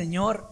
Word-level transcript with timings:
Señor 0.00 0.46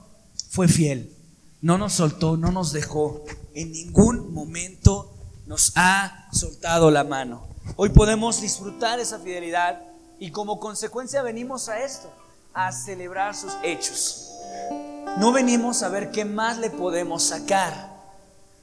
fue 0.51 0.68
fiel, 0.68 1.16
no 1.62 1.78
nos 1.78 1.95
soltó, 1.95 2.37
no 2.37 2.52
nos 2.52 2.71
dejó, 2.71 3.25
en 3.55 3.73
ningún 3.73 4.35
momento 4.35 5.11
nos 5.47 5.73
ha 5.75 6.29
soltado 6.33 6.91
la 6.91 7.03
mano. 7.03 7.47
Hoy 7.76 7.89
podemos 7.89 8.42
disfrutar 8.42 9.00
esa 9.00 9.19
fidelidad 9.19 9.80
y 10.19 10.32
como 10.32 10.61
consecuencia 10.61 11.22
venimos 11.22 11.71
a 11.71 11.82
esto, 11.82 12.12
a 12.53 12.72
celebrar 12.72 13.34
sus 13.34 13.54
hechos. 13.62 14.34
No 15.16 15.32
venimos 15.32 15.82
a 15.82 15.88
ver 15.88 16.10
qué 16.10 16.26
más 16.26 16.58
le 16.58 16.68
podemos 16.68 17.22
sacar. 17.22 17.72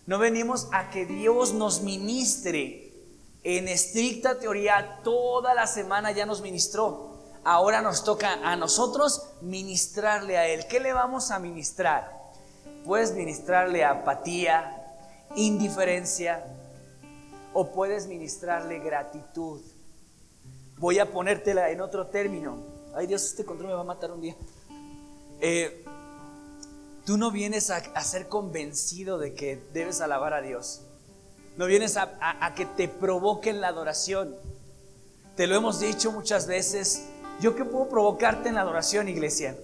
No 0.05 0.20
venimos 0.20 0.67
a 0.71 0.91
que 0.91 1.07
Dios 1.07 1.52
nos 1.55 1.81
ministre. 1.81 2.93
En 3.43 3.67
estricta 3.70 4.38
teoría, 4.38 4.99
toda 5.04 5.55
la 5.55 5.65
semana 5.65 6.11
ya 6.11 6.27
nos 6.27 6.41
ministró 6.43 7.14
ahora 7.46 7.82
nos 7.82 8.04
toca 8.04 8.34
a 8.43 8.55
nosotros 8.57 9.21
ministrarle 9.41 10.38
a 10.38 10.48
Él. 10.48 10.66
¿Qué 10.68 10.80
le 10.80 10.91
vamos 10.91 11.32
a 11.32 11.39
ministrar? 11.39 12.12
Puedes 12.84 13.13
ministrarle 13.13 13.85
apatía, 13.85 14.84
indiferencia 15.35 16.44
o 17.54 17.71
puedes 17.71 18.08
ministrarle 18.08 18.80
gratitud. 18.80 19.62
Voy 20.77 20.99
a 20.99 21.12
ponértela 21.12 21.70
en 21.70 21.81
otro 21.81 22.08
término. 22.08 22.58
Ay 22.95 23.08
Dios, 23.08 23.23
este 23.23 23.46
control 23.46 23.70
me 23.70 23.76
va 23.76 23.82
a 23.82 23.85
matar 23.85 24.12
un 24.12 24.21
día. 24.21 24.35
Eh, 25.40 25.85
tú 27.05 27.18
no 27.18 27.30
vienes 27.30 27.70
a, 27.70 28.02
ser 28.02 28.27
convencido 28.27 29.20
de 29.20 29.35
que 29.35 29.62
debes 29.71 30.02
alabar 30.02 30.34
a 30.34 30.41
Dios. 30.41 30.82
No 31.57 31.68
vienes 31.68 31.96
a 31.98 32.54
que 32.55 32.66
te 32.66 32.88
provoquen 32.88 33.62
la 33.62 33.68
adoración. 33.68 34.35
Te 35.35 35.48
lo 35.48 35.55
hemos 35.55 35.80
dicho 35.80 36.12
muchas 36.12 36.48
veces 36.48 37.09
¿Yo 37.39 37.55
qué 37.55 37.66
puedo 37.66 37.89
provocarte 37.89 38.49
en 38.49 38.55
la 38.55 38.62
adoración, 38.62 39.09
iglesia? 39.09 39.57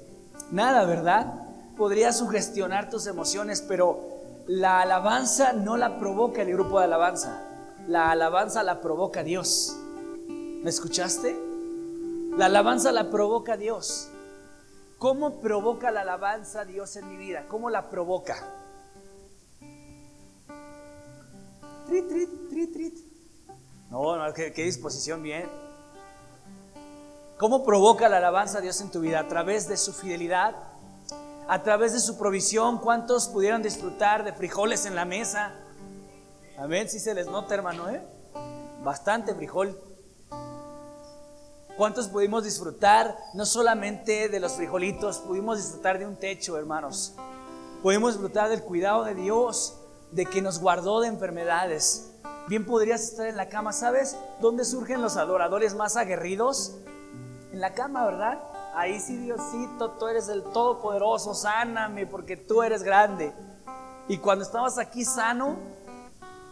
Nada, 0.52 0.86
¿verdad? 0.86 1.34
Podría 1.78 2.12
sugestionar 2.12 2.90
tus 2.90 3.08
emociones, 3.08 3.62
pero 3.62 4.00
la 4.48 4.82
alabanza 4.82 5.54
no 5.54 5.78
la 5.78 5.98
provoca 5.98 6.42
el 6.42 6.52
grupo 6.52 6.80
de 6.80 6.86
alabanza. 6.86 7.42
La 7.88 8.12
alabanza 8.12 8.62
la 8.64 8.82
provoca 8.82 9.24
Dios. 9.24 9.76
¿Me 10.28 10.70
escuchaste? 10.70 11.36
La 12.38 12.48
alabanza 12.48 12.92
la 12.92 13.10
provoca 13.10 13.56
Dios. 13.56 14.10
¿Cómo 14.98 15.40
provoca 15.40 15.90
la 15.92 16.02
alabanza 16.02 16.66
Dios 16.66 16.96
en 16.98 17.10
mi 17.10 17.18
vida? 17.18 17.46
¿Cómo 17.48 17.70
la 17.70 17.90
provoca? 17.90 18.36
Trit, 21.88 22.08
trit, 22.08 22.50
trit, 22.50 22.74
trit. 22.74 22.98
No, 23.90 24.16
no, 24.18 24.34
qué, 24.34 24.54
qué 24.54 24.64
disposición 24.64 25.24
bien. 25.24 25.50
¿Cómo 27.42 27.64
provoca 27.64 28.08
la 28.08 28.18
alabanza 28.18 28.60
a 28.60 28.62
Dios 28.62 28.80
en 28.82 28.92
tu 28.92 29.00
vida? 29.00 29.20
A 29.20 29.28
través 29.28 29.68
de 29.68 29.76
su 29.76 29.94
fidelidad, 29.94 30.54
a 31.48 31.64
través 31.64 31.92
de 31.92 32.00
su 32.00 32.16
provisión. 32.16 32.78
¿Cuántos 32.78 33.30
pudieron 33.30 33.64
disfrutar 33.64 34.24
de 34.24 34.32
frijoles 34.32 34.86
en 34.86 34.94
la 34.94 35.06
mesa? 35.06 35.52
Amén, 36.60 36.88
si 36.88 37.00
se 37.00 37.16
les 37.16 37.26
nota, 37.26 37.56
hermano, 37.56 37.90
¿eh? 37.90 38.00
Bastante 38.84 39.34
frijol. 39.34 39.76
¿Cuántos 41.78 42.10
pudimos 42.10 42.44
disfrutar 42.44 43.18
no 43.34 43.48
solamente 43.48 44.30
de 44.30 44.40
los 44.40 44.52
frijolitos, 44.52 45.18
pudimos 45.18 45.58
disfrutar 45.58 45.98
de 45.98 46.06
un 46.06 46.18
techo, 46.18 46.60
hermanos? 46.60 47.16
Pudimos 47.82 48.14
disfrutar 48.14 48.50
del 48.50 48.62
cuidado 48.62 49.04
de 49.04 49.16
Dios, 49.16 49.78
de 50.12 50.28
que 50.28 50.44
nos 50.44 50.60
guardó 50.60 51.02
de 51.02 51.08
enfermedades. 51.08 52.12
Bien 52.48 52.68
podrías 52.68 53.02
estar 53.02 53.26
en 53.26 53.36
la 53.36 53.50
cama, 53.50 53.74
¿sabes? 53.74 54.16
¿Dónde 54.42 54.64
surgen 54.64 55.02
los 55.02 55.18
adoradores 55.18 55.74
más 55.74 55.96
aguerridos? 55.96 56.76
En 57.52 57.60
la 57.60 57.74
cama, 57.74 58.06
¿verdad? 58.06 58.40
Ahí 58.76 59.00
sí, 59.00 59.18
Diosito, 59.18 59.92
tú 59.92 60.08
eres 60.08 60.30
el 60.30 60.44
Todopoderoso, 60.44 61.34
sáname 61.34 62.06
porque 62.08 62.38
tú 62.38 62.64
eres 62.64 62.84
grande. 62.84 63.34
Y 64.08 64.18
cuando 64.18 64.44
estabas 64.44 64.78
aquí 64.78 65.04
sano, 65.04 65.58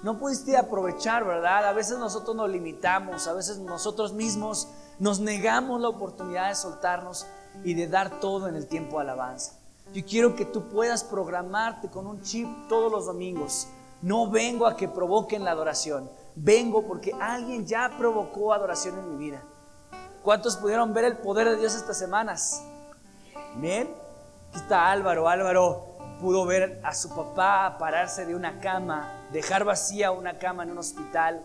no 0.03 0.17
pudiste 0.17 0.57
aprovechar, 0.57 1.25
¿verdad? 1.25 1.67
A 1.67 1.73
veces 1.73 1.97
nosotros 1.97 2.35
nos 2.35 2.49
limitamos, 2.49 3.27
a 3.27 3.33
veces 3.33 3.57
nosotros 3.57 4.13
mismos 4.13 4.67
nos 4.97 5.19
negamos 5.19 5.81
la 5.81 5.89
oportunidad 5.89 6.49
de 6.49 6.55
soltarnos 6.55 7.25
y 7.63 7.73
de 7.73 7.87
dar 7.87 8.19
todo 8.19 8.47
en 8.47 8.55
el 8.55 8.67
tiempo 8.67 8.97
de 8.97 9.03
alabanza. 9.03 9.53
Yo 9.93 10.05
quiero 10.05 10.35
que 10.35 10.45
tú 10.45 10.69
puedas 10.69 11.03
programarte 11.03 11.89
con 11.89 12.05
un 12.05 12.21
chip 12.21 12.47
todos 12.67 12.91
los 12.91 13.05
domingos. 13.07 13.67
No 14.01 14.29
vengo 14.29 14.67
a 14.67 14.77
que 14.77 14.87
provoquen 14.87 15.43
la 15.43 15.51
adoración, 15.51 16.09
vengo 16.35 16.83
porque 16.83 17.13
alguien 17.19 17.65
ya 17.65 17.91
provocó 17.97 18.53
adoración 18.53 18.97
en 18.99 19.09
mi 19.09 19.25
vida. 19.25 19.43
¿Cuántos 20.29 20.57
pudieron 20.57 20.93
ver 20.93 21.05
el 21.05 21.17
poder 21.17 21.49
de 21.49 21.55
Dios 21.55 21.73
estas 21.73 21.97
semanas? 21.97 22.61
Amén. 23.55 23.89
Aquí 24.49 24.59
está 24.59 24.91
Álvaro. 24.91 25.27
Álvaro 25.27 25.97
pudo 26.21 26.45
ver 26.45 26.79
a 26.83 26.93
su 26.93 27.09
papá 27.15 27.77
pararse 27.79 28.27
de 28.27 28.35
una 28.35 28.59
cama, 28.59 29.11
dejar 29.33 29.63
vacía 29.63 30.11
una 30.11 30.37
cama 30.37 30.61
en 30.61 30.69
un 30.69 30.77
hospital, 30.77 31.41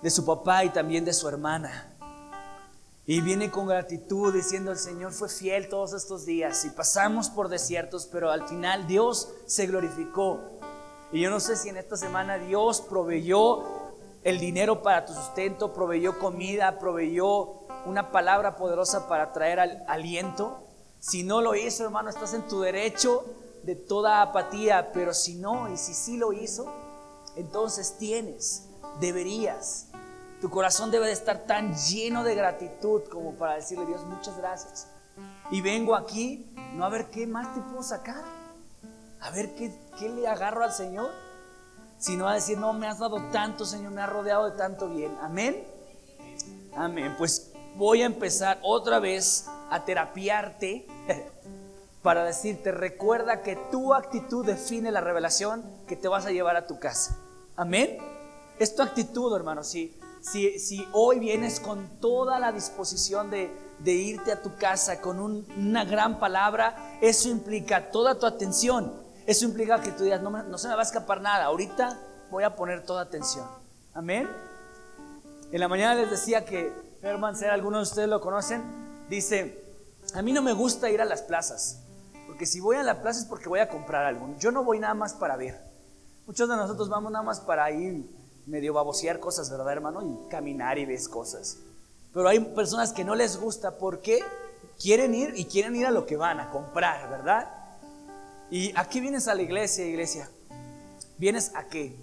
de 0.00 0.10
su 0.10 0.24
papá 0.24 0.62
y 0.62 0.68
también 0.68 1.04
de 1.04 1.12
su 1.12 1.26
hermana. 1.26 1.92
Y 3.04 3.20
viene 3.20 3.50
con 3.50 3.66
gratitud 3.66 4.32
diciendo, 4.32 4.70
el 4.70 4.78
Señor 4.78 5.10
fue 5.10 5.28
fiel 5.28 5.68
todos 5.68 5.92
estos 5.92 6.24
días 6.24 6.64
y 6.64 6.70
pasamos 6.70 7.30
por 7.30 7.48
desiertos, 7.48 8.06
pero 8.06 8.30
al 8.30 8.46
final 8.46 8.86
Dios 8.86 9.28
se 9.46 9.66
glorificó. 9.66 10.38
Y 11.10 11.20
yo 11.20 11.30
no 11.30 11.40
sé 11.40 11.56
si 11.56 11.68
en 11.68 11.78
esta 11.78 11.96
semana 11.96 12.38
Dios 12.38 12.80
proveyó 12.80 13.79
el 14.22 14.38
dinero 14.38 14.82
para 14.82 15.06
tu 15.06 15.14
sustento, 15.14 15.72
proveyó 15.72 16.18
comida, 16.18 16.78
proveyó 16.78 17.60
una 17.86 18.10
palabra 18.10 18.56
poderosa 18.56 19.08
para 19.08 19.32
traer 19.32 19.60
al, 19.60 19.84
aliento. 19.88 20.66
Si 20.98 21.22
no 21.22 21.40
lo 21.40 21.54
hizo, 21.54 21.84
hermano, 21.84 22.10
estás 22.10 22.34
en 22.34 22.46
tu 22.46 22.60
derecho 22.60 23.24
de 23.62 23.74
toda 23.74 24.22
apatía, 24.22 24.92
pero 24.92 25.14
si 25.14 25.36
no, 25.36 25.72
y 25.72 25.76
si 25.76 25.94
sí 25.94 26.16
lo 26.16 26.32
hizo, 26.32 26.70
entonces 27.36 27.96
tienes, 27.98 28.68
deberías. 29.00 29.88
Tu 30.40 30.50
corazón 30.50 30.90
debe 30.90 31.06
de 31.06 31.12
estar 31.12 31.46
tan 31.46 31.74
lleno 31.74 32.24
de 32.24 32.34
gratitud 32.34 33.02
como 33.10 33.32
para 33.34 33.54
decirle, 33.54 33.86
Dios, 33.86 34.04
muchas 34.04 34.36
gracias. 34.36 34.88
Y 35.50 35.60
vengo 35.62 35.94
aquí, 35.94 36.54
no 36.74 36.84
a 36.84 36.88
ver 36.88 37.10
qué 37.10 37.26
más 37.26 37.54
te 37.54 37.60
puedo 37.60 37.82
sacar, 37.82 38.22
a 39.20 39.30
ver 39.30 39.54
qué, 39.54 39.74
qué 39.98 40.08
le 40.08 40.28
agarro 40.28 40.64
al 40.64 40.72
Señor 40.72 41.10
sino 42.00 42.26
a 42.26 42.34
decir, 42.34 42.58
no, 42.58 42.72
me 42.72 42.88
has 42.88 42.98
dado 42.98 43.22
tanto, 43.30 43.64
Señor, 43.64 43.92
me 43.92 44.00
has 44.00 44.08
rodeado 44.08 44.50
de 44.50 44.56
tanto 44.56 44.88
bien. 44.88 45.16
Amén. 45.20 45.62
Amén. 46.74 47.14
Pues 47.18 47.52
voy 47.76 48.02
a 48.02 48.06
empezar 48.06 48.58
otra 48.62 48.98
vez 48.98 49.46
a 49.68 49.84
terapiarte 49.84 50.86
para 52.02 52.24
decirte, 52.24 52.72
recuerda 52.72 53.42
que 53.42 53.54
tu 53.70 53.92
actitud 53.92 54.46
define 54.46 54.90
la 54.90 55.02
revelación 55.02 55.62
que 55.86 55.94
te 55.94 56.08
vas 56.08 56.24
a 56.24 56.30
llevar 56.30 56.56
a 56.56 56.66
tu 56.66 56.80
casa. 56.80 57.18
Amén. 57.54 57.98
Es 58.58 58.74
tu 58.74 58.82
actitud, 58.82 59.36
hermano. 59.36 59.62
Si, 59.62 59.94
si, 60.22 60.58
si 60.58 60.88
hoy 60.92 61.18
vienes 61.18 61.60
con 61.60 61.86
toda 62.00 62.38
la 62.38 62.50
disposición 62.50 63.30
de, 63.30 63.50
de 63.78 63.92
irte 63.92 64.32
a 64.32 64.40
tu 64.40 64.56
casa 64.56 65.02
con 65.02 65.20
una 65.20 65.84
gran 65.84 66.18
palabra, 66.18 66.96
eso 67.02 67.28
implica 67.28 67.90
toda 67.90 68.18
tu 68.18 68.24
atención 68.24 69.09
eso 69.26 69.44
implica 69.44 69.80
que 69.80 69.92
tú 69.92 70.04
digas, 70.04 70.20
no, 70.22 70.30
no 70.30 70.58
se 70.58 70.68
me 70.68 70.74
va 70.74 70.80
a 70.80 70.84
escapar 70.84 71.20
nada, 71.20 71.44
ahorita 71.44 71.98
voy 72.30 72.44
a 72.44 72.54
poner 72.56 72.84
toda 72.84 73.02
atención. 73.02 73.46
Amén. 73.94 74.28
En 75.52 75.60
la 75.60 75.68
mañana 75.68 75.94
les 75.94 76.10
decía 76.10 76.44
que 76.44 76.72
Herman 77.02 77.36
Ser, 77.36 77.50
algunos 77.50 77.80
de 77.80 77.90
ustedes 77.90 78.08
lo 78.08 78.20
conocen, 78.20 78.62
dice, 79.08 79.64
a 80.14 80.22
mí 80.22 80.32
no 80.32 80.42
me 80.42 80.52
gusta 80.52 80.90
ir 80.90 81.00
a 81.00 81.04
las 81.04 81.22
plazas, 81.22 81.80
porque 82.26 82.46
si 82.46 82.60
voy 82.60 82.76
a 82.76 82.82
la 82.82 83.02
plaza 83.02 83.20
es 83.20 83.26
porque 83.26 83.48
voy 83.48 83.60
a 83.60 83.68
comprar 83.68 84.04
algo. 84.04 84.34
Yo 84.38 84.52
no 84.52 84.64
voy 84.64 84.78
nada 84.78 84.94
más 84.94 85.14
para 85.14 85.36
ver. 85.36 85.60
Muchos 86.26 86.48
de 86.48 86.56
nosotros 86.56 86.88
vamos 86.88 87.10
nada 87.10 87.24
más 87.24 87.40
para 87.40 87.70
ir 87.70 88.08
medio 88.46 88.72
babosear 88.72 89.18
cosas, 89.18 89.50
¿verdad, 89.50 89.72
hermano? 89.72 90.02
Y 90.02 90.28
caminar 90.28 90.78
y 90.78 90.86
ves 90.86 91.08
cosas. 91.08 91.58
Pero 92.12 92.28
hay 92.28 92.40
personas 92.40 92.92
que 92.92 93.04
no 93.04 93.14
les 93.14 93.36
gusta 93.36 93.78
porque 93.78 94.20
quieren 94.80 95.14
ir 95.14 95.32
y 95.36 95.44
quieren 95.46 95.76
ir 95.76 95.86
a 95.86 95.90
lo 95.90 96.06
que 96.06 96.16
van 96.16 96.40
a 96.40 96.50
comprar, 96.50 97.08
¿verdad? 97.10 97.48
¿Y 98.50 98.72
a 98.76 98.88
qué 98.88 99.00
vienes 99.00 99.28
a 99.28 99.34
la 99.34 99.42
iglesia, 99.42 99.86
iglesia? 99.86 100.28
¿Vienes 101.18 101.52
a 101.54 101.68
qué? 101.68 101.94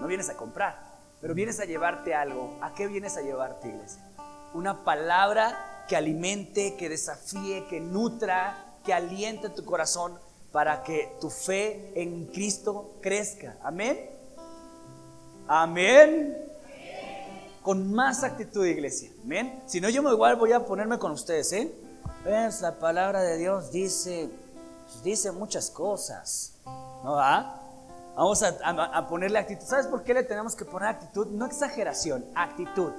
No 0.00 0.08
vienes 0.08 0.28
a 0.28 0.36
comprar, 0.36 0.76
pero 1.20 1.34
vienes 1.34 1.60
a 1.60 1.66
llevarte 1.66 2.14
algo. 2.14 2.58
¿A 2.60 2.74
qué 2.74 2.88
vienes 2.88 3.16
a 3.16 3.22
llevarte, 3.22 3.68
iglesia? 3.68 4.04
Una 4.54 4.82
palabra 4.82 5.84
que 5.88 5.94
alimente, 5.94 6.74
que 6.76 6.88
desafíe, 6.88 7.66
que 7.68 7.78
nutra, 7.78 8.56
que 8.84 8.92
aliente 8.92 9.50
tu 9.50 9.64
corazón 9.64 10.18
para 10.50 10.82
que 10.82 11.12
tu 11.20 11.30
fe 11.30 11.92
en 11.94 12.26
Cristo 12.26 12.96
crezca. 13.00 13.56
Amén. 13.62 14.10
Amén. 15.46 16.36
Con 17.62 17.92
más 17.92 18.24
actitud, 18.24 18.66
iglesia. 18.66 19.10
Amén. 19.22 19.62
Si 19.66 19.80
no, 19.80 19.88
yo 19.90 20.10
igual 20.10 20.34
voy 20.34 20.50
a 20.50 20.66
ponerme 20.66 20.98
con 20.98 21.12
ustedes, 21.12 21.52
¿eh? 21.52 21.72
La 22.24 22.78
palabra 22.80 23.22
de 23.22 23.36
Dios 23.36 23.70
dice 23.70 24.30
dice 25.02 25.32
muchas 25.32 25.70
cosas, 25.70 26.54
¿no 27.02 27.12
va? 27.12 27.60
Vamos 28.16 28.42
a, 28.42 29.08
ponerle 29.08 29.38
actitud. 29.38 29.66
¿Sabes 29.66 29.86
por 29.86 30.04
qué 30.04 30.14
le 30.14 30.22
tenemos 30.22 30.54
que 30.54 30.64
poner 30.64 30.88
actitud? 30.88 31.26
No 31.28 31.46
exageración, 31.46 32.24
actitud. 32.34 32.92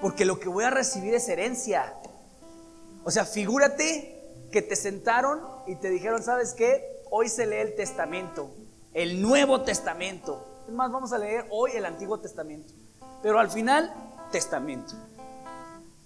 Porque 0.00 0.24
lo 0.24 0.40
que 0.40 0.48
voy 0.48 0.64
a 0.64 0.70
recibir 0.70 1.14
es 1.14 1.28
herencia. 1.28 1.92
O 3.04 3.10
sea, 3.10 3.26
figúrate 3.26 4.48
que 4.50 4.62
te 4.62 4.76
sentaron 4.76 5.40
y 5.66 5.76
te 5.76 5.90
dijeron, 5.90 6.22
¿sabes 6.22 6.54
qué? 6.54 7.02
Hoy 7.10 7.28
se 7.28 7.46
lee 7.46 7.56
el 7.56 7.74
testamento, 7.74 8.50
el 8.94 9.20
Nuevo 9.20 9.62
Testamento. 9.62 10.46
Es 10.66 10.72
más, 10.72 10.90
vamos 10.90 11.12
a 11.12 11.18
leer 11.18 11.46
hoy 11.50 11.72
el 11.74 11.84
Antiguo 11.84 12.18
Testamento. 12.18 12.72
Pero 13.22 13.38
al 13.38 13.50
final, 13.50 13.92
testamento. 14.32 14.94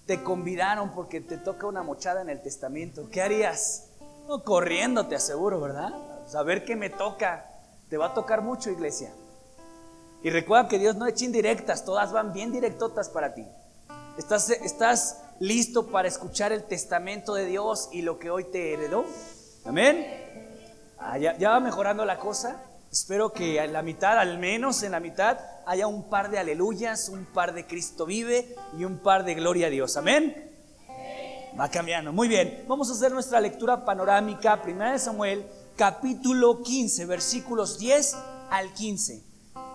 Te 0.06 0.22
convidaron 0.22 0.90
porque 0.90 1.20
te 1.20 1.38
toca 1.38 1.66
una 1.66 1.82
mochada 1.82 2.20
en 2.20 2.30
el 2.30 2.42
testamento. 2.42 3.08
¿Qué 3.10 3.22
harías? 3.22 3.90
No, 4.26 4.42
corriendo, 4.42 5.06
te 5.06 5.16
aseguro, 5.16 5.60
¿verdad? 5.60 5.92
Saber 6.26 6.64
que 6.64 6.76
me 6.76 6.90
toca. 6.90 7.46
Te 7.88 7.96
va 7.96 8.06
a 8.06 8.14
tocar 8.14 8.42
mucho, 8.42 8.70
iglesia. 8.70 9.12
Y 10.22 10.30
recuerda 10.30 10.68
que 10.68 10.78
Dios 10.78 10.96
no 10.96 11.06
echa 11.06 11.26
indirectas, 11.26 11.84
todas 11.84 12.12
van 12.12 12.32
bien 12.32 12.50
directotas 12.50 13.10
para 13.10 13.34
ti. 13.34 13.46
¿Estás, 14.16 14.48
¿Estás 14.48 15.20
listo 15.38 15.88
para 15.88 16.08
escuchar 16.08 16.52
el 16.52 16.64
testamento 16.64 17.34
de 17.34 17.44
Dios 17.44 17.90
y 17.92 18.00
lo 18.00 18.18
que 18.18 18.30
hoy 18.30 18.44
te 18.44 18.72
heredó? 18.72 19.04
Amén. 19.66 20.06
Ah, 20.98 21.18
ya, 21.18 21.36
ya 21.36 21.50
va 21.50 21.60
mejorando 21.60 22.06
la 22.06 22.18
cosa. 22.18 22.62
Espero 22.90 23.32
que 23.32 23.62
en 23.62 23.72
la 23.74 23.82
mitad, 23.82 24.18
al 24.18 24.38
menos 24.38 24.82
en 24.82 24.92
la 24.92 25.00
mitad, 25.00 25.38
haya 25.66 25.86
un 25.86 26.08
par 26.08 26.30
de 26.30 26.38
aleluyas, 26.38 27.10
un 27.10 27.26
par 27.26 27.52
de 27.52 27.66
Cristo 27.66 28.06
vive 28.06 28.56
y 28.78 28.84
un 28.84 28.98
par 28.98 29.24
de 29.24 29.34
gloria 29.34 29.66
a 29.66 29.70
Dios. 29.70 29.96
Amén. 29.98 30.53
Va 31.58 31.68
cambiando. 31.68 32.12
Muy 32.12 32.26
bien. 32.26 32.64
Vamos 32.66 32.90
a 32.90 32.94
hacer 32.94 33.12
nuestra 33.12 33.40
lectura 33.40 33.84
panorámica. 33.84 34.60
Primera 34.60 34.90
de 34.90 34.98
Samuel, 34.98 35.46
capítulo 35.76 36.62
15, 36.64 37.06
versículos 37.06 37.78
10 37.78 38.16
al 38.50 38.74
15. 38.74 39.22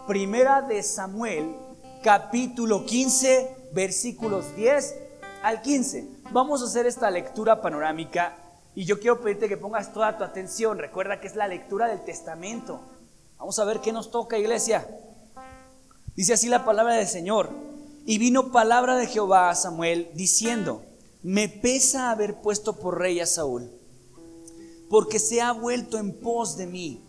Primera 0.05 0.61
de 0.61 0.83
Samuel, 0.83 1.55
capítulo 2.03 2.85
15, 2.85 3.69
versículos 3.71 4.53
10 4.57 4.95
al 5.41 5.61
15. 5.61 6.05
Vamos 6.33 6.61
a 6.61 6.65
hacer 6.65 6.85
esta 6.85 7.09
lectura 7.09 7.61
panorámica 7.61 8.35
y 8.75 8.83
yo 8.83 8.99
quiero 8.99 9.21
pedirte 9.21 9.47
que 9.47 9.55
pongas 9.55 9.93
toda 9.93 10.17
tu 10.17 10.25
atención. 10.25 10.79
Recuerda 10.79 11.21
que 11.21 11.27
es 11.27 11.37
la 11.37 11.47
lectura 11.47 11.87
del 11.87 12.03
testamento. 12.03 12.81
Vamos 13.37 13.57
a 13.57 13.63
ver 13.63 13.79
qué 13.79 13.93
nos 13.93 14.11
toca, 14.11 14.37
iglesia. 14.37 14.85
Dice 16.13 16.33
así 16.33 16.49
la 16.49 16.65
palabra 16.65 16.95
del 16.95 17.07
Señor. 17.07 17.49
Y 18.05 18.17
vino 18.17 18.51
palabra 18.51 18.97
de 18.97 19.07
Jehová 19.07 19.49
a 19.49 19.55
Samuel 19.55 20.11
diciendo, 20.13 20.83
me 21.21 21.50
pesa 21.50 22.12
haber 22.12 22.42
puesto 22.42 22.74
por 22.74 22.98
rey 22.98 23.19
a 23.19 23.25
Saúl, 23.25 23.69
porque 24.89 25.19
se 25.19 25.42
ha 25.42 25.51
vuelto 25.51 25.98
en 25.98 26.19
pos 26.19 26.56
de 26.57 26.66
mí 26.66 27.04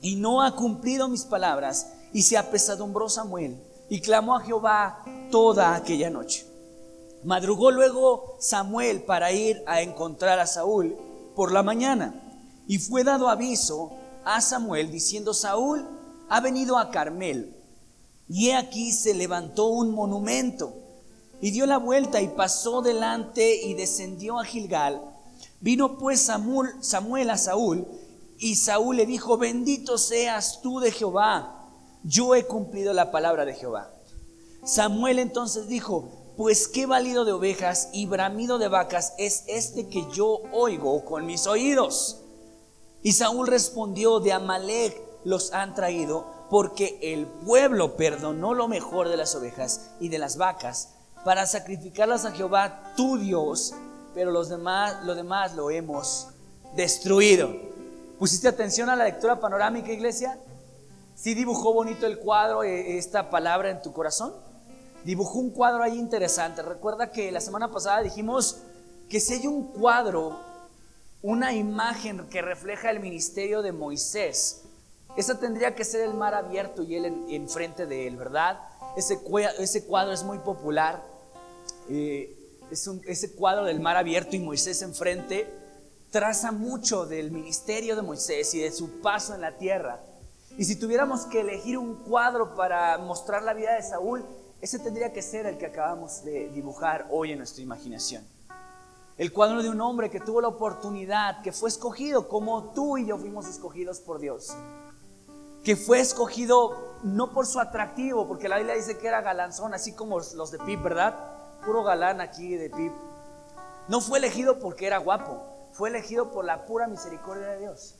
y 0.00 0.16
no 0.16 0.42
ha 0.42 0.54
cumplido 0.54 1.08
mis 1.08 1.24
palabras. 1.24 1.88
Y 2.12 2.22
se 2.22 2.38
apesadumbró 2.38 3.08
Samuel 3.08 3.60
y 3.88 4.00
clamó 4.00 4.36
a 4.36 4.40
Jehová 4.40 5.04
toda 5.32 5.74
aquella 5.74 6.10
noche. 6.10 6.46
Madrugó 7.24 7.72
luego 7.72 8.36
Samuel 8.38 9.02
para 9.02 9.32
ir 9.32 9.62
a 9.66 9.80
encontrar 9.80 10.38
a 10.38 10.46
Saúl 10.46 10.94
por 11.34 11.50
la 11.50 11.64
mañana 11.64 12.20
y 12.68 12.78
fue 12.78 13.02
dado 13.02 13.28
aviso 13.28 13.92
a 14.24 14.40
Samuel 14.40 14.90
diciendo, 14.92 15.34
Saúl 15.34 15.84
ha 16.28 16.40
venido 16.40 16.78
a 16.78 16.90
Carmel 16.90 17.56
y 18.28 18.50
he 18.50 18.54
aquí 18.54 18.92
se 18.92 19.14
levantó 19.14 19.66
un 19.66 19.90
monumento 19.90 20.83
y 21.44 21.50
dio 21.50 21.66
la 21.66 21.76
vuelta 21.76 22.22
y 22.22 22.28
pasó 22.28 22.80
delante 22.80 23.54
y 23.54 23.74
descendió 23.74 24.40
a 24.40 24.46
Gilgal. 24.46 25.02
Vino 25.60 25.98
pues 25.98 26.22
Samuel, 26.22 26.70
Samuel 26.80 27.28
a 27.28 27.36
Saúl 27.36 27.86
y 28.38 28.56
Saúl 28.56 28.96
le 28.96 29.04
dijo, 29.04 29.36
bendito 29.36 29.98
seas 29.98 30.62
tú 30.62 30.80
de 30.80 30.90
Jehová, 30.90 31.68
yo 32.02 32.34
he 32.34 32.46
cumplido 32.46 32.94
la 32.94 33.10
palabra 33.10 33.44
de 33.44 33.52
Jehová. 33.52 33.92
Samuel 34.64 35.18
entonces 35.18 35.68
dijo, 35.68 36.32
pues 36.38 36.66
qué 36.66 36.86
valido 36.86 37.26
de 37.26 37.32
ovejas 37.32 37.90
y 37.92 38.06
bramido 38.06 38.56
de 38.56 38.68
vacas 38.68 39.12
es 39.18 39.44
este 39.46 39.90
que 39.90 40.06
yo 40.14 40.40
oigo 40.50 41.04
con 41.04 41.26
mis 41.26 41.46
oídos. 41.46 42.22
Y 43.02 43.12
Saúl 43.12 43.48
respondió, 43.48 44.18
de 44.18 44.32
Amalek 44.32 44.98
los 45.24 45.52
han 45.52 45.74
traído, 45.74 46.24
porque 46.48 46.98
el 47.02 47.26
pueblo 47.26 47.98
perdonó 47.98 48.54
lo 48.54 48.66
mejor 48.66 49.10
de 49.10 49.18
las 49.18 49.34
ovejas 49.34 49.90
y 50.00 50.08
de 50.08 50.16
las 50.16 50.38
vacas 50.38 50.94
para 51.24 51.46
sacrificarlas 51.46 52.24
a 52.24 52.32
Jehová 52.32 52.92
tu 52.96 53.18
Dios, 53.18 53.74
pero 54.14 54.30
los 54.30 54.48
demás, 54.48 55.04
lo 55.04 55.14
demás 55.14 55.54
lo 55.54 55.70
hemos 55.70 56.28
destruido. 56.76 57.50
¿Pusiste 58.18 58.48
atención 58.48 58.88
a 58.90 58.96
la 58.96 59.04
lectura 59.04 59.40
panorámica, 59.40 59.92
iglesia? 59.92 60.38
¿Sí 61.14 61.34
dibujó 61.34 61.72
bonito 61.72 62.06
el 62.06 62.18
cuadro, 62.18 62.62
eh, 62.62 62.98
esta 62.98 63.30
palabra 63.30 63.70
en 63.70 63.82
tu 63.82 63.92
corazón? 63.92 64.32
Dibujó 65.04 65.38
un 65.38 65.50
cuadro 65.50 65.82
ahí 65.82 65.98
interesante. 65.98 66.62
Recuerda 66.62 67.10
que 67.10 67.30
la 67.32 67.40
semana 67.40 67.70
pasada 67.70 68.02
dijimos 68.02 68.58
que 69.08 69.20
si 69.20 69.34
hay 69.34 69.46
un 69.46 69.68
cuadro 69.68 70.38
una 71.24 71.54
imagen 71.54 72.28
que 72.28 72.42
refleja 72.42 72.90
el 72.90 73.00
ministerio 73.00 73.62
de 73.62 73.72
Moisés. 73.72 74.64
Esa 75.16 75.40
tendría 75.40 75.74
que 75.74 75.82
ser 75.82 76.02
el 76.02 76.12
mar 76.12 76.34
abierto 76.34 76.82
y 76.82 76.96
él 76.96 77.24
enfrente 77.30 77.86
de 77.86 78.06
él, 78.06 78.18
¿verdad? 78.18 78.60
Ese 78.94 79.22
cuadro 79.86 80.12
es 80.12 80.22
muy 80.22 80.38
popular. 80.40 81.02
Eh, 81.88 82.36
es 82.70 82.90
ese 83.06 83.32
cuadro 83.32 83.64
del 83.64 83.80
mar 83.80 83.96
abierto 83.96 84.36
y 84.36 84.40
Moisés 84.40 84.82
enfrente 84.82 85.46
traza 86.14 86.52
mucho 86.52 87.06
del 87.06 87.32
ministerio 87.32 87.96
de 87.96 88.02
Moisés 88.02 88.54
y 88.54 88.60
de 88.60 88.70
su 88.70 89.00
paso 89.00 89.34
en 89.34 89.40
la 89.40 89.58
tierra. 89.58 90.00
Y 90.56 90.64
si 90.64 90.76
tuviéramos 90.76 91.26
que 91.26 91.40
elegir 91.40 91.76
un 91.76 91.96
cuadro 91.96 92.54
para 92.54 92.96
mostrar 92.98 93.42
la 93.42 93.52
vida 93.52 93.74
de 93.74 93.82
Saúl, 93.82 94.24
ese 94.60 94.78
tendría 94.78 95.12
que 95.12 95.22
ser 95.22 95.46
el 95.46 95.58
que 95.58 95.66
acabamos 95.66 96.22
de 96.24 96.50
dibujar 96.50 97.08
hoy 97.10 97.32
en 97.32 97.38
nuestra 97.38 97.64
imaginación. 97.64 98.24
El 99.18 99.32
cuadro 99.32 99.60
de 99.60 99.68
un 99.68 99.80
hombre 99.80 100.08
que 100.08 100.20
tuvo 100.20 100.40
la 100.40 100.46
oportunidad, 100.46 101.42
que 101.42 101.50
fue 101.50 101.68
escogido 101.68 102.28
como 102.28 102.72
tú 102.72 102.96
y 102.96 103.06
yo 103.06 103.18
fuimos 103.18 103.48
escogidos 103.48 103.98
por 103.98 104.20
Dios. 104.20 104.54
Que 105.64 105.74
fue 105.74 105.98
escogido 105.98 106.94
no 107.02 107.32
por 107.32 107.46
su 107.46 107.58
atractivo, 107.58 108.28
porque 108.28 108.48
la 108.48 108.58
Biblia 108.58 108.76
dice 108.76 108.98
que 108.98 109.08
era 109.08 109.20
galanzón, 109.20 109.74
así 109.74 109.92
como 109.94 110.20
los 110.20 110.52
de 110.52 110.58
Pip, 110.60 110.80
¿verdad? 110.80 111.33
Puro 111.64 111.82
galán 111.82 112.20
aquí 112.20 112.56
de 112.56 112.70
Pip. 112.70 112.92
No 113.88 114.00
fue 114.00 114.18
elegido 114.18 114.58
porque 114.58 114.86
era 114.86 114.98
guapo, 114.98 115.42
fue 115.72 115.88
elegido 115.88 116.30
por 116.30 116.44
la 116.44 116.66
pura 116.66 116.86
misericordia 116.86 117.48
de 117.48 117.60
Dios. 117.60 117.96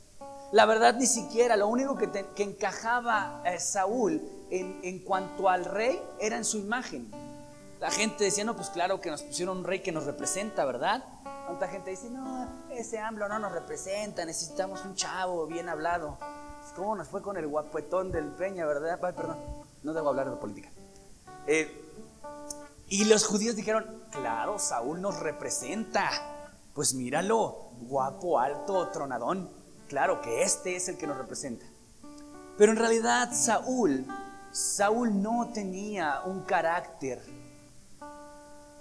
La 0.51 0.65
verdad 0.65 0.95
ni 0.95 1.07
siquiera, 1.07 1.57
lo 1.57 1.67
único 1.67 1.97
que, 1.97 2.25
encajaba 2.37 3.41
a 3.43 3.59
Saúl 3.59 4.21
en, 4.49 4.79
en 4.83 4.99
cuanto 4.99 5.49
al 5.49 5.65
rey 5.65 6.01
era 6.19 6.37
en 6.37 6.45
su 6.45 6.57
imagen. 6.57 7.11
La 7.79 7.91
gente 7.91 8.23
decía, 8.23 8.43
no, 8.43 8.55
pues 8.55 8.69
claro 8.69 9.01
que 9.01 9.11
nos 9.11 9.21
pusieron 9.23 9.57
un 9.57 9.63
rey 9.63 9.81
que 9.81 9.91
nos 9.91 10.05
representa, 10.05 10.63
¿verdad? 10.65 11.03
¿Cuánta 11.45 11.67
gente 11.67 11.91
dice, 11.91 12.09
no, 12.09 12.47
ese 12.71 12.99
AMLO 12.99 13.27
no 13.27 13.37
nos 13.39 13.51
representa, 13.51 14.25
necesitamos 14.25 14.83
un 14.85 14.95
chavo 14.95 15.45
bien 15.45 15.69
hablado? 15.69 16.17
Pues, 16.19 16.73
¿Cómo 16.75 16.95
nos 16.95 17.07
fue 17.07 17.21
con 17.21 17.37
el 17.37 17.47
guapetón 17.47 18.11
del 18.11 18.25
Peña, 18.29 18.65
verdad? 18.65 18.99
Perdón, 18.99 19.37
no 19.83 19.93
debo 19.93 20.09
hablar 20.09 20.29
de 20.29 20.37
política. 20.37 20.69
Eh, 21.45 21.84
y 22.87 23.05
los 23.05 23.25
judíos 23.25 23.55
dijeron, 23.55 24.03
claro, 24.11 24.59
Saúl 24.59 25.01
nos 25.01 25.19
representa. 25.19 26.09
Pues 26.73 26.93
míralo, 26.93 27.71
guapo, 27.81 28.39
alto, 28.39 28.89
tronadón. 28.89 29.49
Claro 29.87 30.21
que 30.21 30.43
este 30.43 30.75
es 30.75 30.89
el 30.89 30.97
que 30.97 31.07
nos 31.07 31.17
representa. 31.17 31.65
Pero 32.57 32.71
en 32.71 32.77
realidad 32.77 33.31
Saúl, 33.33 34.05
Saúl 34.51 35.21
no 35.21 35.49
tenía 35.53 36.21
un 36.25 36.43
carácter 36.43 37.21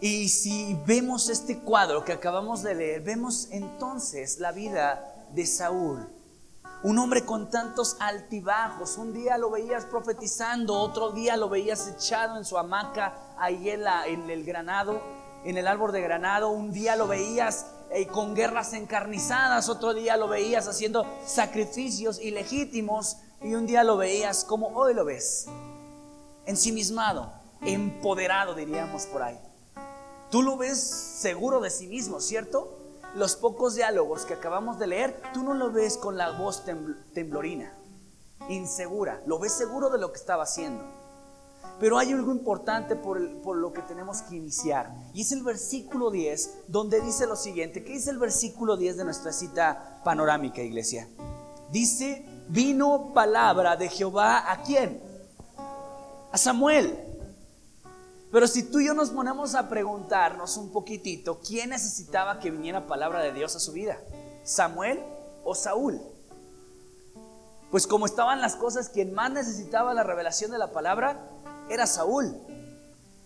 y 0.05 0.29
si 0.29 0.79
vemos 0.87 1.31
este 1.31 1.61
cuadro 1.61 2.05
que 2.05 2.13
acabamos 2.13 2.63
de 2.63 2.75
leer, 2.75 3.01
vemos 3.01 3.49
entonces 3.51 4.39
la 4.39 4.53
vida 4.53 5.27
de 5.33 5.47
Saúl. 5.47 6.07
Un 6.83 6.99
hombre 6.99 7.25
con 7.25 7.49
tantos 7.49 7.97
altibajos. 8.01 8.99
Un 8.99 9.15
día 9.15 9.39
lo 9.39 9.51
veías 9.51 9.87
profetizando, 9.87 10.79
otro 10.79 11.13
día 11.13 11.39
lo 11.39 11.49
veías 11.49 11.89
echado 11.89 12.37
en 12.37 12.45
su 12.45 12.59
hamaca 12.59 13.15
ahí 13.39 13.71
en, 13.71 14.31
el 14.31 14.45
granado, 14.45 15.01
en 15.45 15.57
el 15.57 15.67
árbol 15.67 15.93
de 15.93 16.01
granado. 16.01 16.51
Un 16.51 16.73
día 16.73 16.97
lo 16.97 17.07
veías 17.07 17.67
eh, 17.91 18.07
con 18.07 18.35
guerras 18.35 18.73
encarnizadas, 18.73 19.69
otro 19.69 19.95
día 19.95 20.17
lo 20.17 20.29
veías 20.29 20.69
haciendo 20.69 21.07
sacrificios 21.27 22.21
ilegítimos 22.21 23.19
y 23.43 23.55
un 23.55 23.67
día 23.67 23.85
lo 23.85 23.97
veías 23.97 24.45
como 24.45 24.69
hoy 24.69 24.95
lo 24.95 25.05
ves, 25.05 25.47
ensimismado, 26.47 27.33
empoderado 27.61 28.55
diríamos 28.55 29.07
por 29.07 29.23
ahí. 29.23 29.39
Tú 30.31 30.43
lo 30.43 30.57
ves 30.57 30.81
seguro 30.81 31.61
de 31.61 31.71
sí 31.71 31.87
mismo, 31.87 32.21
¿cierto? 32.21 32.81
Los 33.15 33.37
pocos 33.37 33.75
diálogos 33.77 34.25
que 34.25 34.35
acabamos 34.35 34.79
de 34.79 34.89
leer, 34.89 35.23
tú 35.33 35.45
no 35.45 35.55
lo 35.55 35.71
ves 35.71 35.97
con 35.97 36.17
la 36.17 36.33
voz 36.33 36.65
temblorina, 37.13 37.79
insegura, 38.49 39.23
lo 39.27 39.39
ves 39.39 39.53
seguro 39.53 39.91
de 39.91 39.99
lo 39.99 40.11
que 40.11 40.19
estaba 40.19 40.43
haciendo. 40.43 41.04
Pero 41.81 41.99
hay 41.99 42.13
algo 42.13 42.31
importante 42.31 42.95
por, 42.95 43.21
lo 43.21 43.73
que 43.73 43.83
tenemos 43.83 44.23
que 44.23 44.37
iniciar. 44.37 44.95
Y 45.13 45.23
es 45.23 45.33
el 45.33 45.43
versículo 45.43 46.11
10, 46.11 46.65
donde 46.69 47.01
dice 47.01 47.27
lo 47.27 47.37
siguiente. 47.37 47.85
¿Qué 47.85 47.93
dice 47.93 48.11
el 48.11 48.19
versículo 48.19 48.77
10 48.77 48.97
de 48.97 49.05
nuestra 49.05 49.33
cita 49.33 50.01
panorámica, 50.05 50.63
iglesia? 50.63 51.09
Dice, 51.71 52.25
vino 52.49 53.13
palabra 53.13 53.77
de 53.77 53.89
Jehová 53.89 54.53
a 54.53 54.63
quién? 54.63 55.03
A 56.31 56.39
Samuel. 56.39 56.97
Pero 58.31 58.47
si 58.47 58.65
tú 58.65 58.81
y 58.81 58.87
yo 58.87 58.95
nos 58.95 59.11
ponemos 59.11 59.55
a 59.55 59.69
preguntarnos 59.69 60.57
un 60.57 60.71
poquitito, 60.71 61.41
¿quién 61.41 61.71
necesitaba 61.71 62.39
que 62.39 62.51
viniera 62.51 62.87
palabra 62.87 63.21
de 63.21 63.33
Dios 63.33 63.55
a 63.57 63.61
su 63.61 63.73
vida? 63.73 63.99
¿Samuel 64.45 65.01
o 65.45 65.55
Saúl? 65.55 66.01
Pues 67.71 67.87
como 67.89 68.07
estaban 68.07 68.41
las 68.41 68.55
cosas, 68.55 68.89
quien 68.89 69.15
más 69.15 69.33
necesitaba 69.33 69.95
la 69.95 70.05
revelación 70.05 70.53
de 70.53 70.59
la 70.59 70.71
palabra 70.71 71.29
era 71.69 71.87
Saúl. 71.87 72.37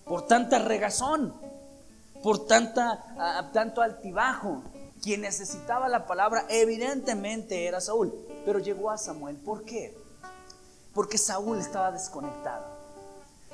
Por 0.05 0.27
tanta 0.27 0.59
regazón, 0.59 1.35
por 2.23 2.47
tanta, 2.47 3.51
tanto 3.53 3.83
altibajo. 3.83 4.63
Quien 5.03 5.21
necesitaba 5.21 5.89
la 5.89 6.07
palabra 6.07 6.45
evidentemente 6.49 7.67
era 7.67 7.81
Saúl. 7.81 8.13
Pero 8.45 8.59
llegó 8.59 8.91
a 8.91 8.99
Samuel. 8.99 9.37
¿Por 9.37 9.65
qué? 9.65 9.97
Porque 10.95 11.19
Saúl 11.19 11.59
estaba 11.59 11.93
desconectado 11.93 12.79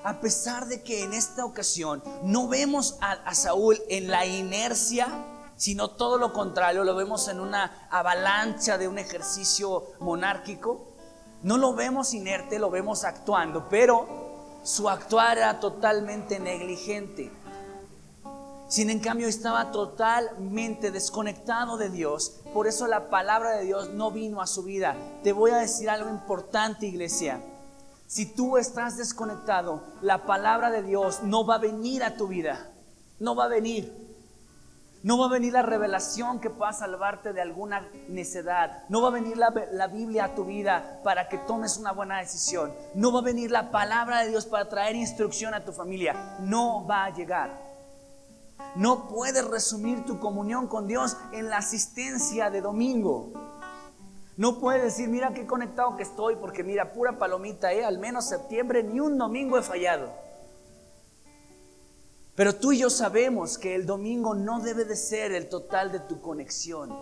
a 0.05 0.21
pesar 0.21 0.67
de 0.67 0.83
que 0.83 1.03
en 1.03 1.15
esta 1.15 1.47
ocasión 1.47 2.03
no 2.23 2.47
vemos 2.47 2.99
a, 3.01 3.35
Saúl 3.35 3.81
en 3.89 4.09
la 4.09 4.27
inercia, 4.27 5.09
sino 5.57 5.89
todo 5.89 6.19
lo 6.19 6.35
contrario, 6.35 6.85
lo 6.85 6.95
vemos 6.95 7.27
en 7.29 7.41
una 7.41 7.89
avalancha 7.91 8.77
de 8.77 8.87
un 8.87 8.99
ejercicio 8.99 9.87
monárquico, 10.01 10.87
no 11.43 11.57
lo 11.57 11.75
vemos 11.75 12.13
inerte, 12.13 12.59
lo 12.59 12.71
vemos 12.71 13.05
actuando, 13.05 13.67
pero 13.71 14.24
su 14.65 14.89
actuar 14.89 15.37
era 15.37 15.61
totalmente 15.61 16.41
negligente. 16.41 17.31
Sin 18.67 18.89
en 18.89 18.99
cambio 18.99 19.29
estaba 19.29 19.71
totalmente 19.71 20.91
desconectado 20.91 21.77
de 21.77 21.91
Dios. 21.91 22.41
Por 22.55 22.67
eso 22.67 22.87
la 22.87 23.11
palabra 23.11 23.51
de 23.51 23.67
Dios 23.67 23.91
no 23.91 24.11
vino 24.11 24.41
a 24.41 24.47
su 24.47 24.63
vida. 24.63 24.97
Te 25.23 25.33
voy 25.33 25.51
a 25.51 25.59
decir 25.59 25.91
algo 25.91 26.09
importante, 26.09 26.87
iglesia. 26.87 27.43
Si 28.07 28.25
tú 28.25 28.57
estás 28.57 28.97
desconectado, 28.97 29.83
la 30.01 30.25
palabra 30.25 30.71
de 30.71 30.83
Dios 30.83 31.23
no 31.23 31.45
va 31.45 31.57
a 31.57 31.59
venir 31.59 32.03
a 32.03 32.17
tu 32.17 32.27
vida. 32.27 32.71
No 33.21 33.37
va 33.37 33.45
a 33.45 33.49
venir. 33.49 34.04
No 35.05 35.19
va 35.19 35.27
a 35.27 35.29
venir 35.29 35.53
la 35.53 35.61
revelación 35.61 36.41
que 36.41 36.49
pueda 36.49 36.73
salvarte 36.73 37.35
de 37.35 37.43
alguna 37.43 37.87
necedad. 38.09 38.85
No 38.89 39.03
va 39.03 39.09
a 39.09 39.11
venir 39.11 39.37
la, 39.37 39.53
la, 39.71 39.87
Biblia 39.87 40.25
a 40.25 40.35
tu 40.35 40.47
vida 40.47 41.03
para 41.05 41.29
que 41.29 41.37
tomes 41.37 41.77
una 41.77 41.93
buena 41.93 42.21
decisión. 42.21 42.73
No 42.95 43.13
va 43.13 43.19
a 43.19 43.23
venir 43.23 43.51
la 43.51 43.71
palabra 43.71 44.21
de 44.21 44.31
Dios 44.31 44.47
para 44.47 44.67
traer 44.71 44.97
instrucción 44.97 45.53
a 45.53 45.63
tu 45.63 45.73
familia. 45.73 46.39
No 46.41 46.87
va 46.87 47.05
a 47.05 47.11
llegar. 47.11 47.51
No 48.77 49.07
puedes 49.07 49.47
resumir 49.47 50.07
tu 50.07 50.19
comunión 50.19 50.69
con 50.69 50.87
Dios 50.87 51.19
en 51.33 51.51
la 51.51 51.59
asistencia 51.59 52.49
de 52.49 52.63
domingo. 52.63 53.31
No 54.39 54.59
puedes 54.59 54.85
decir, 54.85 55.11
mira 55.11 55.35
qué 55.35 55.47
conectado 55.47 55.99
que 55.99 56.03
estoy, 56.03 56.37
porque 56.37 56.65
mira, 56.65 56.95
pura 56.95 57.19
palomita, 57.19 57.75
¿eh? 57.75 57.85
al 57.85 57.99
menos 57.99 58.27
septiembre 58.27 58.83
ni 58.83 59.01
un 59.01 59.19
domingo 59.19 59.59
he 59.59 59.63
fallado. 59.63 60.25
Pero 62.35 62.57
tú 62.57 62.73
y 62.73 62.79
yo 62.79 62.91
sabemos 62.91 63.59
que 63.59 63.75
el 63.75 63.87
domingo 63.87 64.35
no 64.35 64.61
debe 64.61 64.85
de 64.85 64.97
ser 64.97 65.33
el 65.33 65.49
total 65.49 65.93
de 65.93 66.01
tu 66.01 66.21
conexión. 66.21 66.93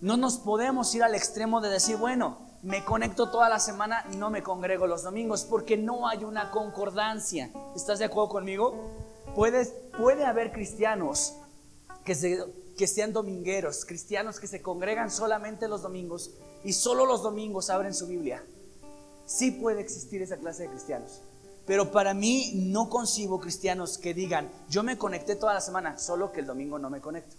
No 0.00 0.16
nos 0.16 0.36
podemos 0.36 0.94
ir 0.94 1.02
al 1.02 1.14
extremo 1.14 1.60
de 1.60 1.70
decir, 1.70 1.96
bueno, 1.96 2.38
me 2.62 2.84
conecto 2.84 3.30
toda 3.30 3.48
la 3.48 3.58
semana 3.58 4.04
no 4.16 4.30
me 4.30 4.42
congrego 4.42 4.86
los 4.86 5.02
domingos, 5.02 5.44
porque 5.44 5.76
no 5.76 6.06
hay 6.06 6.24
una 6.24 6.50
concordancia. 6.50 7.50
¿Estás 7.74 7.98
de 7.98 8.04
acuerdo 8.04 8.28
conmigo? 8.28 8.90
Puedes, 9.34 9.72
puede 9.96 10.24
haber 10.24 10.52
cristianos 10.52 11.34
que 12.04 12.86
sean 12.86 13.12
domingueros, 13.12 13.84
cristianos 13.84 14.38
que 14.38 14.48
se 14.48 14.60
congregan 14.60 15.10
solamente 15.10 15.66
los 15.66 15.82
domingos 15.82 16.32
y 16.62 16.74
solo 16.74 17.06
los 17.06 17.22
domingos 17.22 17.70
abren 17.70 17.94
su 17.94 18.06
Biblia. 18.06 18.44
Sí 19.24 19.50
puede 19.50 19.80
existir 19.80 20.20
esa 20.20 20.36
clase 20.36 20.64
de 20.64 20.68
cristianos. 20.68 21.22
Pero 21.66 21.92
para 21.92 22.12
mí 22.12 22.52
no 22.54 22.88
concibo 22.88 23.40
cristianos 23.40 23.98
que 23.98 24.14
digan, 24.14 24.50
yo 24.68 24.82
me 24.82 24.98
conecté 24.98 25.36
toda 25.36 25.54
la 25.54 25.60
semana, 25.60 25.98
solo 25.98 26.32
que 26.32 26.40
el 26.40 26.46
domingo 26.46 26.78
no 26.78 26.90
me 26.90 27.00
conecto. 27.00 27.36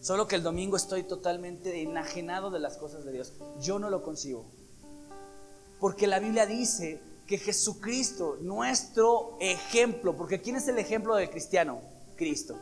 Solo 0.00 0.26
que 0.26 0.36
el 0.36 0.42
domingo 0.42 0.76
estoy 0.76 1.04
totalmente 1.04 1.82
enajenado 1.82 2.50
de 2.50 2.60
las 2.60 2.76
cosas 2.76 3.04
de 3.04 3.12
Dios. 3.12 3.32
Yo 3.60 3.78
no 3.78 3.90
lo 3.90 4.02
concibo. 4.02 4.44
Porque 5.80 6.06
la 6.06 6.18
Biblia 6.18 6.46
dice 6.46 7.00
que 7.26 7.38
Jesucristo, 7.38 8.38
nuestro 8.40 9.36
ejemplo, 9.40 10.16
porque 10.16 10.40
¿quién 10.40 10.56
es 10.56 10.68
el 10.68 10.78
ejemplo 10.78 11.16
del 11.16 11.30
cristiano? 11.30 11.80
Cristo. 12.16 12.56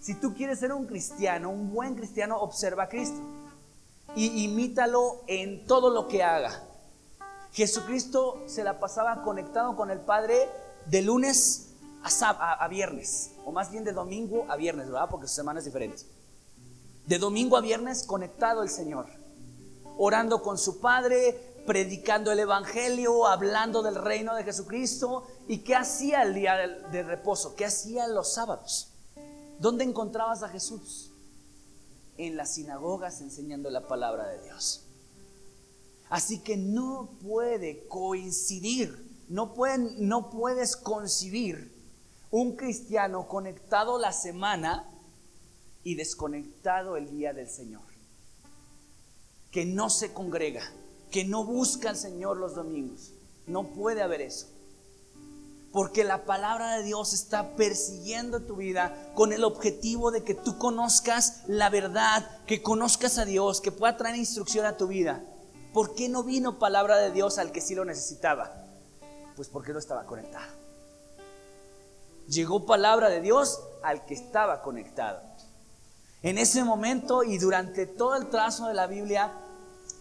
Si 0.00 0.14
tú 0.14 0.34
quieres 0.34 0.58
ser 0.58 0.72
un 0.72 0.86
cristiano, 0.86 1.50
un 1.50 1.72
buen 1.72 1.94
cristiano, 1.94 2.38
observa 2.38 2.84
a 2.84 2.88
Cristo 2.88 3.18
y 4.14 4.44
imítalo 4.44 5.22
en 5.26 5.64
todo 5.66 5.90
lo 5.90 6.08
que 6.08 6.22
haga. 6.22 6.62
Jesucristo 7.54 8.42
se 8.46 8.64
la 8.64 8.80
pasaba 8.80 9.22
conectado 9.22 9.76
con 9.76 9.90
el 9.92 10.00
Padre 10.00 10.48
de 10.86 11.02
lunes 11.02 11.68
a, 12.02 12.66
viernes, 12.68 13.30
o 13.44 13.52
más 13.52 13.70
bien 13.70 13.84
de 13.84 13.92
domingo 13.92 14.44
a 14.48 14.56
viernes, 14.56 14.90
¿verdad? 14.90 15.08
Porque 15.08 15.28
su 15.28 15.36
semana 15.36 15.60
es 15.60 15.64
diferente. 15.64 16.02
De 17.06 17.18
domingo 17.18 17.56
a 17.56 17.60
viernes 17.60 18.02
conectado 18.02 18.64
el 18.64 18.68
Señor, 18.68 19.06
orando 19.96 20.42
con 20.42 20.58
su 20.58 20.80
Padre, 20.80 21.62
predicando 21.64 22.32
el 22.32 22.40
Evangelio, 22.40 23.26
hablando 23.26 23.82
del 23.82 23.94
reino 23.94 24.34
de 24.34 24.42
Jesucristo. 24.42 25.24
¿Y 25.46 25.58
qué 25.58 25.76
hacía 25.76 26.22
el 26.22 26.34
día 26.34 26.56
de 26.90 27.02
reposo? 27.04 27.54
¿Qué 27.54 27.64
hacía 27.64 28.08
los 28.08 28.34
sábados? 28.34 28.88
¿Dónde 29.60 29.84
encontrabas 29.84 30.42
a 30.42 30.48
Jesús? 30.48 31.12
En 32.18 32.36
las 32.36 32.54
sinagogas 32.54 33.20
enseñando 33.20 33.70
la 33.70 33.86
palabra 33.86 34.26
de 34.26 34.42
Dios. 34.42 34.83
Así 36.10 36.40
que 36.40 36.56
no 36.56 37.10
puede 37.22 37.86
coincidir, 37.88 39.24
no, 39.28 39.54
pueden, 39.54 40.08
no 40.08 40.30
puedes 40.30 40.76
concibir 40.76 41.72
un 42.30 42.56
cristiano 42.56 43.28
conectado 43.28 43.98
la 43.98 44.12
semana 44.12 44.90
y 45.84 45.94
desconectado 45.94 46.96
el 46.96 47.10
día 47.10 47.32
del 47.32 47.48
Señor. 47.48 47.82
Que 49.50 49.64
no 49.64 49.88
se 49.88 50.12
congrega, 50.12 50.62
que 51.10 51.24
no 51.24 51.44
busca 51.44 51.90
al 51.90 51.96
Señor 51.96 52.38
los 52.38 52.54
domingos. 52.54 53.12
No 53.46 53.68
puede 53.68 54.02
haber 54.02 54.22
eso. 54.22 54.48
Porque 55.72 56.04
la 56.04 56.24
palabra 56.24 56.76
de 56.76 56.84
Dios 56.84 57.12
está 57.12 57.56
persiguiendo 57.56 58.40
tu 58.40 58.56
vida 58.56 59.12
con 59.14 59.32
el 59.32 59.44
objetivo 59.44 60.10
de 60.10 60.22
que 60.24 60.34
tú 60.34 60.58
conozcas 60.58 61.42
la 61.46 61.68
verdad, 61.68 62.44
que 62.46 62.62
conozcas 62.62 63.18
a 63.18 63.24
Dios, 63.24 63.60
que 63.60 63.72
pueda 63.72 63.96
traer 63.96 64.16
instrucción 64.16 64.66
a 64.66 64.76
tu 64.76 64.86
vida. 64.86 65.24
¿Por 65.74 65.94
qué 65.94 66.08
no 66.08 66.22
vino 66.22 66.58
palabra 66.58 66.96
de 66.96 67.10
Dios 67.10 67.36
al 67.36 67.52
que 67.52 67.60
sí 67.60 67.74
lo 67.74 67.84
necesitaba? 67.84 68.64
Pues 69.36 69.48
porque 69.48 69.74
no 69.74 69.78
estaba 69.78 70.06
conectado. 70.06 70.50
Llegó 72.28 72.64
palabra 72.64 73.10
de 73.10 73.20
Dios 73.20 73.60
al 73.82 74.06
que 74.06 74.14
estaba 74.14 74.62
conectado. 74.62 75.20
En 76.22 76.38
ese 76.38 76.64
momento 76.64 77.22
y 77.22 77.36
durante 77.36 77.86
todo 77.86 78.16
el 78.16 78.30
trazo 78.30 78.68
de 78.68 78.74
la 78.74 78.86
Biblia, 78.86 79.32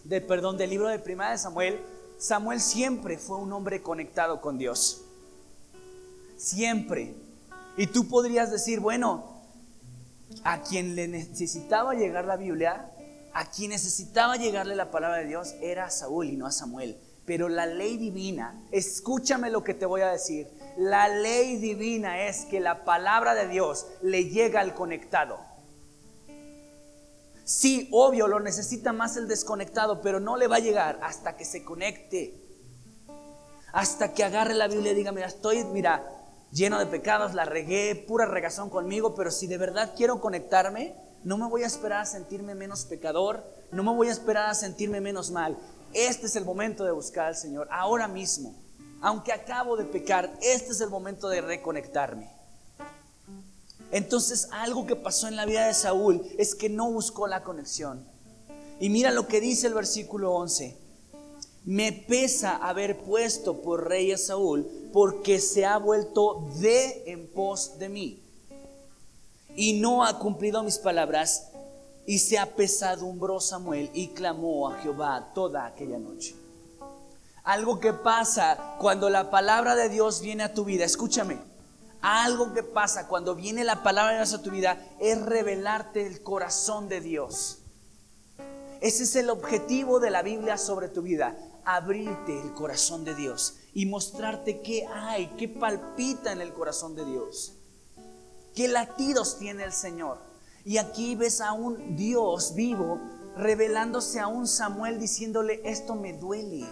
de, 0.06 0.22
perdón, 0.22 0.58
del 0.58 0.70
libro 0.70 0.88
de 0.88 1.00
Primera 1.00 1.32
de 1.32 1.38
Samuel, 1.38 1.82
Samuel 2.18 2.62
siempre 2.62 3.18
fue 3.18 3.36
un 3.36 3.51
hombre 3.51 3.84
conectado 3.84 4.39
con 4.39 4.58
Dios 4.58 5.03
siempre. 6.44 7.15
Y 7.77 7.88
tú 7.88 8.08
podrías 8.08 8.51
decir, 8.51 8.80
bueno, 8.80 9.42
a 10.44 10.62
quien 10.62 10.96
le 10.96 11.08
necesitaba 11.08 11.94
llegar 11.94 12.25
la 12.25 12.36
Biblia, 12.36 12.92
a 13.34 13.50
quien 13.50 13.72
necesitaba 13.72 14.38
llegarle 14.38 14.75
la 14.75 14.92
palabra 14.92 15.18
de 15.18 15.25
Dios 15.25 15.56
era 15.62 15.86
a 15.86 15.90
Saúl 15.90 16.30
y 16.30 16.38
no 16.38 16.46
a 16.46 16.52
Samuel. 16.52 16.98
Pero 17.25 17.50
la 17.50 17.66
ley 17.66 17.98
divina, 17.98 18.62
escúchame 18.72 19.50
lo 19.50 19.63
que 19.63 19.74
te 19.74 19.86
voy 19.86 20.02
a 20.02 20.12
decir, 20.12 20.48
la 20.78 21.08
ley 21.08 21.58
divina 21.58 22.28
es 22.28 22.46
que 22.46 22.60
la 22.60 22.84
palabra 22.84 23.34
de 23.34 23.48
Dios 23.48 23.88
le 24.02 24.25
llega 24.25 24.60
al 24.60 24.74
conectado. 24.74 25.40
Sí, 27.46 27.90
obvio, 27.92 28.28
lo 28.28 28.40
necesita 28.40 28.94
más 28.94 29.18
el 29.18 29.28
desconectado, 29.28 30.02
pero 30.02 30.20
no 30.20 30.38
le 30.38 30.48
va 30.48 30.58
a 30.58 30.60
llegar 30.60 31.00
hasta 31.02 31.36
que 31.36 31.46
se 31.46 31.63
conecte. 31.63 32.40
Hasta 33.72 34.13
que 34.13 34.24
agarre 34.24 34.54
la 34.54 34.68
Biblia 34.68 34.92
y 34.92 34.96
diga, 34.96 35.12
mira, 35.12 35.28
estoy, 35.28 35.63
mira, 35.66 36.04
lleno 36.52 36.78
de 36.80 36.86
pecados, 36.86 37.34
la 37.34 37.46
regué, 37.46 37.96
pura 38.08 38.25
regazón 38.25 38.70
conmigo, 38.70 39.16
pero 39.16 39.32
si 39.32 39.48
de 39.48 39.58
verdad 39.58 39.94
quiero 39.96 40.22
conectarme, 40.22 40.96
no 41.24 41.38
me 41.38 41.48
voy 41.48 41.63
a 41.63 41.68
esperar 41.68 42.01
a 42.01 42.06
sentirme 42.06 42.53
menos 42.53 42.86
pecador, 42.86 43.44
no 43.72 43.84
me 43.84 43.94
voy 43.94 44.10
a 44.10 44.12
esperar 44.12 44.50
a 44.50 44.56
sentirme 44.56 45.00
menos 45.00 45.32
mal. 45.32 45.58
Este 45.94 46.25
es 46.25 46.36
el 46.36 46.44
momento 46.44 46.84
de 46.84 46.92
buscar 46.92 47.27
al 47.27 47.36
Señor, 47.36 47.68
ahora 47.72 48.08
mismo. 48.08 48.56
Aunque 49.01 49.32
acabo 49.32 49.77
de 49.77 49.86
pecar, 49.86 50.34
este 50.42 50.72
es 50.72 50.82
el 50.82 50.89
momento 50.89 51.30
de 51.30 51.42
reconectarme. 51.42 52.30
Entonces 53.92 54.48
algo 54.51 54.86
que 54.86 54.96
pasó 54.96 55.27
en 55.27 55.36
la 55.36 55.46
vida 55.46 55.68
de 55.68 55.74
Saúl 55.74 56.22
es 56.38 56.56
que 56.56 56.70
no 56.70 56.92
buscó 56.92 57.27
la 57.27 57.44
conexión. 57.44 58.06
Y 58.80 58.89
mira 58.89 59.12
lo 59.12 59.27
que 59.27 59.39
dice 59.39 59.68
el 59.68 59.74
versículo 59.74 60.34
11. 60.34 60.77
Me 61.65 61.94
pesa 61.94 62.58
haber 62.58 63.00
puesto 63.00 63.62
por 63.62 63.88
rey 63.88 64.12
a 64.12 64.18
Saúl 64.18 64.68
porque 64.92 65.39
se 65.39 65.65
ha 65.65 65.77
vuelto 65.77 66.50
de 66.60 67.03
en 67.06 67.27
pos 67.27 67.77
de 67.80 67.88
mí 67.88 68.23
y 69.55 69.79
no 69.79 70.03
ha 70.03 70.19
cumplido 70.19 70.63
mis 70.63 70.77
palabras 70.77 71.50
y 72.05 72.19
se 72.19 72.38
apesadumbró 72.38 73.39
Samuel 73.39 73.89
y 73.93 74.10
clamó 74.10 74.69
a 74.69 74.79
Jehová 74.79 75.31
toda 75.33 75.65
aquella 75.65 75.98
noche. 75.98 76.36
Algo 77.43 77.79
que 77.79 77.93
pasa 77.93 78.77
cuando 78.79 79.10
la 79.10 79.29
palabra 79.29 79.75
de 79.75 79.89
Dios 79.89 80.22
viene 80.22 80.43
a 80.43 80.53
tu 80.53 80.63
vida. 80.63 80.86
Escúchame. 80.86 81.38
Algo 82.01 82.53
que 82.53 82.63
pasa 82.63 83.07
cuando 83.07 83.36
viene 83.36 83.63
la 83.63 83.83
palabra 83.83 84.13
de 84.13 84.17
Dios 84.19 84.33
a 84.33 84.41
tu 84.41 84.51
vida 84.51 84.77
es 85.00 85.22
revelarte 85.22 86.05
el 86.05 86.22
corazón 86.22 86.89
de 86.89 87.01
Dios. 87.01 87.60
Ese 88.81 89.03
es 89.03 89.15
el 89.15 89.29
objetivo 89.29 90.00
de 90.00 90.10
la 90.10 90.22
Biblia 90.22 90.57
sobre 90.57 90.89
tu 90.89 91.01
vida. 91.01 91.38
Abrirte 91.63 92.41
el 92.41 92.53
corazón 92.53 93.05
de 93.05 93.15
Dios 93.15 93.55
y 93.74 93.86
mostrarte 93.86 94.62
qué 94.62 94.86
hay, 94.88 95.27
qué 95.38 95.48
palpita 95.48 96.33
en 96.33 96.41
el 96.41 96.53
corazón 96.53 96.95
de 96.95 97.05
Dios. 97.05 97.53
Qué 98.55 98.67
latidos 98.67 99.38
tiene 99.38 99.63
el 99.63 99.74
Señor. 99.74 100.17
Y 100.65 100.77
aquí 100.77 101.15
ves 101.15 101.41
a 101.41 101.53
un 101.53 101.95
Dios 101.95 102.53
vivo 102.55 103.00
revelándose 103.36 104.19
a 104.19 104.27
un 104.27 104.48
Samuel 104.48 105.00
diciéndole, 105.00 105.62
esto 105.65 105.95
me 105.95 106.13
duele. 106.13 106.65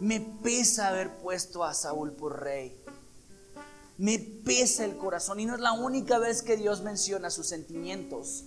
Me 0.00 0.20
pesa 0.20 0.88
haber 0.88 1.16
puesto 1.18 1.64
a 1.64 1.72
Saúl 1.72 2.12
por 2.12 2.40
rey. 2.42 2.78
Me 3.96 4.18
pesa 4.18 4.84
el 4.84 4.96
corazón. 4.96 5.40
Y 5.40 5.46
no 5.46 5.54
es 5.54 5.60
la 5.60 5.72
única 5.72 6.18
vez 6.18 6.42
que 6.42 6.56
Dios 6.56 6.82
menciona 6.82 7.30
sus 7.30 7.46
sentimientos. 7.46 8.44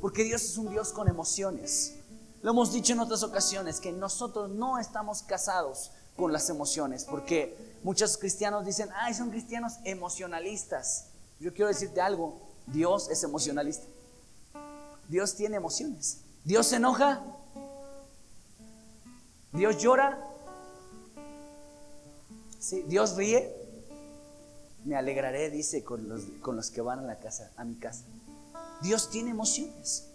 Porque 0.00 0.24
Dios 0.24 0.42
es 0.42 0.56
un 0.56 0.70
Dios 0.70 0.92
con 0.92 1.08
emociones. 1.08 1.94
Lo 2.42 2.50
hemos 2.50 2.72
dicho 2.72 2.92
en 2.92 3.00
otras 3.00 3.22
ocasiones, 3.22 3.80
que 3.80 3.92
nosotros 3.92 4.50
no 4.50 4.78
estamos 4.78 5.22
casados 5.22 5.90
con 6.16 6.32
las 6.32 6.48
emociones. 6.50 7.04
Porque 7.04 7.56
muchos 7.82 8.16
cristianos 8.16 8.64
dicen, 8.64 8.88
ay, 8.96 9.14
son 9.14 9.30
cristianos 9.30 9.74
emocionalistas. 9.84 11.07
Yo 11.40 11.52
quiero 11.52 11.68
decirte 11.68 12.00
algo, 12.00 12.40
Dios 12.66 13.08
es 13.10 13.22
emocionalista. 13.22 13.86
Dios 15.08 15.34
tiene 15.34 15.56
emociones. 15.56 16.18
Dios 16.44 16.66
se 16.66 16.76
enoja. 16.76 17.22
Dios 19.52 19.78
llora. 19.78 20.18
Sí, 22.58 22.82
Dios 22.82 23.16
ríe. 23.16 23.54
Me 24.84 24.96
alegraré, 24.96 25.50
dice, 25.50 25.84
con 25.84 26.08
los, 26.08 26.22
con 26.40 26.56
los 26.56 26.70
que 26.70 26.80
van 26.80 27.00
a 27.00 27.02
la 27.02 27.18
casa, 27.18 27.50
a 27.56 27.64
mi 27.64 27.76
casa. 27.76 28.04
Dios 28.82 29.10
tiene 29.10 29.30
emociones. 29.30 30.08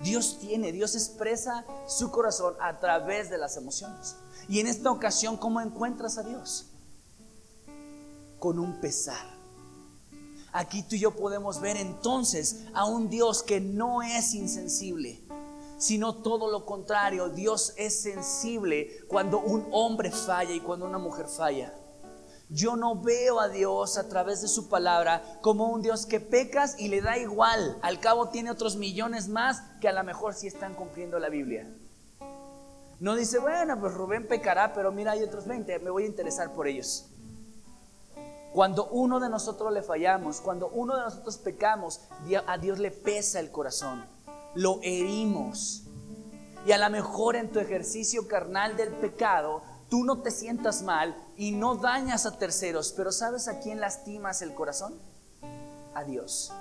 Dios 0.00 0.38
tiene, 0.40 0.70
Dios 0.72 0.94
expresa 0.94 1.64
su 1.88 2.10
corazón 2.10 2.54
a 2.60 2.78
través 2.78 3.30
de 3.30 3.38
las 3.38 3.56
emociones. 3.56 4.16
Y 4.48 4.60
en 4.60 4.66
esta 4.66 4.90
ocasión, 4.90 5.36
¿cómo 5.36 5.60
encuentras 5.60 6.18
a 6.18 6.22
Dios? 6.22 6.66
Con 8.38 8.58
un 8.58 8.80
pesar. 8.80 9.37
Aquí 10.58 10.82
tú 10.82 10.96
y 10.96 10.98
yo 10.98 11.12
podemos 11.12 11.60
ver 11.60 11.76
entonces 11.76 12.64
a 12.74 12.84
un 12.84 13.08
Dios 13.08 13.44
que 13.44 13.60
no 13.60 14.02
es 14.02 14.34
insensible, 14.34 15.22
sino 15.78 16.16
todo 16.16 16.50
lo 16.50 16.66
contrario. 16.66 17.28
Dios 17.28 17.74
es 17.76 18.02
sensible 18.02 19.06
cuando 19.06 19.38
un 19.38 19.68
hombre 19.70 20.10
falla 20.10 20.52
y 20.52 20.58
cuando 20.58 20.86
una 20.86 20.98
mujer 20.98 21.28
falla. 21.28 21.72
Yo 22.48 22.74
no 22.74 23.00
veo 23.00 23.38
a 23.38 23.48
Dios 23.48 23.98
a 23.98 24.08
través 24.08 24.42
de 24.42 24.48
su 24.48 24.68
palabra 24.68 25.22
como 25.42 25.68
un 25.68 25.80
Dios 25.80 26.06
que 26.06 26.18
pecas 26.18 26.74
y 26.76 26.88
le 26.88 27.02
da 27.02 27.16
igual. 27.18 27.78
Al 27.80 28.00
cabo 28.00 28.30
tiene 28.30 28.50
otros 28.50 28.74
millones 28.74 29.28
más 29.28 29.62
que 29.80 29.86
a 29.86 29.92
lo 29.92 30.02
mejor 30.02 30.34
sí 30.34 30.48
están 30.48 30.74
cumpliendo 30.74 31.20
la 31.20 31.28
Biblia. 31.28 31.72
No 32.98 33.14
dice, 33.14 33.38
bueno, 33.38 33.78
pues 33.78 33.94
Rubén 33.94 34.26
pecará, 34.26 34.72
pero 34.72 34.90
mira, 34.90 35.12
hay 35.12 35.22
otros 35.22 35.46
20, 35.46 35.78
me 35.78 35.90
voy 35.90 36.02
a 36.02 36.06
interesar 36.06 36.52
por 36.52 36.66
ellos. 36.66 37.07
Cuando 38.58 38.88
uno 38.88 39.20
de 39.20 39.28
nosotros 39.28 39.72
le 39.72 39.84
fallamos, 39.84 40.40
cuando 40.40 40.66
uno 40.70 40.96
de 40.96 41.02
nosotros 41.02 41.38
pecamos, 41.38 42.00
a 42.44 42.58
Dios 42.58 42.80
le 42.80 42.90
pesa 42.90 43.38
el 43.38 43.52
corazón, 43.52 44.04
lo 44.56 44.80
herimos. 44.82 45.84
Y 46.66 46.72
a 46.72 46.78
lo 46.78 46.90
mejor 46.90 47.36
en 47.36 47.52
tu 47.52 47.60
ejercicio 47.60 48.26
carnal 48.26 48.76
del 48.76 48.88
pecado, 48.94 49.62
tú 49.88 50.02
no 50.02 50.22
te 50.22 50.32
sientas 50.32 50.82
mal 50.82 51.16
y 51.36 51.52
no 51.52 51.76
dañas 51.76 52.26
a 52.26 52.36
terceros, 52.36 52.92
pero 52.96 53.12
¿sabes 53.12 53.46
a 53.46 53.60
quién 53.60 53.78
lastimas 53.78 54.42
el 54.42 54.52
corazón? 54.52 55.00
A 55.94 56.02
Dios. 56.02 56.52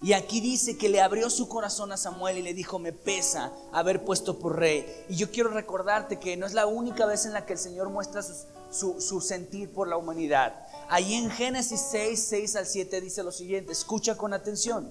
Y 0.00 0.12
aquí 0.12 0.40
dice 0.40 0.78
que 0.78 0.88
le 0.88 1.00
abrió 1.00 1.30
su 1.30 1.48
corazón 1.48 1.90
a 1.90 1.96
Samuel 1.96 2.38
y 2.38 2.42
le 2.42 2.54
dijo, 2.54 2.78
me 2.78 2.92
pesa 2.92 3.50
haber 3.72 4.04
puesto 4.04 4.38
por 4.38 4.56
rey. 4.56 4.86
Y 5.08 5.16
yo 5.16 5.32
quiero 5.32 5.50
recordarte 5.50 6.20
que 6.20 6.36
no 6.36 6.46
es 6.46 6.54
la 6.54 6.68
única 6.68 7.06
vez 7.06 7.26
en 7.26 7.32
la 7.32 7.44
que 7.44 7.54
el 7.54 7.58
Señor 7.58 7.88
muestra 7.88 8.22
su, 8.70 9.00
su 9.00 9.20
sentir 9.20 9.70
por 9.70 9.88
la 9.88 9.96
humanidad. 9.96 10.54
Ahí 10.88 11.14
en 11.14 11.30
Génesis 11.30 11.80
6, 11.90 12.26
6 12.28 12.56
al 12.56 12.66
7 12.66 13.00
dice 13.00 13.22
lo 13.22 13.32
siguiente, 13.32 13.72
escucha 13.72 14.16
con 14.16 14.32
atención. 14.32 14.90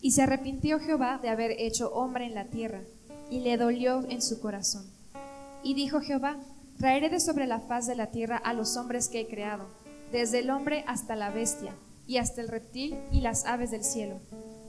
Y 0.00 0.12
se 0.12 0.22
arrepintió 0.22 0.78
Jehová 0.78 1.18
de 1.20 1.28
haber 1.28 1.52
hecho 1.52 1.92
hombre 1.92 2.26
en 2.26 2.34
la 2.34 2.46
tierra, 2.46 2.82
y 3.30 3.40
le 3.40 3.56
dolió 3.56 4.04
en 4.08 4.22
su 4.22 4.40
corazón. 4.40 4.86
Y 5.62 5.74
dijo 5.74 6.00
Jehová, 6.00 6.38
traeré 6.78 7.08
de 7.08 7.20
sobre 7.20 7.46
la 7.46 7.60
faz 7.60 7.86
de 7.86 7.96
la 7.96 8.10
tierra 8.10 8.36
a 8.36 8.52
los 8.52 8.76
hombres 8.76 9.08
que 9.08 9.20
he 9.20 9.28
creado, 9.28 9.66
desde 10.12 10.40
el 10.40 10.50
hombre 10.50 10.84
hasta 10.86 11.16
la 11.16 11.30
bestia, 11.30 11.74
y 12.08 12.16
hasta 12.16 12.40
el 12.40 12.48
reptil 12.48 12.96
y 13.12 13.20
las 13.20 13.44
aves 13.44 13.70
del 13.70 13.84
cielo, 13.84 14.18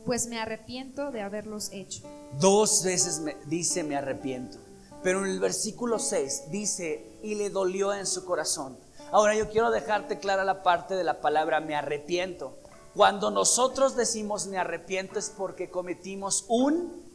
pues 0.06 0.28
me 0.28 0.40
arrepiento 0.40 1.10
de 1.10 1.22
haberlos 1.22 1.72
hecho. 1.72 2.04
Dos 2.40 2.84
veces 2.84 3.22
me, 3.22 3.36
dice 3.48 3.84
me 3.84 3.96
arrepiento, 3.96 4.58
pero 5.04 5.24
en 5.24 5.32
el 5.32 5.40
versículo 5.40 6.00
6 6.00 6.52
dice, 6.52 7.06
y 7.24 7.36
le 7.36 7.50
dolió 7.50 7.94
en 7.94 8.06
su 8.06 8.26
corazón. 8.26 8.78
Ahora 9.12 9.36
yo 9.36 9.50
quiero 9.50 9.72
dejarte 9.72 10.20
clara 10.20 10.44
la 10.44 10.62
parte 10.62 10.96
de 10.96 11.04
la 11.04 11.22
palabra 11.22 11.60
me 11.60 11.76
arrepiento. 11.76 12.58
Cuando 12.96 13.32
nosotros 13.32 13.96
decimos 13.96 14.48
me 14.48 14.58
arrepiento 14.58 15.20
es 15.20 15.30
porque 15.30 15.70
cometimos 15.70 16.46
un... 16.48 17.08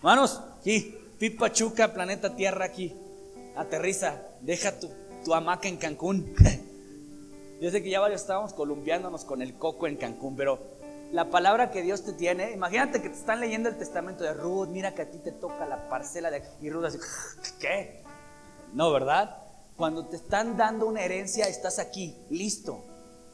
Manos, 0.00 0.40
aquí, 0.60 0.96
Pit 1.18 1.38
Pachuca, 1.38 1.92
planeta 1.92 2.36
Tierra 2.36 2.64
aquí. 2.64 2.94
Aterriza, 3.56 4.22
deja 4.40 4.78
tu, 4.78 4.88
tu 5.24 5.34
hamaca 5.34 5.66
en 5.66 5.76
Cancún. 5.76 6.34
Yo 7.60 7.70
sé 7.72 7.82
que 7.82 7.90
ya 7.90 7.98
varios 7.98 8.20
estábamos 8.20 8.52
columpiándonos 8.52 9.24
con 9.24 9.42
el 9.42 9.54
coco 9.54 9.88
en 9.88 9.96
Cancún, 9.96 10.36
pero 10.36 10.77
la 11.12 11.30
palabra 11.30 11.70
que 11.70 11.82
Dios 11.82 12.04
te 12.04 12.12
tiene, 12.12 12.52
imagínate 12.52 13.00
que 13.00 13.08
te 13.08 13.16
están 13.16 13.40
leyendo 13.40 13.68
el 13.68 13.78
testamento 13.78 14.24
de 14.24 14.34
Ruth, 14.34 14.68
mira 14.68 14.94
que 14.94 15.02
a 15.02 15.10
ti 15.10 15.18
te 15.18 15.32
toca 15.32 15.66
la 15.66 15.88
parcela 15.88 16.30
de... 16.30 16.42
Y 16.60 16.70
Ruth 16.70 16.84
así, 16.84 16.98
¿qué? 17.58 18.02
No, 18.74 18.92
¿verdad? 18.92 19.42
Cuando 19.76 20.06
te 20.06 20.16
están 20.16 20.56
dando 20.56 20.86
una 20.86 21.02
herencia, 21.02 21.46
estás 21.46 21.78
aquí, 21.78 22.16
listo. 22.30 22.84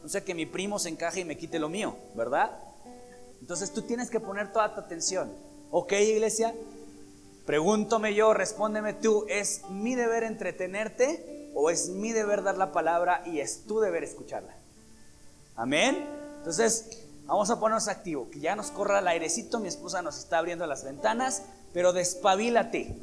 No 0.02 0.08
sé 0.08 0.22
que 0.22 0.34
mi 0.34 0.46
primo 0.46 0.78
se 0.78 0.90
encaje 0.90 1.20
y 1.20 1.24
me 1.24 1.36
quite 1.36 1.58
lo 1.58 1.68
mío, 1.68 1.96
¿verdad? 2.14 2.50
Entonces 3.40 3.72
tú 3.72 3.82
tienes 3.82 4.10
que 4.10 4.20
poner 4.20 4.52
toda 4.52 4.74
tu 4.74 4.80
atención. 4.80 5.32
¿Ok, 5.70 5.92
iglesia? 5.92 6.54
Pregúntame 7.46 8.14
yo, 8.14 8.32
respóndeme 8.32 8.94
tú, 8.94 9.26
¿es 9.28 9.68
mi 9.68 9.94
deber 9.94 10.22
entretenerte 10.22 11.50
o 11.54 11.70
es 11.70 11.88
mi 11.88 12.12
deber 12.12 12.42
dar 12.42 12.56
la 12.56 12.72
palabra 12.72 13.22
y 13.26 13.40
es 13.40 13.64
tu 13.64 13.80
deber 13.80 14.04
escucharla? 14.04 14.54
Amén. 15.56 16.06
Entonces, 16.38 17.04
vamos 17.26 17.50
a 17.50 17.58
ponernos 17.58 17.88
activo, 17.88 18.28
que 18.30 18.40
ya 18.40 18.56
nos 18.56 18.70
corra 18.70 18.98
el 18.98 19.08
airecito, 19.08 19.60
mi 19.60 19.68
esposa 19.68 20.02
nos 20.02 20.18
está 20.18 20.38
abriendo 20.38 20.66
las 20.66 20.84
ventanas, 20.84 21.42
pero 21.72 21.92
despabilate. 21.92 22.98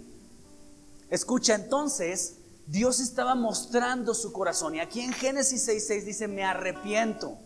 Escucha 1.10 1.56
entonces, 1.56 2.36
Dios 2.68 3.00
estaba 3.00 3.36
mostrando 3.36 4.14
su 4.14 4.32
corazón 4.32 4.76
y 4.76 4.80
aquí 4.80 5.02
en 5.02 5.14
Génesis 5.14 5.68
6:6 5.68 6.06
dice, 6.06 6.28
me 6.28 6.44
arrepiento. 6.44 7.38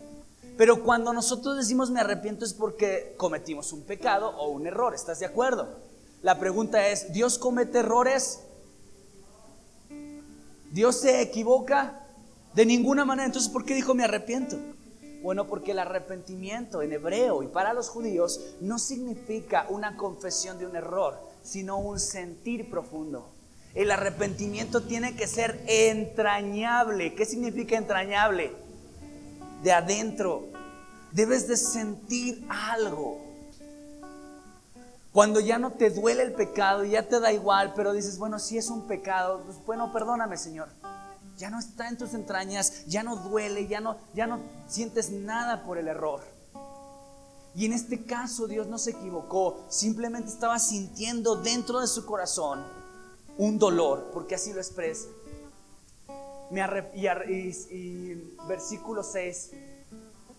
Pero 0.56 0.84
cuando 0.84 1.12
nosotros 1.12 1.56
decimos 1.56 1.90
me 1.90 2.00
arrepiento 2.00 2.44
es 2.44 2.54
porque 2.54 3.14
cometimos 3.16 3.72
un 3.72 3.82
pecado 3.82 4.30
o 4.38 4.48
un 4.48 4.66
error, 4.66 4.94
¿estás 4.94 5.18
de 5.18 5.26
acuerdo? 5.26 5.68
La 6.22 6.38
pregunta 6.38 6.88
es, 6.88 7.12
¿Dios 7.12 7.38
comete 7.38 7.80
errores? 7.80 8.40
¿Dios 10.70 11.00
se 11.00 11.20
equivoca? 11.20 12.02
De 12.54 12.64
ninguna 12.64 13.04
manera. 13.04 13.26
Entonces, 13.26 13.50
¿por 13.50 13.64
qué 13.64 13.74
dijo 13.74 13.94
me 13.94 14.04
arrepiento? 14.04 14.56
Bueno, 15.22 15.46
porque 15.46 15.72
el 15.72 15.78
arrepentimiento 15.78 16.82
en 16.82 16.92
hebreo 16.92 17.42
y 17.42 17.48
para 17.48 17.72
los 17.72 17.88
judíos 17.88 18.40
no 18.60 18.78
significa 18.78 19.66
una 19.68 19.96
confesión 19.96 20.58
de 20.58 20.66
un 20.66 20.76
error, 20.76 21.18
sino 21.42 21.78
un 21.78 21.98
sentir 21.98 22.70
profundo. 22.70 23.28
El 23.74 23.90
arrepentimiento 23.90 24.82
tiene 24.82 25.16
que 25.16 25.26
ser 25.26 25.62
entrañable. 25.66 27.14
¿Qué 27.14 27.26
significa 27.26 27.76
entrañable? 27.76 28.52
De 29.62 29.72
adentro. 29.72 30.44
Debes 31.12 31.46
de 31.46 31.56
sentir 31.56 32.46
algo. 32.48 33.20
Cuando 35.12 35.40
ya 35.40 35.58
no 35.58 35.72
te 35.72 35.90
duele 35.90 36.22
el 36.22 36.32
pecado 36.32 36.84
ya 36.84 37.08
te 37.08 37.20
da 37.20 37.32
igual, 37.32 37.72
pero 37.74 37.92
dices, 37.92 38.18
bueno, 38.18 38.38
si 38.38 38.58
es 38.58 38.68
un 38.68 38.86
pecado, 38.86 39.42
pues 39.46 39.56
bueno, 39.64 39.92
perdóname, 39.92 40.36
Señor. 40.36 40.68
Ya 41.36 41.50
no 41.50 41.58
está 41.58 41.88
en 41.88 41.98
tus 41.98 42.14
entrañas, 42.14 42.86
ya 42.86 43.02
no 43.02 43.16
duele, 43.16 43.66
ya 43.66 43.80
no, 43.80 43.96
ya 44.14 44.26
no 44.26 44.40
sientes 44.66 45.10
nada 45.10 45.64
por 45.64 45.78
el 45.78 45.88
error. 45.88 46.22
Y 47.54 47.64
en 47.64 47.72
este 47.72 48.04
caso 48.04 48.46
Dios 48.46 48.66
no 48.66 48.78
se 48.78 48.90
equivocó, 48.90 49.64
simplemente 49.68 50.28
estaba 50.28 50.58
sintiendo 50.58 51.36
dentro 51.36 51.80
de 51.80 51.86
su 51.86 52.04
corazón 52.04 52.62
un 53.38 53.58
dolor, 53.58 54.10
porque 54.12 54.34
así 54.34 54.52
lo 54.52 54.60
expresa. 54.60 55.08
Me 56.50 56.62
y, 56.94 58.14
versículo 58.46 59.02
6, 59.02 59.50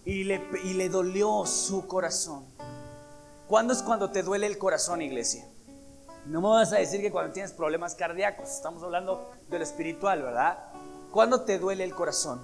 y 0.06 0.24
le, 0.24 0.42
y 0.64 0.74
le 0.74 0.90
dolió 0.90 1.46
su 1.46 1.86
corazón. 1.86 2.46
¿Cuándo 3.48 3.74
es 3.74 3.82
cuando 3.82 4.12
te 4.12 4.24
duele 4.24 4.48
el 4.48 4.58
corazón, 4.58 5.02
iglesia? 5.02 5.46
No 6.26 6.42
me 6.42 6.50
vas 6.50 6.74
a 6.74 6.78
decir 6.78 7.02
que 7.02 7.12
cuando 7.12 7.34
tienes 7.34 7.54
problemas 7.54 7.96
cardíacos, 7.96 8.50
estamos 8.50 8.84
hablando 8.84 9.32
de 9.50 9.58
lo 9.58 9.64
espiritual, 9.64 10.22
¿verdad? 10.22 10.60
¿Cuándo 11.17 11.41
te 11.41 11.58
duele 11.58 11.84
el 11.84 11.95
corazón? 11.95 12.39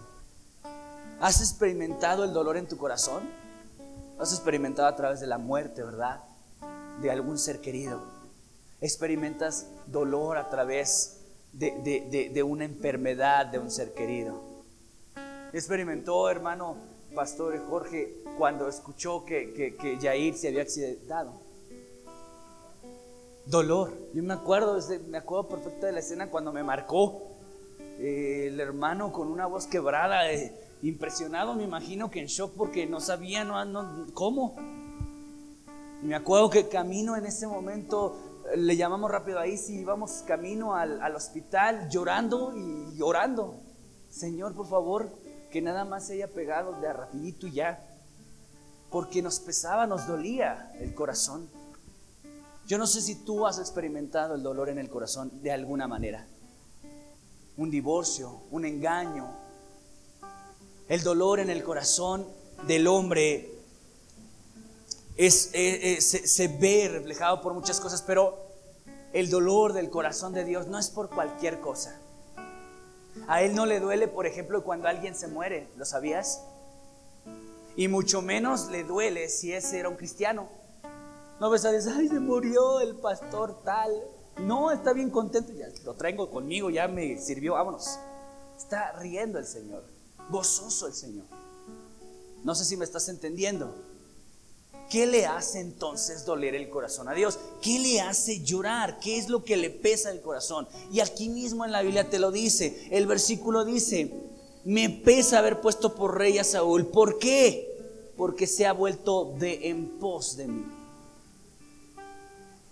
¿Has 1.20 1.42
experimentado 1.42 2.24
el 2.24 2.34
dolor 2.34 2.58
en 2.58 2.68
tu 2.68 2.76
corazón? 2.76 3.22
¿Has 4.18 4.34
experimentado 4.34 4.88
a 4.88 4.96
través 4.96 5.20
de 5.20 5.28
la 5.28 5.38
muerte, 5.38 5.84
verdad? 5.84 6.24
De 7.00 7.12
algún 7.12 7.38
ser 7.38 7.62
querido. 7.62 8.02
Experimentas 8.82 9.68
dolor 9.86 10.40
a 10.40 10.50
través 10.50 11.20
de, 11.52 12.44
una 12.44 12.66
enfermedad 12.66 13.46
de 13.46 13.60
un 13.60 13.70
ser 13.70 13.94
querido. 13.94 14.42
Experimentó, 15.54 16.28
hermano 16.28 16.78
Pastor 17.14 17.56
Jorge, 17.70 18.24
cuando 18.40 18.68
escuchó 18.68 19.24
que, 19.24 19.54
que, 19.54 19.76
que 19.76 20.00
Yair 20.00 20.36
se 20.36 20.48
había 20.48 20.64
accidentado. 20.64 21.32
Dolor. 23.46 23.94
Yo 24.16 24.24
me 24.24 24.34
acuerdo, 24.34 24.80
me 25.10 25.20
acuerdo 25.20 25.48
perfecto 25.48 25.86
de 25.86 25.92
la 25.92 26.00
escena 26.00 26.32
cuando 26.32 26.52
me 26.52 26.64
marcó 26.64 27.33
eh, 28.00 28.48
el 28.48 28.60
hermano 28.60 29.12
con 29.12 29.28
una 29.28 29.46
voz 29.46 29.68
quebrada, 29.68 30.32
eh, 30.32 30.54
impresionado, 30.82 31.54
me 31.54 31.64
imagino 31.64 32.10
que 32.10 32.20
en 32.20 32.28
shock 32.28 32.54
porque 32.56 32.86
no 32.86 33.00
sabía 33.00 33.44
no, 33.44 34.08
cómo. 34.14 34.56
Me 36.02 36.16
acuerdo 36.16 36.50
que 36.50 36.68
camino 36.68 37.16
en 37.16 37.26
ese 37.26 37.48
momento, 37.48 38.18
le 38.56 38.76
llamamos 38.76 39.10
rápido 39.10 39.40
ahí, 39.40 39.58
si 39.58 39.76
íbamos 39.76 40.24
camino 40.28 40.76
al, 40.76 41.02
al 41.02 41.16
hospital 41.16 41.90
llorando 41.90 42.54
y 42.56 42.98
llorando. 42.98 43.56
Señor, 44.10 44.54
por 44.54 44.68
favor, 44.68 45.10
que 45.52 45.62
nada 45.62 45.86
más 45.86 46.08
se 46.08 46.14
haya 46.14 46.28
pegado 46.28 46.74
de 46.82 46.92
rapidito 46.92 47.48
y 47.48 47.54
ya. 47.54 47.80
Porque 48.90 49.22
nos 49.22 49.40
pesaba, 49.40 49.88
nos 49.88 50.06
dolía 50.08 50.72
el 50.80 50.94
corazón. 50.94 51.48
Yo 52.68 52.78
no 52.78 52.88
sé 52.88 53.02
si 53.02 53.24
tú 53.24 53.46
has 53.46 53.60
experimentado 53.60 54.36
el 54.36 54.44
dolor 54.44 54.70
en 54.70 54.80
el 54.80 54.90
corazón 54.90 55.32
de 55.42 55.52
alguna 55.52 55.88
manera. 55.88 56.28
Un 57.58 57.70
divorcio, 57.70 58.42
un 58.52 58.66
engaño. 58.66 59.30
El 60.88 61.04
dolor 61.04 61.40
en 61.40 61.50
el 61.50 61.64
corazón 61.64 62.28
del 62.68 62.88
hombre 62.88 63.52
es, 65.16 65.52
se, 66.00 66.48
ve 66.48 66.90
reflejado 66.92 67.42
por 67.42 67.54
muchas 67.54 67.80
cosas, 67.80 68.02
pero 68.02 68.38
el 69.14 69.30
dolor 69.30 69.74
del 69.74 69.90
corazón 69.90 70.34
de 70.34 70.44
Dios 70.44 70.68
no 70.68 70.80
es 70.80 70.90
por 70.90 71.10
cualquier 71.10 71.60
cosa. 71.60 72.00
A 73.28 73.42
Él 73.44 73.56
no 73.56 73.66
le 73.66 73.80
duele, 73.80 74.08
por 74.08 74.26
ejemplo, 74.26 74.64
cuando 74.64 74.88
alguien 74.88 75.16
se 75.16 75.28
muere, 75.28 75.68
¿lo 75.78 75.86
sabías? 75.86 76.44
Y 77.76 77.88
mucho 77.88 78.22
menos 78.22 78.70
le 78.70 78.84
duele 78.84 79.30
si 79.30 79.54
ese 79.54 79.80
era 79.80 79.90
un 79.90 79.96
cristiano. 79.96 80.50
No 81.40 81.50
ves 81.50 81.66
a 81.66 81.72
decir, 81.72 81.94
ay, 81.96 82.08
se 82.08 82.20
murió 82.20 82.80
el 82.80 82.96
pastor 82.96 83.62
tal. 83.64 83.92
No, 84.40 84.72
está 84.72 84.94
bien 84.94 85.10
contento, 85.10 85.54
ya 85.54 85.68
lo 85.86 85.94
traigo 85.94 86.30
conmigo, 86.30 86.70
ya 86.70 86.88
me 86.88 87.18
sirvió, 87.20 87.54
vámonos. 87.54 88.00
Está 88.58 88.94
riendo 88.94 89.40
el 89.40 89.46
Señor, 89.46 89.84
gozoso 90.30 90.88
el 90.88 90.94
Señor. 90.94 91.26
No 92.44 92.56
sé 92.56 92.66
si 92.66 92.76
me 92.76 92.86
estás 92.86 93.08
entendiendo. 93.10 93.74
¿Qué 94.90 95.06
le 95.08 95.26
hace 95.26 95.60
entonces 95.60 96.26
doler 96.26 96.56
el 96.56 96.70
corazón 96.70 97.08
a 97.08 97.14
Dios? 97.14 97.40
¿Qué 97.62 97.80
le 97.80 98.02
hace 98.02 98.42
llorar? 98.44 99.00
¿Qué 99.00 99.18
es 99.18 99.30
lo 99.30 99.44
que 99.44 99.58
le 99.58 99.70
pesa 99.70 100.12
el 100.12 100.22
corazón? 100.22 100.68
Y 100.92 101.00
aquí 101.00 101.30
mismo 101.30 101.66
en 101.66 101.72
la 101.72 101.82
Biblia 101.82 102.10
te 102.10 102.20
lo 102.20 102.32
dice. 102.32 102.88
El 102.92 103.08
versículo 103.08 103.66
dice, 103.66 104.14
me 104.66 104.90
pesa 104.90 105.40
haber 105.40 105.62
puesto 105.62 105.96
por 105.96 106.18
rey 106.18 106.38
a 106.38 106.44
Saúl. 106.44 106.86
¿Por 106.88 107.18
qué? 107.18 108.12
Porque 108.18 108.46
se 108.46 108.68
ha 108.68 108.74
vuelto 108.74 109.34
de 109.40 109.70
en 109.70 109.98
pos 110.00 110.38
de 110.38 110.48
mí. 110.48 110.64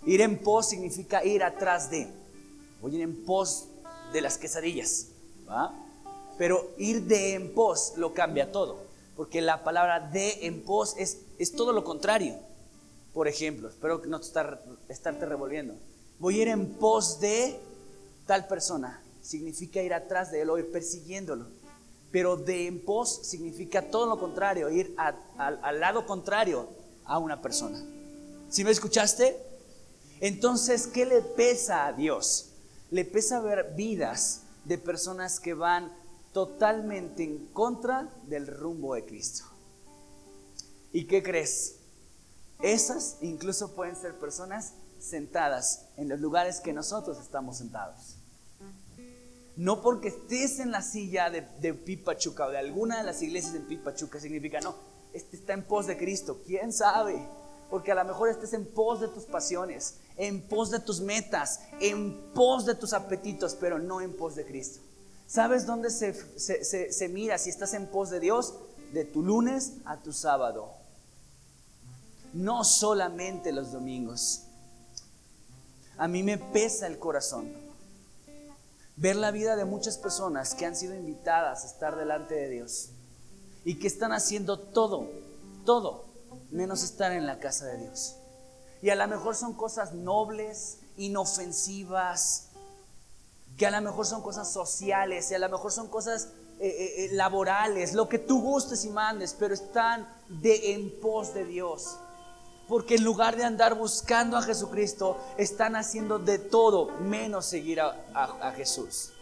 Ir 0.04 0.20
en 0.20 0.38
pos 0.38 0.68
significa 0.68 1.24
ir 1.24 1.42
atrás 1.42 1.90
de. 1.90 2.08
Voy 2.80 2.96
ir 2.96 3.02
en 3.02 3.24
pos 3.24 3.68
de 4.12 4.20
las 4.20 4.38
quesadillas. 4.38 5.08
Pero 6.38 6.70
ir 6.76 7.02
de 7.02 7.34
en 7.34 7.54
pos 7.54 7.94
lo 7.96 8.12
cambia 8.14 8.50
todo. 8.50 8.78
Porque 9.16 9.40
la 9.40 9.62
palabra 9.62 10.00
de 10.00 10.46
en 10.46 10.62
pos 10.62 10.94
es, 10.98 11.18
es 11.38 11.52
todo 11.52 11.72
lo 11.72 11.84
contrario. 11.84 12.36
Por 13.14 13.28
ejemplo, 13.28 13.68
espero 13.68 14.02
no 14.06 14.16
estar, 14.16 14.64
estarte 14.88 15.26
revolviendo. 15.26 15.74
Voy 16.18 16.38
a 16.38 16.42
ir 16.42 16.48
en 16.48 16.66
pos 16.74 17.20
de 17.20 17.60
tal 18.26 18.48
persona. 18.48 19.00
Significa 19.20 19.82
ir 19.82 19.94
atrás 19.94 20.32
de 20.32 20.42
él 20.42 20.50
o 20.50 20.58
ir 20.58 20.72
persiguiéndolo. 20.72 21.46
Pero 22.10 22.36
de 22.36 22.66
en 22.66 22.84
pos 22.84 23.20
significa 23.22 23.90
todo 23.90 24.06
lo 24.06 24.18
contrario, 24.18 24.68
ir 24.70 24.94
al 24.96 25.80
lado 25.80 26.04
contrario 26.06 26.68
a 27.04 27.18
una 27.18 27.40
persona. 27.40 27.82
¿Si 28.48 28.64
me 28.64 28.70
escuchaste? 28.70 29.51
Entonces, 30.22 30.86
¿qué 30.86 31.04
le 31.04 31.20
pesa 31.20 31.88
a 31.88 31.92
Dios? 31.92 32.50
Le 32.92 33.04
pesa 33.04 33.40
ver 33.40 33.74
vidas 33.74 34.42
de 34.64 34.78
personas 34.78 35.40
que 35.40 35.52
van 35.52 35.92
totalmente 36.32 37.24
en 37.24 37.46
contra 37.46 38.08
del 38.28 38.46
rumbo 38.46 38.94
de 38.94 39.04
Cristo. 39.04 39.42
¿Y 40.92 41.06
qué 41.06 41.24
crees? 41.24 41.74
Esas 42.60 43.16
incluso 43.20 43.74
pueden 43.74 43.96
ser 43.96 44.16
personas 44.16 44.74
sentadas 45.00 45.86
en 45.96 46.08
los 46.08 46.20
lugares 46.20 46.60
que 46.60 46.72
nosotros 46.72 47.18
estamos 47.18 47.58
sentados. 47.58 48.14
No 49.56 49.82
porque 49.82 50.06
estés 50.06 50.60
en 50.60 50.70
la 50.70 50.82
silla 50.82 51.30
de, 51.30 51.74
Pipachuca 51.74 52.46
o 52.46 52.50
de 52.50 52.58
alguna 52.58 52.98
de 52.98 53.02
las 53.02 53.22
iglesias 53.22 53.54
de 53.54 53.60
Pipachuca 53.60 54.20
significa, 54.20 54.60
no, 54.60 54.76
este 55.12 55.36
está 55.36 55.52
en 55.54 55.64
pos 55.64 55.88
de 55.88 55.98
Cristo. 55.98 56.40
¿Quién 56.46 56.72
sabe? 56.72 57.26
Porque 57.68 57.90
a 57.90 57.96
lo 57.96 58.04
mejor 58.04 58.28
estés 58.28 58.52
en 58.52 58.64
pos 58.64 59.00
de 59.00 59.08
tus 59.08 59.24
pasiones, 59.24 59.96
en 60.16 60.42
pos 60.42 60.70
de 60.70 60.80
tus 60.80 61.00
metas, 61.00 61.60
en 61.80 62.32
pos 62.34 62.66
de 62.66 62.74
tus 62.74 62.92
apetitos, 62.92 63.56
pero 63.58 63.78
no 63.78 64.00
en 64.00 64.16
pos 64.16 64.34
de 64.34 64.44
Cristo. 64.44 64.80
¿Sabes 65.26 65.64
dónde 65.64 65.90
se, 65.90 67.08
mira 67.08 67.38
si 67.38 67.50
estás 67.50 67.72
en 67.74 67.86
pos 67.86 68.10
de 68.10 68.20
Dios? 68.20 68.54
De 68.92 69.04
tu 69.04 69.22
lunes 69.22 69.72
a 69.86 69.96
tu 69.96 70.12
sábado. 70.12 70.70
No 72.34 72.64
solamente 72.64 73.52
los 73.52 73.72
domingos. 73.72 74.42
A 75.96 76.08
mí 76.08 76.22
me 76.22 76.36
pesa 76.36 76.86
el 76.86 76.98
corazón 76.98 77.50
ver 78.96 79.16
la 79.16 79.30
vida 79.30 79.56
de 79.56 79.64
muchas 79.64 79.96
personas 79.96 80.54
que 80.54 80.66
han 80.66 80.76
sido 80.76 80.94
invitadas 80.94 81.64
a 81.64 81.66
estar 81.66 81.96
delante 81.96 82.34
de 82.34 82.48
Dios 82.48 82.90
y 83.64 83.78
que 83.78 83.86
están 83.86 84.12
haciendo 84.12 84.58
todo, 84.58 85.08
todo, 85.64 86.04
menos 86.50 86.82
estar 86.82 87.12
en 87.12 87.26
la 87.26 87.38
casa 87.38 87.66
de 87.66 87.78
Dios. 87.78 88.16
Y 88.82 88.90
a 88.90 88.96
lo 88.96 89.06
mejor 89.06 89.36
son 89.36 89.54
cosas 89.54 89.92
nobles, 89.92 90.78
inofensivas, 90.96 92.48
que 93.56 93.66
a 93.66 93.70
lo 93.70 93.80
mejor 93.80 94.06
son 94.06 94.22
cosas 94.22 94.52
sociales, 94.52 95.30
y 95.30 95.34
a 95.34 95.38
lo 95.38 95.48
mejor 95.48 95.70
son 95.70 95.88
cosas 95.88 96.30
eh, 96.58 96.66
eh, 96.66 97.04
eh, 97.04 97.08
laborales, 97.12 97.92
lo 97.92 98.08
que 98.08 98.18
tú 98.18 98.42
gustes 98.42 98.84
y 98.84 98.90
mandes, 98.90 99.34
pero 99.38 99.54
están 99.54 100.08
de 100.28 100.72
en 100.72 101.00
pos 101.00 101.32
de 101.32 101.44
Dios. 101.44 101.96
Porque 102.68 102.96
en 102.96 103.04
lugar 103.04 103.36
de 103.36 103.44
andar 103.44 103.74
buscando 103.76 104.36
a 104.36 104.42
Jesucristo, 104.42 105.16
están 105.36 105.76
haciendo 105.76 106.18
de 106.18 106.38
todo 106.38 106.86
menos 107.00 107.46
seguir 107.46 107.80
a 107.80 108.52
Jesús. 108.56 109.12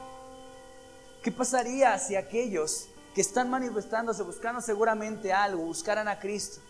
¿Qué 1.23 1.33
pasaría 1.33 1.99
si 1.99 2.17
aquellos 2.17 2.87
que 3.15 3.21
están 3.21 3.51
manifestándose, 3.51 4.23
buscando 4.23 4.61
seguramente 4.61 5.33
algo, 5.33 5.65
buscaran 5.65 6.09
a 6.09 6.19
Cristo, 6.19 6.61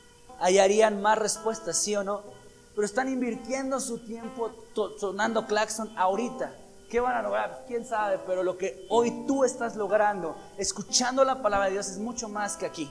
hallarían 0.40 1.00
más 1.02 1.18
respuestas, 1.18 1.76
sí 1.76 1.94
o 1.94 2.02
no? 2.02 2.39
Pero 2.74 2.84
están 2.84 3.08
invirtiendo 3.08 3.80
su 3.80 3.98
tiempo 3.98 4.50
sonando 4.98 5.46
claxon 5.46 5.92
ahorita. 5.96 6.54
¿Qué 6.88 6.98
van 7.00 7.16
a 7.16 7.22
lograr? 7.22 7.64
¿Quién 7.68 7.84
sabe? 7.84 8.18
Pero 8.26 8.42
lo 8.42 8.58
que 8.58 8.86
hoy 8.88 9.24
tú 9.26 9.44
estás 9.44 9.76
logrando, 9.76 10.36
escuchando 10.58 11.24
la 11.24 11.40
palabra 11.40 11.66
de 11.66 11.72
Dios, 11.72 11.88
es 11.88 11.98
mucho 11.98 12.28
más 12.28 12.56
que 12.56 12.66
aquí. 12.66 12.90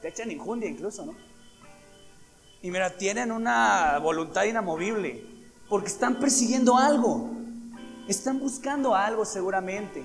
Te 0.00 0.08
echan 0.08 0.30
injundia 0.30 0.68
incluso, 0.68 1.04
¿no? 1.04 1.14
Y 2.62 2.70
mira, 2.70 2.96
tienen 2.96 3.30
una 3.32 3.98
voluntad 3.98 4.44
inamovible, 4.44 5.24
porque 5.68 5.88
están 5.88 6.18
persiguiendo 6.18 6.76
algo. 6.76 7.30
Están 8.08 8.38
buscando 8.38 8.94
algo 8.94 9.24
seguramente, 9.24 10.04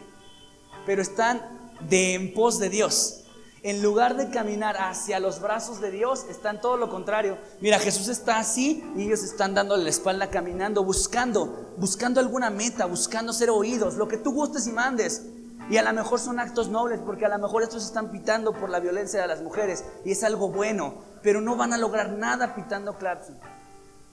pero 0.85 1.01
están 1.01 1.41
de 1.89 2.13
en 2.13 2.33
pos 2.33 2.59
de 2.59 2.69
Dios 2.69 3.24
en 3.65 3.81
lugar 3.81 4.15
de 4.15 4.29
caminar 4.29 4.77
hacia 4.77 5.19
los 5.19 5.41
brazos 5.41 5.81
de 5.81 5.89
Dios, 5.89 6.27
están 6.29 6.61
todo 6.61 6.77
lo 6.77 6.87
contrario. 6.87 7.39
Mira, 7.61 7.79
Jesús 7.79 8.09
está 8.09 8.37
así 8.37 8.87
y 8.95 9.01
ellos 9.01 9.23
están 9.23 9.55
dándole 9.55 9.85
la 9.85 9.89
espalda 9.89 10.29
caminando, 10.29 10.83
buscando, 10.83 11.73
buscando 11.75 12.19
alguna 12.19 12.51
meta, 12.51 12.85
buscando 12.85 13.33
ser 13.33 13.49
oídos, 13.49 13.95
lo 13.95 14.07
que 14.07 14.17
tú 14.17 14.33
gustes 14.33 14.67
y 14.67 14.71
mandes. 14.71 15.23
Y 15.67 15.77
a 15.77 15.81
lo 15.81 15.93
mejor 15.93 16.19
son 16.19 16.39
actos 16.39 16.69
nobles, 16.69 16.99
porque 17.03 17.25
a 17.25 17.29
lo 17.29 17.39
mejor 17.39 17.63
estos 17.63 17.83
están 17.83 18.11
pitando 18.11 18.53
por 18.53 18.69
la 18.69 18.79
violencia 18.79 19.19
de 19.19 19.25
las 19.25 19.41
mujeres 19.41 19.83
y 20.05 20.11
es 20.11 20.23
algo 20.23 20.49
bueno, 20.49 21.01
pero 21.23 21.41
no 21.41 21.55
van 21.55 21.73
a 21.73 21.79
lograr 21.79 22.11
nada 22.11 22.53
pitando 22.53 22.99
claxon. 22.99 23.39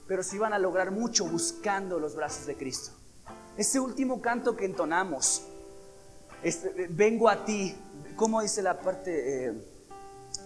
Pero 0.07 0.23
sí 0.23 0.39
van 0.39 0.53
a 0.53 0.57
lograr 0.57 0.89
mucho 0.89 1.27
buscando 1.27 1.99
los 1.99 2.15
brazos 2.15 2.47
de 2.47 2.57
Cristo. 2.57 2.93
Ese 3.55 3.79
último 3.79 4.19
canto 4.19 4.55
que 4.55 4.65
entonamos, 4.65 5.43
este, 6.41 6.87
vengo 6.89 7.29
a 7.29 7.45
ti, 7.45 7.77
¿Cómo 8.15 8.41
dice 8.41 8.61
la 8.61 8.79
parte? 8.79 9.47
Eh, 9.47 9.53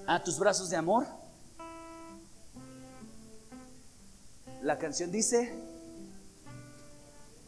a 0.06 0.24
tus 0.24 0.40
brazos 0.40 0.70
de 0.70 0.78
amor. 0.78 1.06
la 4.62 4.78
canción 4.78 5.12
dice, 5.12 5.54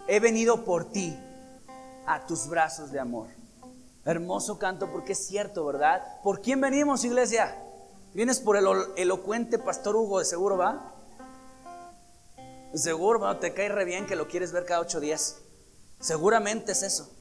he 0.08 0.20
venido 0.20 0.64
por 0.64 0.92
ti 0.92 1.18
a 2.06 2.26
tus 2.26 2.48
brazos 2.48 2.92
de 2.92 3.00
amor. 3.00 3.28
Hermoso 4.06 4.58
canto 4.58 4.90
porque 4.90 5.12
es 5.12 5.28
cierto, 5.28 5.66
¿verdad? 5.66 6.02
¿Por 6.24 6.42
quién 6.42 6.62
venimos, 6.62 7.04
iglesia? 7.04 7.62
¿Vienes 8.14 8.40
por 8.40 8.56
el 8.56 8.66
elocuente 8.96 9.60
pastor 9.60 9.98
Hugo 9.98 10.20
de 10.20 10.26
seguro, 10.26 10.58
va? 10.58 10.94
Seguro, 12.74 13.20
¿no? 13.20 13.38
te 13.38 13.54
cae 13.54 13.68
re 13.68 13.84
bien 13.84 14.06
que 14.06 14.16
lo 14.16 14.28
quieres 14.28 14.52
ver 14.52 14.66
cada 14.66 14.80
ocho 14.80 15.00
días. 15.00 15.40
Seguramente 16.00 16.72
es 16.72 16.84
eso. 16.84 17.12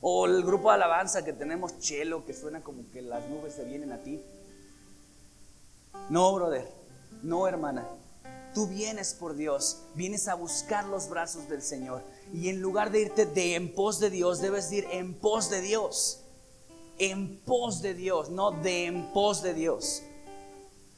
O 0.00 0.26
el 0.26 0.44
grupo 0.44 0.68
de 0.68 0.74
alabanza 0.74 1.24
que 1.24 1.32
tenemos 1.32 1.78
chelo, 1.78 2.24
que 2.24 2.34
suena 2.34 2.62
como 2.62 2.90
que 2.90 3.02
las 3.02 3.28
nubes 3.28 3.54
se 3.54 3.64
vienen 3.64 3.92
a 3.92 4.02
ti. 4.02 4.22
No, 6.10 6.34
brother. 6.34 6.68
No, 7.22 7.48
hermana. 7.48 7.86
Tú 8.54 8.66
vienes 8.68 9.12
por 9.12 9.34
Dios, 9.34 9.82
vienes 9.94 10.28
a 10.28 10.34
buscar 10.34 10.86
los 10.86 11.08
brazos 11.08 11.48
del 11.48 11.60
Señor. 11.60 12.02
Y 12.32 12.48
en 12.48 12.62
lugar 12.62 12.90
de 12.90 13.02
irte 13.02 13.26
de 13.26 13.54
en 13.54 13.74
pos 13.74 14.00
de 14.00 14.08
Dios, 14.08 14.40
debes 14.40 14.72
ir 14.72 14.86
en 14.92 15.14
pos 15.14 15.50
de 15.50 15.60
Dios. 15.60 16.22
En 16.98 17.38
pos 17.40 17.82
de 17.82 17.92
Dios, 17.92 18.30
no 18.30 18.52
de 18.52 18.86
en 18.86 19.12
pos 19.12 19.42
de 19.42 19.52
Dios. 19.52 20.02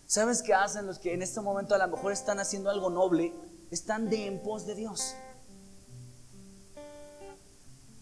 ¿Sabes 0.07 0.43
qué 0.43 0.55
hacen 0.55 0.87
los 0.87 0.99
que 0.99 1.13
en 1.13 1.23
este 1.23 1.41
momento 1.41 1.75
a 1.75 1.79
lo 1.79 1.89
mejor 1.89 2.13
están 2.13 2.39
haciendo 2.39 2.71
algo 2.71 2.91
noble? 2.91 3.33
Están 3.71 4.09
de 4.09 4.27
en 4.27 4.41
pos 4.41 4.65
de 4.65 4.75
Dios. 4.75 5.15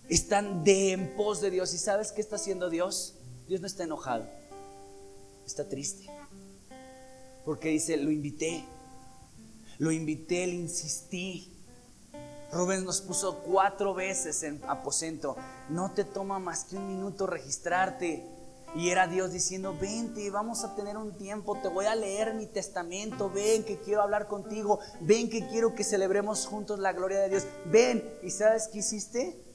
Están 0.08 0.62
de 0.62 0.92
en 0.92 1.16
pos 1.16 1.40
de 1.40 1.50
Dios. 1.50 1.74
¿Y 1.74 1.78
sabes 1.78 2.12
qué 2.12 2.20
está 2.20 2.36
haciendo 2.36 2.70
Dios? 2.70 3.14
Dios 3.48 3.60
no 3.60 3.66
está 3.66 3.84
enojado. 3.84 4.26
Está 5.44 5.68
triste. 5.68 6.06
Porque 7.44 7.68
dice, 7.68 7.96
lo 7.96 8.10
invité. 8.10 8.64
Lo 9.78 9.90
invité, 9.90 10.46
le 10.46 10.54
insistí. 10.54 11.52
Rubén 12.52 12.84
nos 12.84 13.00
puso 13.00 13.38
cuatro 13.38 13.94
veces 13.94 14.42
en 14.44 14.60
aposento. 14.68 15.36
No 15.68 15.90
te 15.90 16.04
toma 16.04 16.38
más 16.38 16.64
que 16.64 16.76
un 16.76 16.86
minuto 16.86 17.26
registrarte. 17.26 18.24
Y 18.74 18.90
era 18.90 19.06
Dios 19.06 19.32
diciendo, 19.32 19.76
vente, 19.80 20.30
vamos 20.30 20.62
a 20.62 20.74
tener 20.74 20.96
un 20.98 21.16
tiempo, 21.16 21.56
te 21.62 21.68
voy 21.68 21.86
a 21.86 21.94
leer 21.94 22.34
mi 22.34 22.46
testamento, 22.46 23.30
ven 23.30 23.64
que 23.64 23.78
quiero 23.78 24.02
hablar 24.02 24.28
contigo, 24.28 24.80
ven 25.00 25.30
que 25.30 25.46
quiero 25.48 25.74
que 25.74 25.82
celebremos 25.82 26.44
juntos 26.44 26.78
la 26.78 26.92
gloria 26.92 27.20
de 27.20 27.30
Dios, 27.30 27.46
ven. 27.66 28.04
¿Y 28.22 28.30
sabes 28.30 28.68
qué 28.68 28.80
hiciste? 28.80 29.45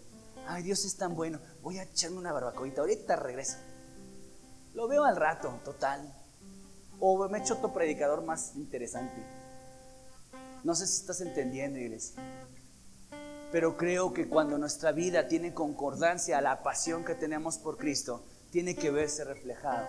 Ay, 0.48 0.64
Dios 0.64 0.86
es 0.86 0.98
tan 0.98 1.16
bueno, 1.16 1.40
voy 1.62 1.78
a 1.78 1.84
echarme 1.84 2.18
una 2.18 2.34
barbacoita, 2.34 2.82
ahorita 2.82 3.16
regreso. 3.16 3.58
Lo 4.74 4.88
veo 4.88 5.04
al 5.04 5.16
rato, 5.16 5.60
total. 5.64 6.14
O 7.00 7.28
me 7.30 7.40
echo 7.40 7.56
otro 7.56 7.74
predicador 7.74 8.24
más 8.24 8.56
interesante. 8.56 9.24
No 10.64 10.76
sé 10.76 10.88
si 10.88 11.02
estás 11.02 11.22
entendiendo, 11.22 11.80
iglesia. 11.80 12.22
Pero 13.52 13.76
creo 13.76 14.14
que 14.14 14.30
cuando 14.30 14.58
nuestra 14.58 14.92
vida 14.92 15.28
tiene 15.28 15.54
concordancia 15.54 16.38
a 16.38 16.42
la 16.42 16.64
pasión 16.64 17.04
que 17.04 17.16
tenemos 17.16 17.58
por 17.58 17.78
Cristo, 17.78 18.24
tiene 18.52 18.76
que 18.76 18.92
verse 18.92 19.24
reflejado. 19.24 19.88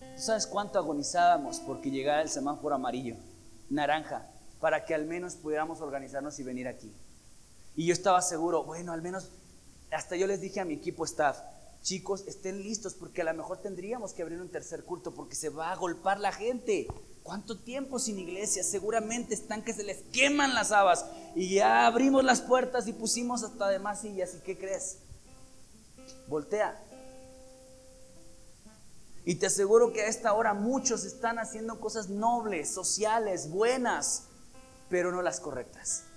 ¿Tú 0.00 0.22
sabes 0.22 0.46
cuánto 0.46 0.78
agonizábamos 0.78 1.60
porque 1.60 1.90
llegara 1.90 2.22
el 2.22 2.28
semáforo 2.28 2.74
amarillo, 2.74 3.16
naranja, 3.68 4.30
para 4.60 4.84
que 4.84 4.94
al 4.94 5.04
menos 5.04 5.34
pudiéramos 5.36 5.80
organizarnos 5.80 6.38
y 6.38 6.44
venir 6.44 6.68
aquí? 6.68 6.94
Y 7.76 7.86
yo 7.86 7.92
estaba 7.92 8.22
seguro, 8.22 8.64
bueno, 8.64 8.92
al 8.92 9.02
menos, 9.02 9.30
hasta 9.90 10.16
yo 10.16 10.26
les 10.26 10.40
dije 10.40 10.60
a 10.60 10.64
mi 10.64 10.74
equipo 10.74 11.04
staff, 11.04 11.38
chicos, 11.82 12.24
estén 12.26 12.62
listos 12.62 12.94
porque 12.94 13.22
a 13.22 13.24
lo 13.24 13.34
mejor 13.34 13.58
tendríamos 13.58 14.12
que 14.12 14.22
abrir 14.22 14.40
un 14.40 14.50
tercer 14.50 14.84
culto 14.84 15.14
porque 15.14 15.34
se 15.34 15.48
va 15.48 15.72
a 15.72 15.76
golpar 15.76 16.20
la 16.20 16.32
gente. 16.32 16.86
¿Cuánto 17.22 17.58
tiempo 17.58 17.98
sin 17.98 18.18
iglesia? 18.18 18.62
Seguramente 18.62 19.34
están 19.34 19.62
que 19.62 19.72
se 19.72 19.84
les 19.84 20.02
queman 20.12 20.54
las 20.54 20.72
habas. 20.72 21.06
Y 21.34 21.54
ya 21.54 21.86
abrimos 21.86 22.24
las 22.24 22.40
puertas 22.40 22.88
y 22.88 22.92
pusimos 22.92 23.42
hasta 23.42 23.68
de 23.68 23.78
más 23.78 24.00
sillas. 24.00 24.34
¿Y 24.34 24.40
qué 24.40 24.56
crees? 24.56 24.98
Voltea. 26.26 26.82
Y 29.24 29.34
te 29.34 29.46
aseguro 29.46 29.92
que 29.92 30.02
a 30.02 30.06
esta 30.06 30.32
hora 30.32 30.54
muchos 30.54 31.04
están 31.04 31.38
haciendo 31.38 31.80
cosas 31.80 32.08
nobles, 32.08 32.70
sociales, 32.70 33.50
buenas, 33.50 34.24
pero 34.88 35.12
no 35.12 35.20
las 35.20 35.38
correctas 35.38 36.07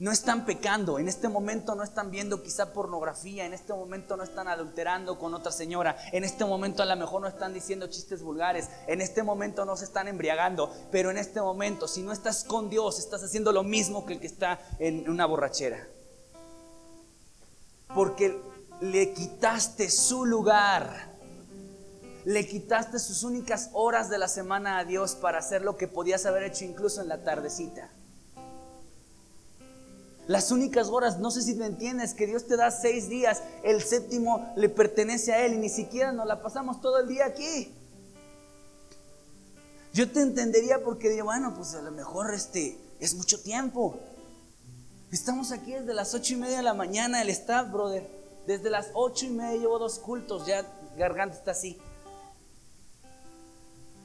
no 0.00 0.10
están 0.10 0.46
pecando, 0.46 0.98
en 0.98 1.08
este 1.08 1.28
momento 1.28 1.74
no 1.74 1.82
están 1.82 2.10
viendo 2.10 2.42
quizá 2.42 2.72
pornografía, 2.72 3.44
en 3.44 3.52
este 3.52 3.74
momento 3.74 4.16
no 4.16 4.24
están 4.24 4.48
adulterando 4.48 5.18
con 5.18 5.34
otra 5.34 5.52
señora, 5.52 5.94
en 6.12 6.24
este 6.24 6.46
momento 6.46 6.82
a 6.82 6.86
lo 6.86 6.96
mejor 6.96 7.20
no 7.20 7.28
están 7.28 7.52
diciendo 7.52 7.86
chistes 7.86 8.22
vulgares, 8.22 8.70
en 8.86 9.02
este 9.02 9.22
momento 9.22 9.66
no 9.66 9.76
se 9.76 9.84
están 9.84 10.08
embriagando, 10.08 10.74
pero 10.90 11.10
en 11.10 11.18
este 11.18 11.42
momento 11.42 11.86
si 11.86 12.02
no 12.02 12.12
estás 12.12 12.44
con 12.44 12.70
Dios 12.70 12.98
estás 12.98 13.22
haciendo 13.22 13.52
lo 13.52 13.62
mismo 13.62 14.06
que 14.06 14.14
el 14.14 14.20
que 14.20 14.26
está 14.26 14.58
en 14.78 15.08
una 15.08 15.26
borrachera. 15.26 15.86
Porque 17.94 18.40
le 18.80 19.12
quitaste 19.12 19.90
su 19.90 20.24
lugar. 20.24 21.10
Le 22.24 22.46
quitaste 22.46 22.98
sus 22.98 23.22
únicas 23.24 23.70
horas 23.72 24.08
de 24.08 24.18
la 24.18 24.28
semana 24.28 24.78
a 24.78 24.84
Dios 24.84 25.14
para 25.14 25.38
hacer 25.38 25.62
lo 25.62 25.76
que 25.76 25.88
podías 25.88 26.24
haber 26.26 26.44
hecho 26.44 26.64
incluso 26.64 27.00
en 27.00 27.08
la 27.08 27.24
tardecita. 27.24 27.90
Las 30.30 30.52
únicas 30.52 30.90
horas, 30.90 31.18
no 31.18 31.32
sé 31.32 31.42
si 31.42 31.56
me 31.56 31.66
entiendes, 31.66 32.14
que 32.14 32.24
Dios 32.24 32.46
te 32.46 32.56
da 32.56 32.70
seis 32.70 33.08
días, 33.08 33.42
el 33.64 33.82
séptimo 33.82 34.48
le 34.54 34.68
pertenece 34.68 35.32
a 35.32 35.44
Él 35.44 35.54
y 35.54 35.58
ni 35.58 35.68
siquiera 35.68 36.12
nos 36.12 36.24
la 36.24 36.40
pasamos 36.40 36.80
todo 36.80 37.00
el 37.00 37.08
día 37.08 37.26
aquí. 37.26 37.74
Yo 39.92 40.08
te 40.08 40.22
entendería 40.22 40.84
porque 40.84 41.08
digo, 41.08 41.24
bueno, 41.24 41.52
pues 41.56 41.74
a 41.74 41.82
lo 41.82 41.90
mejor 41.90 42.32
este 42.32 42.78
es 43.00 43.16
mucho 43.16 43.42
tiempo. 43.42 43.98
Estamos 45.10 45.50
aquí 45.50 45.72
desde 45.72 45.94
las 45.94 46.14
ocho 46.14 46.34
y 46.34 46.36
media 46.36 46.58
de 46.58 46.62
la 46.62 46.74
mañana, 46.74 47.22
el 47.22 47.30
staff, 47.30 47.68
brother. 47.68 48.08
Desde 48.46 48.70
las 48.70 48.90
ocho 48.94 49.26
y 49.26 49.30
media 49.30 49.58
llevo 49.58 49.80
dos 49.80 49.98
cultos, 49.98 50.46
ya 50.46 50.64
garganta 50.96 51.38
está 51.38 51.50
así. 51.50 51.76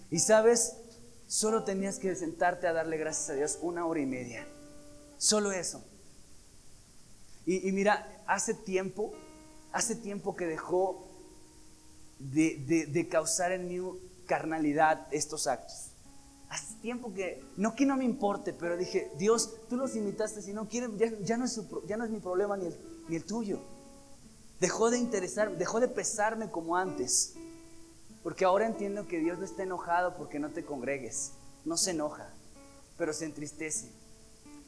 Y 0.10 0.18
sabes, 0.18 0.74
solo 1.28 1.64
tenías 1.66 2.00
que 2.00 2.16
sentarte 2.16 2.66
a 2.66 2.74
darle 2.74 2.98
gracias 2.98 3.30
a 3.30 3.34
Dios 3.34 3.60
una 3.62 3.86
hora 3.86 4.00
y 4.00 4.08
media. 4.08 4.48
Solo 5.20 5.52
eso. 5.52 5.84
Y, 7.46 7.72
mira, 7.72 8.24
hace 8.26 8.54
tiempo, 8.54 9.14
hace 9.72 9.96
tiempo 9.96 10.36
que 10.36 10.48
dejó 10.48 11.08
de, 12.20 13.08
causar 13.10 13.52
en 13.52 13.68
mi 13.68 13.80
carnalidad 14.26 15.08
estos 15.12 15.48
actos. 15.48 15.92
Hace 16.50 16.76
tiempo 16.82 17.14
que, 17.14 17.44
no 17.58 17.76
que 17.76 17.86
no 17.86 17.98
me 17.98 18.06
importe, 18.06 18.54
pero 18.54 18.78
dije, 18.78 19.12
Dios, 19.18 19.56
tú 19.70 19.78
los 19.78 19.96
invitaste, 19.96 20.42
si 20.42 20.54
no 20.54 20.68
quieren, 20.68 20.98
ya, 20.98 21.38
no, 21.38 21.46
es 21.46 21.60
ya 21.88 21.98
no 21.98 22.06
es 22.06 22.12
mi 22.12 22.20
problema 22.20 22.58
ni 22.58 22.68
el, 22.68 22.78
ni 23.10 23.16
el 23.16 23.26
tuyo. 23.26 23.60
Dejó 24.60 24.90
de 24.90 24.98
interesar, 24.98 25.58
dejó 25.58 25.80
de 25.80 25.88
pesarme 25.88 26.50
como 26.50 26.78
antes. 26.78 27.34
Porque 28.24 28.46
ahora 28.46 28.66
entiendo 28.66 29.08
que 29.08 29.20
Dios 29.20 29.38
no 29.38 29.46
está 29.46 29.62
enojado 29.62 30.16
porque 30.18 30.40
no 30.40 30.50
te 30.50 30.66
congregues. 30.66 31.34
No 31.64 31.78
se 31.78 31.92
enoja, 31.92 32.28
pero 32.98 33.14
se 33.14 33.26
entristece. 33.26 33.92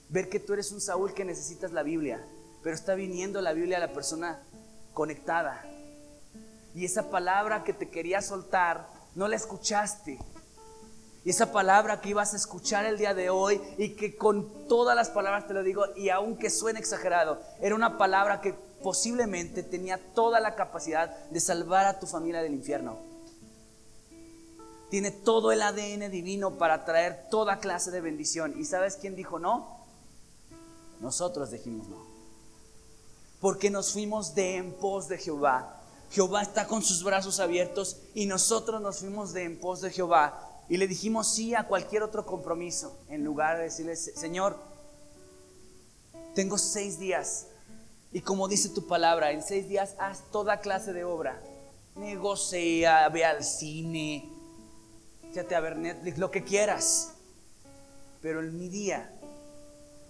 Ver 0.10 0.30
que 0.30 0.40
tú 0.40 0.54
eres 0.54 0.72
un 0.72 0.82
Saúl 0.82 1.14
que 1.14 1.26
necesitas 1.26 1.72
la 1.72 1.84
Biblia, 1.84 2.24
pero 2.68 2.76
está 2.76 2.96
viniendo 2.96 3.40
la 3.40 3.54
Biblia 3.54 3.78
a 3.78 3.80
la 3.80 3.94
persona 3.94 4.44
conectada. 4.94 5.64
Y 6.76 6.84
esa 6.84 7.10
palabra 7.10 7.64
que 7.64 7.72
te 7.72 7.90
quería 7.90 8.22
soltar, 8.22 8.90
no 9.16 9.30
la 9.30 9.38
escuchaste. 9.38 10.20
Y 11.24 11.30
esa 11.30 11.54
palabra 11.54 12.02
que 12.02 12.10
ibas 12.10 12.34
a 12.34 12.36
escuchar 12.36 12.86
el 12.86 12.98
día 12.98 13.14
de 13.14 13.30
hoy 13.30 13.62
y 13.78 13.96
que 13.96 14.18
con 14.18 14.68
todas 14.68 14.98
las 14.98 15.10
palabras 15.10 15.48
te 15.48 15.54
lo 15.54 15.64
digo, 15.64 15.86
y 15.96 16.10
aunque 16.10 16.50
suene 16.50 16.80
exagerado, 16.80 17.42
era 17.62 17.74
una 17.74 17.98
palabra 17.98 18.42
que 18.42 18.54
posiblemente 18.84 19.64
tenía 19.64 19.98
toda 20.14 20.42
la 20.42 20.56
capacidad 20.56 21.16
de 21.30 21.40
salvar 21.40 21.86
a 21.86 22.02
tu 22.02 22.06
familia 22.06 22.42
del 22.42 22.54
infierno. 22.54 22.98
Tiene 24.90 25.12
todo 25.12 25.54
el 25.54 25.62
ADN 25.62 26.12
divino 26.12 26.58
para 26.58 26.84
traer 26.84 27.30
toda 27.32 27.60
clase 27.60 27.92
de 27.92 28.02
bendición. 28.02 28.60
¿Y 28.60 28.66
sabes 28.66 28.98
quién 28.98 29.16
dijo 29.16 29.40
no? 29.40 29.86
Nosotros 31.00 31.50
dijimos 31.50 31.88
no 31.88 32.07
porque 33.40 33.70
nos 33.70 33.92
fuimos 33.92 34.34
de 34.36 34.56
en 34.56 34.74
pos 34.74 35.08
de 35.08 35.18
Jehová. 35.18 35.82
Jehová 36.12 36.42
está 36.42 36.68
con 36.68 36.82
sus 36.82 37.04
brazos 37.04 37.40
abiertos 37.40 37.98
y 38.14 38.26
nosotros 38.26 38.82
nos 38.82 39.00
fuimos 39.00 39.34
de 39.34 39.44
en 39.44 39.60
pos 39.60 39.82
de 39.82 39.92
Jehová 39.92 40.64
y 40.70 40.78
le 40.78 40.88
dijimos 40.88 41.28
sí 41.34 41.54
a 41.54 41.68
cualquier 41.68 42.04
otro 42.04 42.26
compromiso 42.26 42.98
en 43.10 43.24
lugar 43.24 43.58
de 43.58 43.64
decirle, 43.64 43.96
Señor, 43.96 44.58
tengo 46.34 46.58
seis 46.58 47.00
días 47.00 47.48
y 48.12 48.22
como 48.22 48.48
dice 48.48 48.70
tu 48.70 48.88
palabra, 48.88 49.32
en 49.32 49.44
seis 49.44 49.68
días 49.68 49.96
haz 50.00 50.22
toda 50.32 50.62
clase 50.62 50.94
de 50.94 51.04
obra. 51.04 51.42
Negocia, 51.96 53.08
ve 53.10 53.26
al 53.26 53.44
cine, 53.44 54.30
fíjate 55.30 55.56
a 55.56 55.60
ver 55.60 55.76
Netflix, 55.78 56.18
lo 56.18 56.32
que 56.32 56.44
quieras. 56.44 57.14
Pero 58.22 58.40
en 58.40 58.58
mi 58.58 58.70
día, 58.70 59.12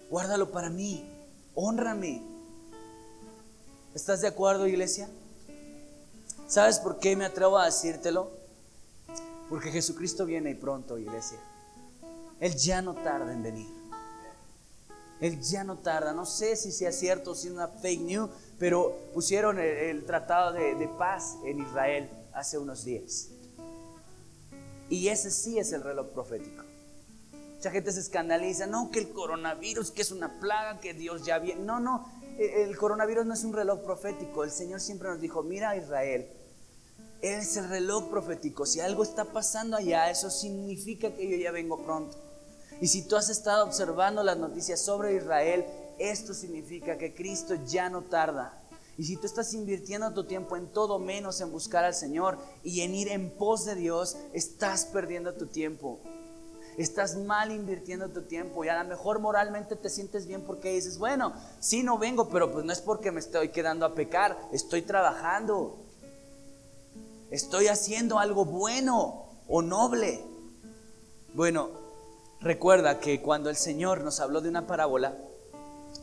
guárdalo 0.09 0.51
para 0.51 0.69
mí, 0.69 1.09
honrame, 1.55 2.21
¿Estás 3.97 4.21
de 4.21 4.27
acuerdo, 4.27 4.67
iglesia? 4.67 5.09
¿Sabes 6.47 6.77
por 6.77 6.99
qué 6.99 7.15
me 7.15 7.25
atrevo 7.25 7.57
a 7.57 7.65
decírtelo? 7.65 8.29
Porque 9.49 9.71
Jesucristo 9.71 10.23
viene 10.23 10.53
pronto, 10.53 10.99
iglesia. 10.99 11.39
Él 12.39 12.55
ya 12.55 12.83
no 12.83 12.93
tarda 12.93 13.33
en 13.33 13.41
venir. 13.41 13.67
Él 15.19 15.41
ya 15.41 15.63
no 15.63 15.79
tarda. 15.79 16.13
No 16.13 16.27
sé 16.27 16.55
si 16.55 16.71
sea 16.71 16.91
cierto 16.91 17.31
o 17.31 17.35
si 17.35 17.47
es 17.47 17.53
una 17.55 17.69
fake 17.69 18.01
news, 18.01 18.29
pero 18.59 18.95
pusieron 19.15 19.57
el, 19.57 20.05
tratado 20.05 20.53
de, 20.53 20.75
de 20.75 20.87
paz 20.89 21.35
en 21.43 21.59
Israel 21.59 22.07
hace 22.33 22.59
unos 22.59 22.85
días. 22.85 23.29
Y 24.91 25.07
ese 25.07 25.31
sí 25.31 25.57
es 25.57 25.73
el 25.73 25.81
reloj 25.81 26.09
profético. 26.09 26.63
Mucha 27.55 27.71
gente 27.71 27.91
se 27.91 28.01
escandaliza, 28.01 28.67
no, 28.67 28.91
que 28.91 28.99
el 28.99 29.09
coronavirus, 29.09 29.89
que 29.89 30.03
es 30.03 30.11
una 30.11 30.39
plaga, 30.39 30.79
que 30.79 30.93
Dios 30.93 31.25
ya 31.25 31.39
viene. 31.39 31.63
No, 31.63 31.79
no, 31.79 32.07
el 32.37 32.77
coronavirus 32.77 33.25
no 33.25 33.33
es 33.33 33.43
un 33.43 33.53
reloj 33.53 33.81
profético. 33.81 34.43
El 34.43 34.51
Señor 34.51 34.79
siempre 34.79 35.09
nos 35.09 35.19
dijo, 35.19 35.43
mira 35.43 35.75
Israel, 35.75 36.29
es 37.21 37.57
el 37.57 37.67
reloj 37.67 38.09
profético. 38.09 38.65
Si 38.65 38.79
algo 38.79 39.03
está 39.03 39.25
pasando 39.25 39.77
allá, 39.77 40.09
eso 40.09 40.29
significa 40.29 41.13
que 41.13 41.27
yo 41.27 41.37
ya 41.37 41.51
vengo 41.51 41.83
pronto. 41.83 42.17
Y 42.79 42.87
si 42.87 43.07
tú 43.07 43.15
has 43.15 43.29
estado 43.29 43.65
observando 43.65 44.23
las 44.23 44.37
noticias 44.37 44.79
sobre 44.79 45.15
Israel, 45.15 45.65
esto 45.97 46.33
significa 46.33 46.97
que 46.97 47.15
Cristo 47.15 47.55
ya 47.65 47.89
no 47.89 48.03
tarda. 48.03 48.61
Y 48.99 49.03
si 49.03 49.17
tú 49.17 49.25
estás 49.25 49.53
invirtiendo 49.53 50.13
tu 50.13 50.23
tiempo 50.25 50.55
en 50.55 50.67
todo 50.67 50.99
menos 50.99 51.41
en 51.41 51.51
buscar 51.51 51.85
al 51.85 51.93
Señor 51.93 52.37
y 52.63 52.81
en 52.81 52.93
ir 52.93 53.07
en 53.09 53.31
pos 53.31 53.65
de 53.65 53.75
Dios, 53.75 54.17
estás 54.33 54.85
perdiendo 54.85 55.33
tu 55.33 55.47
tiempo 55.47 55.99
estás 56.77 57.17
mal 57.17 57.51
invirtiendo 57.51 58.09
tu 58.09 58.21
tiempo 58.21 58.63
y 58.63 58.69
a 58.69 58.81
lo 58.81 58.87
mejor 58.87 59.19
moralmente 59.19 59.75
te 59.75 59.89
sientes 59.89 60.27
bien 60.27 60.43
porque 60.43 60.73
dices, 60.73 60.99
bueno, 60.99 61.33
sí 61.59 61.81
no 61.81 61.97
vengo, 61.97 62.29
pero 62.29 62.51
pues 62.51 62.63
no 62.65 62.71
es 62.71 62.81
porque 62.81 63.11
me 63.11 63.19
estoy 63.19 63.49
quedando 63.49 63.85
a 63.85 63.95
pecar, 63.95 64.37
estoy 64.51 64.83
trabajando, 64.83 65.77
estoy 67.31 67.67
haciendo 67.67 68.19
algo 68.19 68.45
bueno 68.45 69.25
o 69.47 69.61
noble. 69.61 70.23
Bueno, 71.33 71.69
recuerda 72.41 72.99
que 72.99 73.21
cuando 73.21 73.49
el 73.49 73.55
Señor 73.55 74.03
nos 74.03 74.19
habló 74.19 74.41
de 74.41 74.49
una 74.49 74.67
parábola, 74.67 75.17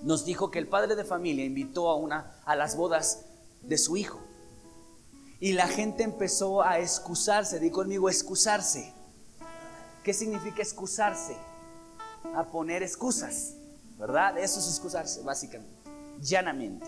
nos 0.02 0.24
dijo 0.24 0.50
que 0.50 0.58
el 0.58 0.66
padre 0.66 0.96
de 0.96 1.04
familia 1.04 1.44
invitó 1.44 1.88
a 1.88 1.96
una 1.96 2.40
a 2.44 2.56
las 2.56 2.76
bodas 2.76 3.26
de 3.62 3.78
su 3.78 3.96
hijo. 3.96 4.20
Y 5.40 5.52
la 5.52 5.68
gente 5.68 6.02
empezó 6.02 6.62
a 6.62 6.78
excusarse, 6.78 7.60
di 7.60 7.70
conmigo 7.70 8.08
excusarse. 8.08 8.93
¿Qué 10.04 10.12
significa 10.12 10.62
excusarse? 10.62 11.34
A 12.34 12.44
poner 12.44 12.82
excusas, 12.82 13.54
¿verdad? 13.98 14.38
Eso 14.38 14.60
es 14.60 14.68
excusarse, 14.68 15.22
básicamente, 15.22 15.74
llanamente. 16.20 16.86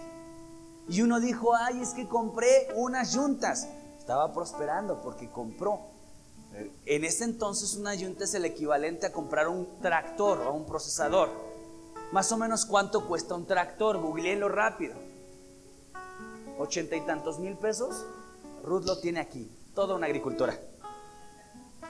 Y 0.89 1.01
uno 1.01 1.19
dijo, 1.19 1.55
ay, 1.57 1.81
es 1.81 1.95
que 1.95 2.07
compré 2.07 2.69
unas 2.75 3.15
yuntas. 3.15 3.69
Estaba 3.99 4.33
prosperando 4.33 5.01
porque 5.01 5.31
compró. 5.31 5.81
En 6.85 7.05
ese 7.05 7.25
entonces 7.25 7.75
una 7.75 7.95
yunta 7.95 8.25
es 8.25 8.35
el 8.35 8.45
equivalente 8.45 9.07
a 9.07 9.13
comprar 9.13 9.49
un 9.49 9.81
tractor 9.81 10.41
o 10.43 10.53
un 10.53 10.65
procesador. 10.65 11.31
Más 12.13 12.31
o 12.33 12.37
menos 12.37 12.67
cuánto 12.67 13.07
cuesta 13.09 13.35
un 13.35 13.47
tractor, 13.47 13.99
googleenlo 13.99 14.49
rápido. 14.49 14.95
Ochenta 16.59 16.97
y 16.97 17.01
tantos 17.01 17.39
mil 17.39 17.57
pesos. 17.57 18.05
Ruth 18.63 18.85
lo 18.85 19.01
tiene 19.01 19.21
aquí, 19.21 19.51
toda 19.75 19.97
una 19.97 20.07
agricultora. 20.07 20.59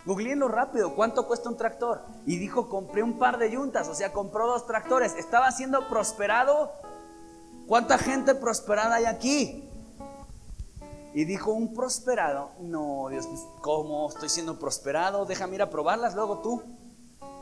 Googleenlo 0.06 0.46
rápido, 0.46 0.94
¿cuánto 0.94 1.26
cuesta 1.26 1.48
un 1.48 1.56
tractor? 1.56 2.00
Y 2.26 2.38
dijo, 2.38 2.68
compré 2.68 3.02
un 3.02 3.18
par 3.18 3.38
de 3.38 3.50
yuntas, 3.50 3.88
o 3.88 3.94
sea, 3.94 4.12
compró 4.12 4.46
dos 4.46 4.64
tractores. 4.64 5.16
Estaba 5.16 5.50
siendo 5.50 5.88
prosperado. 5.88 6.70
¿Cuánta 7.66 7.98
gente 7.98 8.36
prosperada 8.36 8.94
hay 8.94 9.06
aquí? 9.06 9.68
Y 11.12 11.24
dijo, 11.24 11.52
un 11.52 11.74
prosperado. 11.74 12.50
No, 12.60 13.08
Dios, 13.10 13.26
¿cómo 13.60 14.08
estoy 14.08 14.28
siendo 14.28 14.60
prosperado? 14.60 15.24
Déjame 15.24 15.56
ir 15.56 15.62
a 15.62 15.70
probarlas 15.70 16.14
luego 16.14 16.38
tú. 16.38 16.62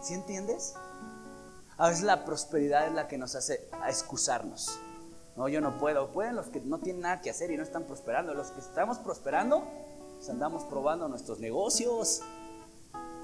¿Sí 0.01 0.15
entiendes? 0.15 0.75
A 1.77 1.89
veces 1.89 2.05
la 2.05 2.25
prosperidad 2.25 2.87
es 2.87 2.95
la 2.95 3.09
que 3.09 3.19
nos 3.19 3.35
hace 3.35 3.69
a 3.83 3.91
excusarnos. 3.91 4.79
No, 5.37 5.49
yo 5.49 5.61
no 5.61 5.77
puedo. 5.79 6.13
Pueden 6.13 6.37
los 6.37 6.47
que 6.47 6.61
no 6.61 6.79
tienen 6.79 7.03
nada 7.03 7.21
que 7.21 7.29
hacer 7.29 7.51
y 7.51 7.59
no 7.59 7.63
están 7.63 7.85
prosperando. 7.85 8.33
Los 8.33 8.53
que 8.53 8.61
estamos 8.61 8.99
prosperando, 8.99 9.65
pues 10.17 10.31
andamos 10.31 10.63
probando 10.65 11.09
nuestros 11.09 11.41
negocios, 11.41 12.23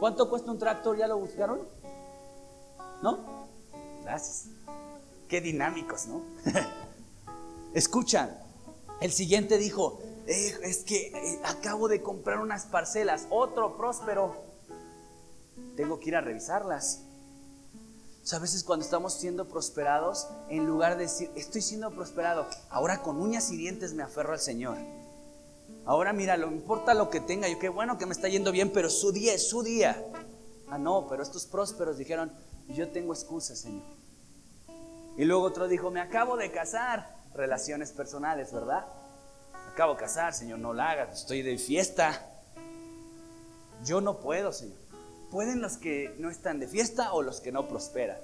¿Cuánto 0.01 0.31
cuesta 0.31 0.51
un 0.51 0.59
tractor? 0.59 0.97
¿Ya 0.97 1.07
lo 1.07 1.19
buscaron? 1.19 1.61
¿No? 3.03 3.19
Gracias. 4.03 4.47
Qué 5.29 5.43
dinámicos, 5.43 6.07
¿no? 6.07 6.23
Escuchan, 7.75 8.35
el 9.03 9.13
siguiente 9.13 9.59
dijo, 9.59 10.01
eh, 10.27 10.59
es 10.63 10.79
que 10.85 11.09
eh, 11.09 11.41
acabo 11.45 11.87
de 11.87 12.03
comprar 12.03 12.41
unas 12.41 12.65
parcelas, 12.65 13.27
otro 13.29 13.77
próspero, 13.77 14.43
tengo 15.77 16.01
que 16.01 16.09
ir 16.09 16.17
a 16.17 16.23
revisarlas. 16.23 17.03
a 18.33 18.39
veces 18.39 18.65
cuando 18.65 18.87
estamos 18.87 19.13
siendo 19.13 19.49
prosperados, 19.49 20.29
en 20.49 20.65
lugar 20.65 20.97
de 20.97 21.05
decir, 21.05 21.31
estoy 21.37 21.61
siendo 21.61 21.91
prosperado, 21.91 22.47
ahora 22.71 23.03
con 23.03 23.21
uñas 23.21 23.51
y 23.51 23.57
dientes 23.59 23.93
me 23.93 24.03
aferro 24.03 24.33
al 24.33 24.41
Señor. 24.41 24.79
Ahora 25.91 26.13
mira, 26.13 26.37
no 26.37 26.47
importa 26.53 26.95
lo 26.95 27.11
que 27.11 27.19
tenga, 27.19 27.49
yo 27.49 27.59
qué 27.59 27.69
bueno 27.69 27.99
que 27.99 28.07
me 28.07 28.13
está 28.13 28.29
yendo 28.29 28.53
bien, 28.53 28.71
pero 28.71 28.89
su 28.89 29.11
día 29.11 29.35
es 29.35 29.49
su 29.49 29.65
día. 29.65 30.01
Ah, 30.69 30.79
no, 30.79 31.09
pero 31.09 31.21
estos 31.21 31.47
prósperos 31.47 31.99
dijeron, 31.99 32.31
yo 32.69 32.91
tengo 32.91 33.13
excusas, 33.13 33.59
Señor. 33.59 33.83
Y 35.17 35.25
luego 35.25 35.43
otro 35.43 35.67
dijo, 35.67 35.91
me 35.91 36.01
acabo 36.01 36.37
de 36.37 36.53
casar. 36.53 37.19
Relaciones 37.35 37.91
personales, 37.91 38.53
¿verdad? 38.53 38.87
Me 39.53 39.73
acabo 39.73 39.95
de 39.95 39.99
casar, 39.99 40.33
Señor, 40.33 40.61
no 40.61 40.73
la 40.73 40.91
hagas, 40.91 41.23
estoy 41.23 41.43
de 41.43 41.59
fiesta. 41.59 42.25
Yo 43.85 44.01
no 44.01 44.21
puedo, 44.21 44.53
Señor. 44.53 44.79
¿Pueden 45.33 45.61
los 45.61 45.77
que 45.77 46.15
no 46.21 46.31
están 46.31 46.61
de 46.61 46.69
fiesta 46.69 47.15
o 47.15 47.23
los 47.23 47.41
que 47.41 47.51
no 47.51 47.67
prosperan? 47.67 48.19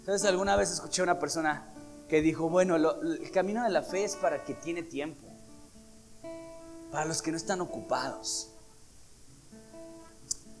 Entonces 0.00 0.28
alguna 0.28 0.56
vez 0.56 0.70
escuché 0.70 1.00
a 1.00 1.04
una 1.04 1.18
persona 1.18 1.72
que 2.06 2.20
dijo, 2.20 2.50
bueno, 2.50 2.76
el 2.76 3.30
camino 3.30 3.64
de 3.64 3.70
la 3.70 3.80
fe 3.80 4.04
es 4.04 4.14
para 4.16 4.44
que 4.44 4.52
tiene 4.52 4.82
tiempo 4.82 5.25
para 6.96 7.08
los 7.08 7.20
que 7.20 7.30
no 7.30 7.36
están 7.36 7.60
ocupados. 7.60 8.48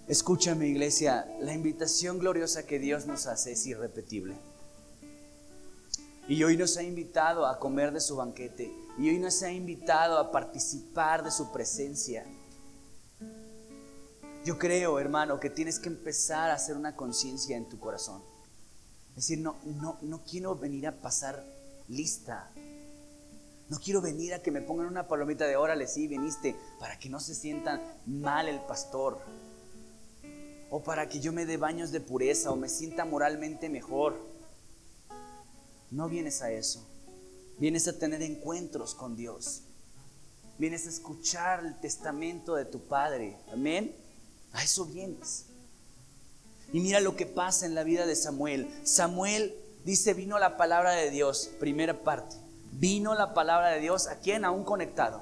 Escúchame 0.06 0.66
iglesia, 0.66 1.26
la 1.40 1.54
invitación 1.54 2.18
gloriosa 2.18 2.66
que 2.66 2.78
Dios 2.78 3.06
nos 3.06 3.26
hace 3.26 3.52
es 3.52 3.66
irrepetible. 3.66 4.36
Y 6.28 6.44
hoy 6.44 6.58
nos 6.58 6.76
ha 6.76 6.82
invitado 6.82 7.46
a 7.46 7.58
comer 7.58 7.90
de 7.90 8.02
su 8.02 8.16
banquete. 8.16 8.70
Y 8.98 9.08
hoy 9.08 9.18
nos 9.18 9.42
ha 9.42 9.50
invitado 9.50 10.18
a 10.18 10.30
participar 10.30 11.24
de 11.24 11.30
su 11.30 11.50
presencia. 11.52 12.26
Yo 14.44 14.58
creo, 14.58 14.98
hermano, 14.98 15.40
que 15.40 15.48
tienes 15.48 15.78
que 15.78 15.88
empezar 15.88 16.50
a 16.50 16.56
hacer 16.56 16.76
una 16.76 16.94
conciencia 16.96 17.56
en 17.56 17.66
tu 17.66 17.80
corazón. 17.80 18.20
Es 19.16 19.26
decir, 19.26 19.38
no, 19.38 19.56
no, 19.64 19.96
no 20.02 20.22
quiero 20.22 20.54
venir 20.54 20.86
a 20.86 21.00
pasar 21.00 21.42
lista. 21.88 22.50
No 23.68 23.80
quiero 23.80 24.00
venir 24.00 24.32
a 24.32 24.42
que 24.42 24.52
me 24.52 24.60
pongan 24.60 24.86
una 24.86 25.08
palomita 25.08 25.46
de 25.46 25.56
órale, 25.56 25.88
sí, 25.88 26.06
viniste, 26.06 26.54
para 26.78 26.98
que 26.98 27.08
no 27.08 27.18
se 27.18 27.34
sienta 27.34 27.82
mal 28.06 28.48
el 28.48 28.60
pastor. 28.60 29.18
O 30.70 30.82
para 30.82 31.08
que 31.08 31.18
yo 31.18 31.32
me 31.32 31.46
dé 31.46 31.56
baños 31.56 31.90
de 31.90 32.00
pureza 32.00 32.52
o 32.52 32.56
me 32.56 32.68
sienta 32.68 33.04
moralmente 33.04 33.68
mejor. 33.68 34.16
No 35.90 36.08
vienes 36.08 36.42
a 36.42 36.50
eso. 36.52 36.86
Vienes 37.58 37.88
a 37.88 37.98
tener 37.98 38.22
encuentros 38.22 38.94
con 38.94 39.16
Dios. 39.16 39.62
Vienes 40.58 40.86
a 40.86 40.90
escuchar 40.90 41.64
el 41.64 41.80
testamento 41.80 42.54
de 42.54 42.66
tu 42.66 42.86
Padre. 42.86 43.36
Amén. 43.52 43.94
A 44.52 44.62
eso 44.62 44.86
vienes. 44.86 45.46
Y 46.72 46.78
mira 46.80 47.00
lo 47.00 47.16
que 47.16 47.26
pasa 47.26 47.66
en 47.66 47.74
la 47.74 47.82
vida 47.82 48.06
de 48.06 48.14
Samuel. 48.14 48.68
Samuel 48.84 49.56
dice, 49.84 50.14
vino 50.14 50.38
la 50.38 50.56
palabra 50.56 50.92
de 50.92 51.10
Dios, 51.10 51.50
primera 51.58 52.02
parte 52.02 52.45
vino 52.72 53.14
la 53.14 53.34
palabra 53.34 53.70
de 53.70 53.80
Dios 53.80 54.06
a 54.06 54.18
quien 54.20 54.44
aún 54.44 54.64
conectado. 54.64 55.20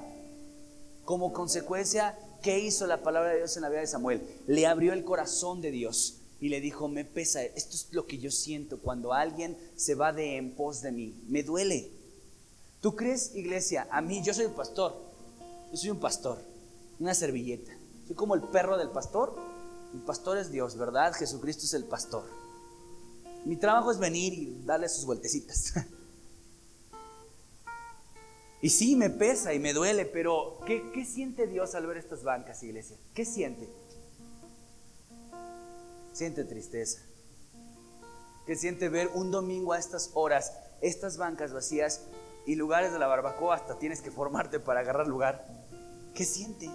Como 1.03 1.33
consecuencia, 1.33 2.17
¿qué 2.41 2.59
hizo 2.59 2.87
la 2.87 3.03
palabra 3.03 3.29
de 3.29 3.37
Dios 3.37 3.55
en 3.55 3.63
la 3.63 3.69
vida 3.69 3.81
de 3.81 3.87
Samuel? 3.87 4.21
Le 4.47 4.67
abrió 4.67 4.93
el 4.93 5.03
corazón 5.03 5.61
de 5.61 5.71
Dios 5.71 6.21
y 6.39 6.49
le 6.49 6.61
dijo, 6.61 6.87
me 6.87 7.05
pesa, 7.05 7.43
esto 7.43 7.75
es 7.75 7.87
lo 7.91 8.07
que 8.07 8.17
yo 8.17 8.31
siento 8.31 8.79
cuando 8.79 9.13
alguien 9.13 9.57
se 9.75 9.95
va 9.95 10.13
de 10.13 10.37
en 10.37 10.55
pos 10.55 10.81
de 10.81 10.91
mí, 10.91 11.23
me 11.27 11.43
duele. 11.43 11.91
¿Tú 12.81 12.95
crees, 12.95 13.35
iglesia? 13.35 13.87
A 13.89 14.01
mí, 14.01 14.21
yo 14.23 14.33
soy 14.33 14.45
el 14.45 14.51
pastor, 14.51 14.95
yo 15.71 15.77
soy 15.77 15.89
un 15.89 15.99
pastor, 15.99 16.39
una 16.99 17.13
servilleta. 17.13 17.71
Soy 18.07 18.15
como 18.15 18.35
el 18.35 18.41
perro 18.41 18.77
del 18.77 18.89
pastor. 18.89 19.35
El 19.93 20.01
pastor 20.01 20.37
es 20.37 20.51
Dios, 20.51 20.77
¿verdad? 20.77 21.13
Jesucristo 21.13 21.65
es 21.65 21.73
el 21.73 21.85
pastor. 21.85 22.25
Mi 23.45 23.55
trabajo 23.55 23.91
es 23.91 23.97
venir 23.97 24.33
y 24.33 24.61
darle 24.65 24.89
sus 24.89 25.05
vueltecitas. 25.05 25.73
Y 28.61 28.69
sí, 28.69 28.95
me 28.95 29.09
pesa 29.09 29.53
y 29.53 29.59
me 29.59 29.73
duele, 29.73 30.05
pero 30.05 30.59
¿qué, 30.65 31.05
siente 31.05 31.47
Dios 31.47 31.75
al 31.75 31.85
ver 31.85 31.97
estas 31.97 32.23
bancas, 32.23 32.63
iglesia? 32.63 32.97
¿Qué 33.13 33.25
siente? 33.25 33.69
Siente 36.13 36.43
tristeza. 36.45 37.01
¿Qué 38.45 38.55
siente 38.55 38.89
ver 38.89 39.09
un 39.13 39.31
domingo 39.31 39.73
a 39.73 39.79
estas 39.79 40.11
horas, 40.13 40.53
estas 40.81 41.17
bancas 41.17 41.51
vacías 41.51 42.01
y 42.45 42.55
lugares 42.55 42.93
de 42.93 42.99
la 42.99 43.07
barbacoa 43.07 43.55
hasta 43.55 43.77
tienes 43.77 44.01
que 44.01 44.11
formarte 44.11 44.59
para 44.59 44.79
agarrar 44.81 45.07
lugar? 45.07 45.45
¿Qué 46.13 46.23
siente? 46.23 46.69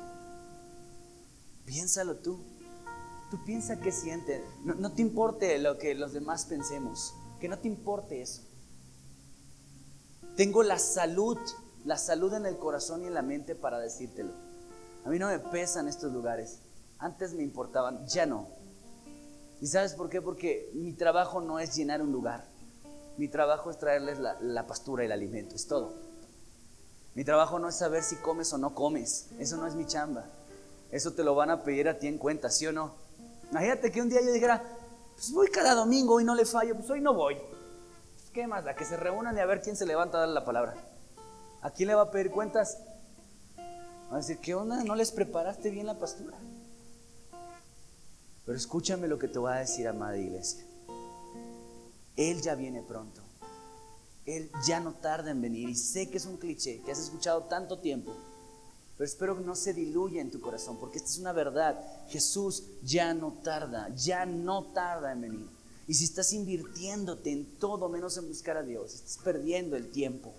Piénsalo 1.64 2.16
tú. 2.16 2.40
Tú 3.30 3.42
piensa 3.44 3.80
qué 3.80 3.92
sientes. 3.92 4.42
No, 4.64 4.74
no 4.74 4.92
te 4.92 5.02
importe 5.02 5.56
lo 5.58 5.78
que 5.78 5.94
los 5.94 6.12
demás 6.12 6.44
pensemos. 6.44 7.14
Que 7.40 7.48
no 7.48 7.58
te 7.58 7.68
importe 7.68 8.20
eso. 8.20 8.42
Tengo 10.36 10.62
la 10.62 10.78
salud, 10.78 11.38
la 11.84 11.96
salud 11.96 12.32
en 12.34 12.46
el 12.46 12.56
corazón 12.58 13.02
y 13.02 13.06
en 13.06 13.14
la 13.14 13.22
mente 13.22 13.54
para 13.54 13.78
decírtelo. 13.78 14.32
A 15.04 15.08
mí 15.08 15.18
no 15.18 15.28
me 15.28 15.38
pesan 15.38 15.88
estos 15.88 16.12
lugares. 16.12 16.60
Antes 16.98 17.32
me 17.32 17.42
importaban, 17.42 18.06
ya 18.06 18.26
no. 18.26 18.48
¿Y 19.60 19.66
sabes 19.66 19.94
por 19.94 20.10
qué? 20.10 20.20
Porque 20.20 20.70
mi 20.74 20.92
trabajo 20.92 21.40
no 21.40 21.58
es 21.58 21.74
llenar 21.74 22.02
un 22.02 22.12
lugar. 22.12 22.44
Mi 23.16 23.28
trabajo 23.28 23.70
es 23.70 23.78
traerles 23.78 24.18
la, 24.18 24.66
pastura 24.66 25.02
y 25.02 25.06
el 25.06 25.12
alimento, 25.12 25.54
es 25.54 25.66
todo. 25.66 25.92
Mi 27.14 27.24
trabajo 27.24 27.58
no 27.58 27.68
es 27.68 27.76
saber 27.76 28.02
si 28.02 28.16
comes 28.16 28.52
o 28.52 28.58
no 28.58 28.74
comes. 28.74 29.28
Eso 29.38 29.56
no 29.56 29.66
es 29.66 29.74
mi 29.74 29.86
chamba. 29.86 30.24
Eso 30.90 31.12
te 31.12 31.24
lo 31.24 31.34
van 31.34 31.50
a 31.50 31.62
pedir 31.62 31.88
a 31.88 31.98
ti 31.98 32.06
en 32.06 32.18
cuenta, 32.18 32.50
¿sí 32.50 32.66
o 32.66 32.72
no? 32.72 32.94
Imagínate 33.50 33.90
que 33.90 34.00
un 34.00 34.08
día 34.08 34.20
yo 34.22 34.32
dijera, 34.32 34.62
pues 35.14 35.32
voy 35.32 35.48
cada 35.48 35.74
domingo 35.74 36.20
y 36.20 36.24
no 36.24 36.34
le 36.34 36.44
fallo, 36.44 36.76
pues 36.76 36.88
hoy 36.90 37.00
no 37.00 37.14
voy. 37.14 37.36
¿Qué 38.32 38.46
más? 38.46 38.66
A 38.66 38.74
que 38.74 38.84
se 38.84 38.96
reúnan 38.96 39.36
y 39.36 39.40
a 39.40 39.46
ver 39.46 39.60
quién 39.60 39.76
se 39.76 39.86
levanta 39.86 40.18
a 40.18 40.20
darle 40.20 40.34
la 40.34 40.44
palabra. 40.44 40.74
¿A 41.62 41.70
quién 41.70 41.88
le 41.88 41.94
va 41.94 42.02
a 42.02 42.10
pedir 42.10 42.30
cuentas? 42.30 42.78
Va 44.10 44.16
a 44.16 44.18
decir, 44.18 44.38
¿qué 44.38 44.54
onda? 44.54 44.82
¿No 44.82 44.94
les 44.94 45.12
preparaste 45.12 45.70
bien 45.70 45.86
la 45.86 45.98
pastura? 45.98 46.36
Pero 48.46 48.56
escúchame 48.56 49.08
lo 49.08 49.18
que 49.18 49.28
te 49.28 49.38
voy 49.38 49.52
a 49.52 49.56
decir, 49.56 49.86
amada 49.86 50.16
iglesia. 50.16 50.64
Él 52.16 52.40
ya 52.40 52.54
viene 52.54 52.82
pronto. 52.82 53.20
Él 54.26 54.50
ya 54.66 54.80
no 54.80 54.94
tarda 54.94 55.30
en 55.30 55.40
venir. 55.40 55.68
Y 55.68 55.74
sé 55.74 56.10
que 56.10 56.16
es 56.16 56.26
un 56.26 56.38
cliché 56.38 56.80
que 56.82 56.92
has 56.92 56.98
escuchado 56.98 57.44
tanto 57.44 57.78
tiempo. 57.78 58.12
Pero 58.96 59.08
espero 59.08 59.36
que 59.36 59.44
no 59.44 59.54
se 59.54 59.72
diluya 59.72 60.20
en 60.20 60.30
tu 60.30 60.40
corazón, 60.40 60.78
porque 60.78 60.98
esta 60.98 61.10
es 61.10 61.18
una 61.18 61.32
verdad. 61.32 61.78
Jesús 62.08 62.64
ya 62.82 63.14
no 63.14 63.32
tarda, 63.42 63.88
ya 63.94 64.26
no 64.26 64.64
tarda 64.72 65.12
en 65.12 65.20
venir. 65.20 65.48
Y 65.86 65.94
si 65.94 66.04
estás 66.04 66.32
invirtiéndote 66.32 67.32
en 67.32 67.58
todo 67.58 67.88
menos 67.88 68.16
en 68.16 68.28
buscar 68.28 68.56
a 68.56 68.62
Dios, 68.62 68.94
estás 68.94 69.18
perdiendo 69.24 69.76
el 69.76 69.90
tiempo. 69.90 70.34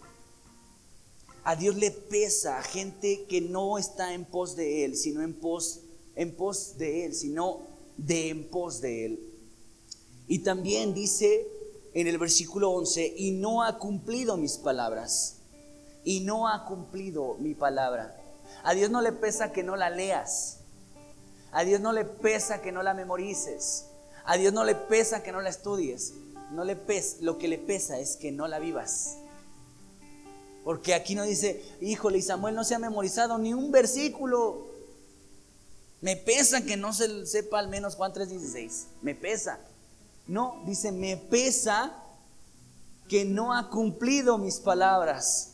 A 1.44 1.56
Dios 1.56 1.76
le 1.76 1.90
pesa 1.90 2.60
a 2.60 2.64
gente 2.64 3.26
que 3.26 3.42
no 3.42 3.80
está 3.80 4.14
en 4.14 4.26
pos 4.26 4.56
de 4.56 4.86
Él, 4.86 4.96
sino 4.96 5.24
en 5.24 5.34
pos, 5.34 5.82
en 6.16 6.36
pos 6.36 6.78
de 6.78 7.06
Él, 7.06 7.16
sino 7.16 7.62
de 7.98 8.30
en 8.30 8.48
pos 8.48 8.80
de 8.80 9.06
Él. 9.06 9.34
Y 10.28 10.40
también 10.40 10.94
dice 10.94 11.48
en 11.94 12.08
el 12.08 12.20
versículo 12.20 12.72
11, 12.72 13.16
y 13.18 13.32
no 13.32 13.64
ha 13.64 13.80
cumplido 13.80 14.38
mis 14.38 14.58
palabras, 14.58 15.38
y 16.04 16.22
no 16.22 16.48
ha 16.48 16.66
cumplido 16.66 17.36
mi 17.40 17.56
palabra. 17.56 18.18
A 18.64 18.74
Dios 18.74 18.92
no 18.92 19.02
le 19.02 19.12
pesa 19.12 19.52
que 19.52 19.64
no 19.64 19.76
la 19.76 19.90
leas, 19.90 20.60
a 21.52 21.64
Dios 21.64 21.82
no 21.82 21.92
le 21.92 22.06
pesa 22.06 22.62
que 22.62 22.72
no 22.72 22.84
la 22.84 22.94
memorices, 22.94 23.88
a 24.26 24.38
Dios 24.38 24.54
no 24.54 24.64
le 24.64 24.76
pesa 24.76 25.24
que 25.24 25.32
no 25.32 25.42
la 25.42 25.50
estudies, 25.50 26.14
no 26.52 26.64
le 26.64 26.76
pesa, 26.76 27.18
lo 27.22 27.38
que 27.38 27.48
le 27.48 27.58
pesa 27.58 28.00
es 28.00 28.16
que 28.16 28.32
no 28.32 28.48
la 28.48 28.60
vivas. 28.60 29.18
Porque 30.64 30.94
aquí 30.94 31.16
no 31.16 31.24
dice, 31.24 31.64
híjole, 31.82 32.20
y 32.20 32.22
Samuel 32.22 32.56
no 32.56 32.64
se 32.64 32.76
ha 32.76 32.80
memorizado 32.80 33.38
ni 33.38 33.54
un 33.54 33.72
versículo. 33.72 34.68
Me 36.02 36.16
pesa 36.16 36.62
que 36.62 36.78
no 36.78 36.94
se 36.94 37.26
sepa 37.26 37.60
al 37.60 37.68
menos 37.68 37.96
Juan 37.96 38.14
3:16. 38.14 38.86
Me 39.02 39.16
pesa. 39.16 39.60
No, 40.28 40.62
dice, 40.66 40.92
me 40.92 41.18
pesa 41.18 41.94
que 43.08 43.26
no 43.26 43.54
ha 43.54 43.70
cumplido 43.70 44.38
mis 44.38 44.60
palabras. 44.60 45.52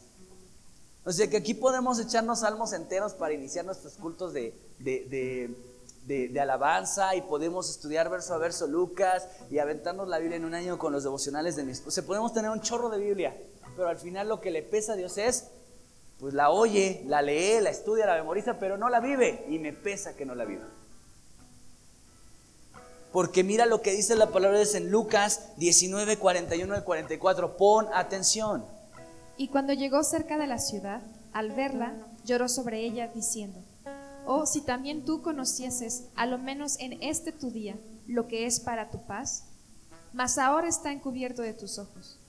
O 1.06 1.12
sea 1.12 1.30
que 1.30 1.38
aquí 1.38 1.54
podemos 1.54 2.00
echarnos 2.00 2.42
salmos 2.42 2.74
enteros 2.74 3.14
para 3.14 3.34
iniciar 3.34 3.64
nuestros 3.64 3.94
cultos 3.94 4.34
de, 4.34 4.54
alabanza 6.40 7.16
y 7.16 7.22
podemos 7.22 7.70
estudiar 7.70 8.10
verso 8.10 8.34
a 8.34 8.38
verso 8.38 8.68
Lucas 8.68 9.26
y 9.50 9.60
aventarnos 9.60 10.10
la 10.10 10.20
Biblia 10.20 10.36
en 10.36 10.44
un 10.46 10.54
año 10.54 10.78
con 10.78 10.92
los 10.92 11.04
devocionales 11.04 11.56
de 11.56 11.64
mi 11.64 11.72
esposa. 11.72 12.02
Podemos 12.06 12.34
tener 12.34 12.52
un 12.52 12.60
chorro 12.60 12.90
de 12.90 12.98
Biblia 12.98 13.36
pero 13.76 13.90
al 13.90 13.98
final 13.98 14.30
lo 14.30 14.42
que 14.42 14.52
le 14.52 14.64
pesa 14.64 14.94
a 14.94 14.96
Dios 14.96 15.18
es, 15.18 15.50
pues 16.20 16.34
la 16.34 16.50
oye, 16.50 17.04
la 17.06 17.22
lee, 17.22 17.62
la 17.62 17.70
estudia, 17.70 18.06
la 18.06 18.16
memoriza, 18.16 18.58
pero 18.60 18.78
no 18.78 18.90
la 18.90 19.00
vive. 19.00 19.46
Y 19.50 19.60
me 19.60 19.74
pesa 19.74 20.16
que 20.16 20.26
no 20.26 20.34
la 20.34 20.46
viva. 20.46 20.68
Porque 23.12 23.44
mira 23.44 23.66
lo 23.66 23.82
que 23.82 23.92
dice 23.92 24.16
la 24.16 24.30
palabra 24.30 24.60
de 24.60 24.78
en 24.78 24.92
Lucas 24.92 25.58
19, 25.58 26.18
41 26.18 26.74
al 26.74 26.84
44. 26.84 27.58
Pon 27.58 27.88
atención. 27.94 28.66
Y 29.38 29.50
cuando 29.50 29.74
llegó 29.74 30.04
cerca 30.04 30.38
de 30.38 30.48
la 30.48 30.60
ciudad, 30.60 31.02
al 31.34 31.52
verla, 31.52 31.96
lloró 32.26 32.50
sobre 32.50 32.80
ella 32.82 33.08
diciendo, 33.08 33.64
Oh, 34.26 34.46
si 34.46 34.62
también 34.62 35.06
tú 35.06 35.22
conocieses, 35.22 36.10
a 36.16 36.26
lo 36.26 36.38
menos 36.38 36.78
en 36.80 37.02
este 37.02 37.32
tu 37.32 37.50
día, 37.50 37.78
lo 38.08 38.28
que 38.28 38.46
es 38.46 38.60
para 38.60 38.90
tu 38.90 39.06
paz, 39.06 39.46
mas 40.12 40.38
ahora 40.38 40.68
está 40.68 40.92
encubierto 40.92 41.42
de 41.42 41.54
tus 41.54 41.80
ojos. 41.80 42.20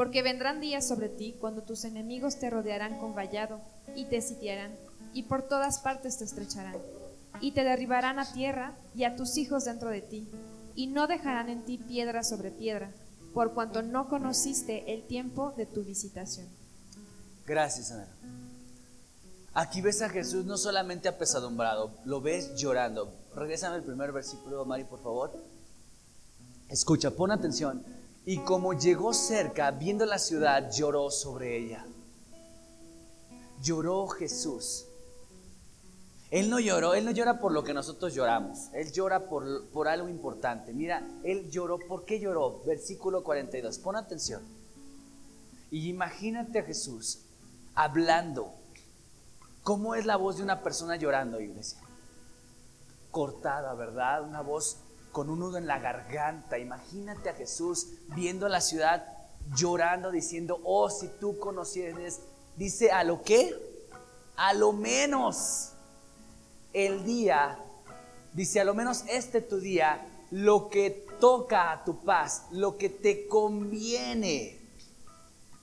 Porque 0.00 0.22
vendrán 0.22 0.62
días 0.62 0.88
sobre 0.88 1.10
ti 1.10 1.36
cuando 1.38 1.60
tus 1.60 1.84
enemigos 1.84 2.38
te 2.38 2.48
rodearán 2.48 2.98
con 2.98 3.14
vallado 3.14 3.60
y 3.94 4.06
te 4.06 4.22
sitiarán, 4.22 4.74
y 5.12 5.24
por 5.24 5.42
todas 5.42 5.80
partes 5.80 6.16
te 6.16 6.24
estrecharán, 6.24 6.78
y 7.42 7.52
te 7.52 7.64
derribarán 7.64 8.18
a 8.18 8.32
tierra 8.32 8.72
y 8.94 9.04
a 9.04 9.14
tus 9.14 9.36
hijos 9.36 9.66
dentro 9.66 9.90
de 9.90 10.00
ti, 10.00 10.26
y 10.74 10.86
no 10.86 11.06
dejarán 11.06 11.50
en 11.50 11.66
ti 11.66 11.76
piedra 11.76 12.24
sobre 12.24 12.50
piedra, 12.50 12.90
por 13.34 13.52
cuanto 13.52 13.82
no 13.82 14.08
conociste 14.08 14.90
el 14.90 15.02
tiempo 15.02 15.52
de 15.58 15.66
tu 15.66 15.84
visitación. 15.84 16.48
Gracias, 17.46 17.92
Ana. 17.92 18.08
Aquí 19.52 19.82
ves 19.82 20.00
a 20.00 20.08
Jesús 20.08 20.46
no 20.46 20.56
solamente 20.56 21.08
apesadumbrado, 21.08 21.90
lo 22.06 22.22
ves 22.22 22.54
llorando. 22.56 23.12
Regrésame 23.34 23.76
el 23.76 23.82
primer 23.82 24.12
versículo, 24.12 24.64
Mari, 24.64 24.84
por 24.84 25.02
favor. 25.02 25.30
Escucha, 26.70 27.10
pon 27.10 27.32
atención. 27.32 27.99
Y 28.30 28.38
como 28.44 28.74
llegó 28.74 29.12
cerca, 29.12 29.72
viendo 29.72 30.06
la 30.06 30.16
ciudad, 30.16 30.70
lloró 30.70 31.10
sobre 31.10 31.56
ella. 31.56 31.84
Lloró 33.60 34.06
Jesús. 34.06 34.86
Él 36.30 36.48
no 36.48 36.60
lloró, 36.60 36.94
Él 36.94 37.04
no 37.04 37.10
llora 37.10 37.40
por 37.40 37.50
lo 37.50 37.64
que 37.64 37.74
nosotros 37.74 38.14
lloramos, 38.14 38.68
Él 38.72 38.92
llora 38.92 39.28
por, 39.28 39.66
por 39.70 39.88
algo 39.88 40.08
importante. 40.08 40.72
Mira, 40.72 41.04
Él 41.24 41.50
lloró, 41.50 41.80
¿por 41.80 42.04
qué 42.04 42.20
lloró? 42.20 42.62
Versículo 42.64 43.24
42, 43.24 43.80
pon 43.80 43.96
atención. 43.96 44.44
Y 45.72 45.88
imagínate 45.88 46.60
a 46.60 46.62
Jesús 46.62 47.22
hablando. 47.74 48.54
¿Cómo 49.64 49.96
es 49.96 50.06
la 50.06 50.14
voz 50.14 50.36
de 50.36 50.44
una 50.44 50.62
persona 50.62 50.94
llorando, 50.94 51.40
iglesia? 51.40 51.80
Cortada, 53.10 53.74
¿verdad? 53.74 54.22
Una 54.22 54.40
voz 54.40 54.76
con 55.12 55.30
un 55.30 55.40
nudo 55.40 55.58
en 55.58 55.66
la 55.66 55.78
garganta. 55.78 56.58
Imagínate 56.58 57.30
a 57.30 57.34
Jesús 57.34 57.88
viendo 58.14 58.48
la 58.48 58.60
ciudad 58.60 59.04
llorando, 59.56 60.10
diciendo, 60.10 60.60
oh, 60.64 60.90
si 60.90 61.08
tú 61.20 61.38
conocieras, 61.38 62.20
dice, 62.56 62.90
¿a 62.90 63.04
lo 63.04 63.22
qué? 63.22 63.54
A 64.36 64.54
lo 64.54 64.72
menos 64.72 65.72
el 66.72 67.04
día, 67.04 67.58
dice, 68.32 68.60
a 68.60 68.64
lo 68.64 68.74
menos 68.74 69.04
este 69.08 69.40
tu 69.40 69.58
día, 69.60 70.06
lo 70.30 70.68
que 70.68 71.06
toca 71.18 71.72
a 71.72 71.84
tu 71.84 72.04
paz, 72.04 72.44
lo 72.52 72.76
que 72.78 72.88
te 72.88 73.26
conviene. 73.26 74.58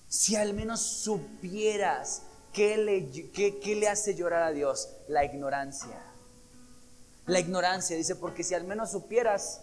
Si 0.08 0.36
al 0.36 0.54
menos 0.54 0.82
supieras 0.82 2.24
qué 2.54 2.78
le, 2.78 3.10
qué 3.32 3.76
le 3.76 3.88
hace 3.88 4.16
llorar 4.16 4.44
a 4.44 4.52
Dios, 4.52 4.90
la 5.08 5.24
ignorancia 5.26 6.07
la 7.28 7.40
ignorancia. 7.40 7.96
Dice, 7.96 8.16
porque 8.16 8.44
si 8.44 8.56
al 8.56 8.64
menos 8.64 8.92
supieras, 8.92 9.62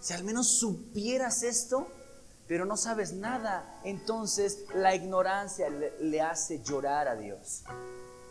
si 0.00 0.12
al 0.12 0.24
menos 0.24 0.58
supieras 0.58 1.42
esto, 1.42 1.88
pero 2.46 2.66
no 2.66 2.76
sabes 2.76 3.14
nada, 3.14 3.80
entonces 3.84 4.64
la 4.74 4.94
ignorancia 4.94 5.68
le, 5.70 6.20
hace 6.20 6.60
llorar 6.62 7.08
a 7.08 7.16
Dios. 7.16 7.62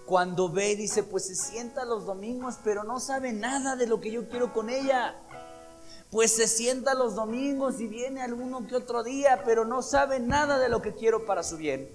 Cuando 0.06 0.49
ve 0.49 0.76
dice, 0.76 1.04
pues 1.04 1.28
se 1.28 1.36
sienta 1.36 1.86
los 1.86 2.06
domingos, 2.06 2.60
pero 2.64 2.84
no 2.84 2.99
sabe 2.99 3.32
nada 3.32 3.76
de 3.76 3.88
lo 3.88 4.02
que 4.02 4.12
yo 4.12 4.30
quiero 4.30 4.54
con 4.54 4.70
ella. 4.70 5.16
Pues 6.12 6.36
se 6.36 6.47
sienta 6.47 6.93
los 6.93 7.16
domingos 7.16 7.80
y 7.80 7.88
viene 7.88 8.22
alguno 8.22 8.68
que 8.68 8.76
otro 8.76 9.02
día, 9.02 9.43
pero 9.45 9.64
no 9.64 9.82
sabe 9.82 10.20
nada 10.20 10.60
de 10.60 10.68
lo 10.68 10.82
que 10.82 10.93
quiero 10.93 11.26
para 11.26 11.41
su 11.41 11.56
bien. 11.56 11.89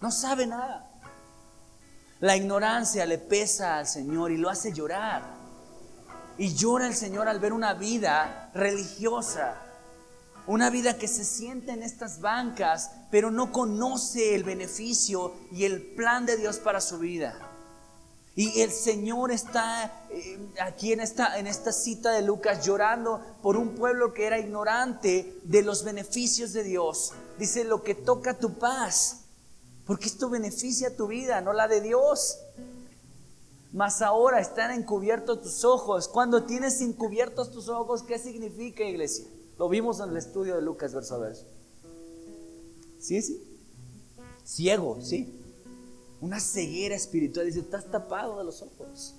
No 0.00 0.10
sabe 0.10 0.46
nada. 0.46 0.90
La 2.20 2.34
ignorancia 2.34 3.04
le 3.04 3.18
pesa 3.18 3.76
al 3.76 3.86
Señor 3.86 4.32
y 4.32 4.38
lo 4.38 4.48
hace 4.48 4.72
llorar. 4.72 5.37
Y 6.38 6.54
llora 6.54 6.86
el 6.86 6.94
Señor 6.94 7.28
al 7.28 7.40
ver 7.40 7.52
una 7.52 7.74
vida 7.74 8.50
religiosa, 8.54 9.60
una 10.46 10.70
vida 10.70 10.96
que 10.96 11.08
se 11.08 11.24
siente 11.24 11.72
en 11.72 11.82
estas 11.82 12.20
bancas, 12.20 12.92
pero 13.10 13.30
no 13.30 13.52
conoce 13.52 14.34
el 14.34 14.44
beneficio 14.44 15.34
y 15.52 15.64
el 15.64 15.82
plan 15.82 16.24
de 16.24 16.36
Dios 16.36 16.58
para 16.58 16.80
su 16.80 16.98
vida. 16.98 17.36
Y 18.38 18.60
el 18.60 18.70
Señor 18.70 19.32
está 19.32 20.06
eh, 20.10 20.38
aquí 20.62 20.92
en 20.92 21.00
esta, 21.00 21.40
en 21.40 21.48
esta 21.48 21.72
cita 21.72 22.12
de 22.12 22.22
Lucas 22.22 22.64
llorando 22.64 23.20
por 23.42 23.56
un 23.56 23.74
pueblo 23.74 24.14
que 24.14 24.26
era 24.26 24.38
ignorante 24.38 25.40
de 25.42 25.62
los 25.62 25.82
beneficios 25.82 26.52
de 26.52 26.62
Dios. 26.62 27.14
Dice, 27.36 27.64
lo 27.64 27.82
que 27.82 27.96
toca 27.96 28.38
tu 28.38 28.56
paz, 28.56 29.22
porque 29.84 30.06
esto 30.06 30.30
beneficia 30.30 30.96
tu 30.96 31.08
vida, 31.08 31.40
no 31.40 31.52
la 31.52 31.66
de 31.66 31.80
Dios. 31.80 32.38
Mas 33.72 34.00
ahora 34.02 34.40
están 34.40 34.70
encubiertos 34.70 35.42
tus 35.42 35.64
ojos. 35.64 36.08
Cuando 36.08 36.44
tienes 36.44 36.80
encubiertos 36.80 37.50
tus 37.50 37.68
ojos, 37.68 38.02
¿qué 38.02 38.18
significa, 38.18 38.84
iglesia? 38.84 39.26
Lo 39.58 39.68
vimos 39.68 40.00
en 40.00 40.10
el 40.10 40.16
estudio 40.16 40.54
de 40.54 40.62
Lucas, 40.62 40.94
verso 40.94 41.16
a 41.16 41.18
verso. 41.18 41.46
Sí, 42.98 43.20
sí. 43.20 43.42
Ciego, 44.44 44.98
sí. 45.02 45.34
Una 46.20 46.40
ceguera 46.40 46.94
espiritual. 46.94 47.46
Dice, 47.46 47.60
estás 47.60 47.90
tapado 47.90 48.38
de 48.38 48.44
los 48.44 48.62
ojos. 48.62 49.14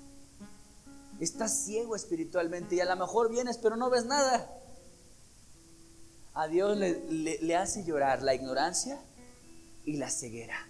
Estás 1.20 1.66
ciego 1.66 1.96
espiritualmente 1.96 2.76
y 2.76 2.80
a 2.80 2.86
lo 2.86 2.96
mejor 2.96 3.30
vienes 3.30 3.58
pero 3.58 3.76
no 3.76 3.90
ves 3.90 4.06
nada. 4.06 4.50
A 6.34 6.48
Dios 6.48 6.78
le, 6.78 7.56
hace 7.56 7.84
llorar 7.84 8.22
la 8.22 8.34
ignorancia 8.34 9.02
y 9.84 9.98
la 9.98 10.10
ceguera. 10.10 10.69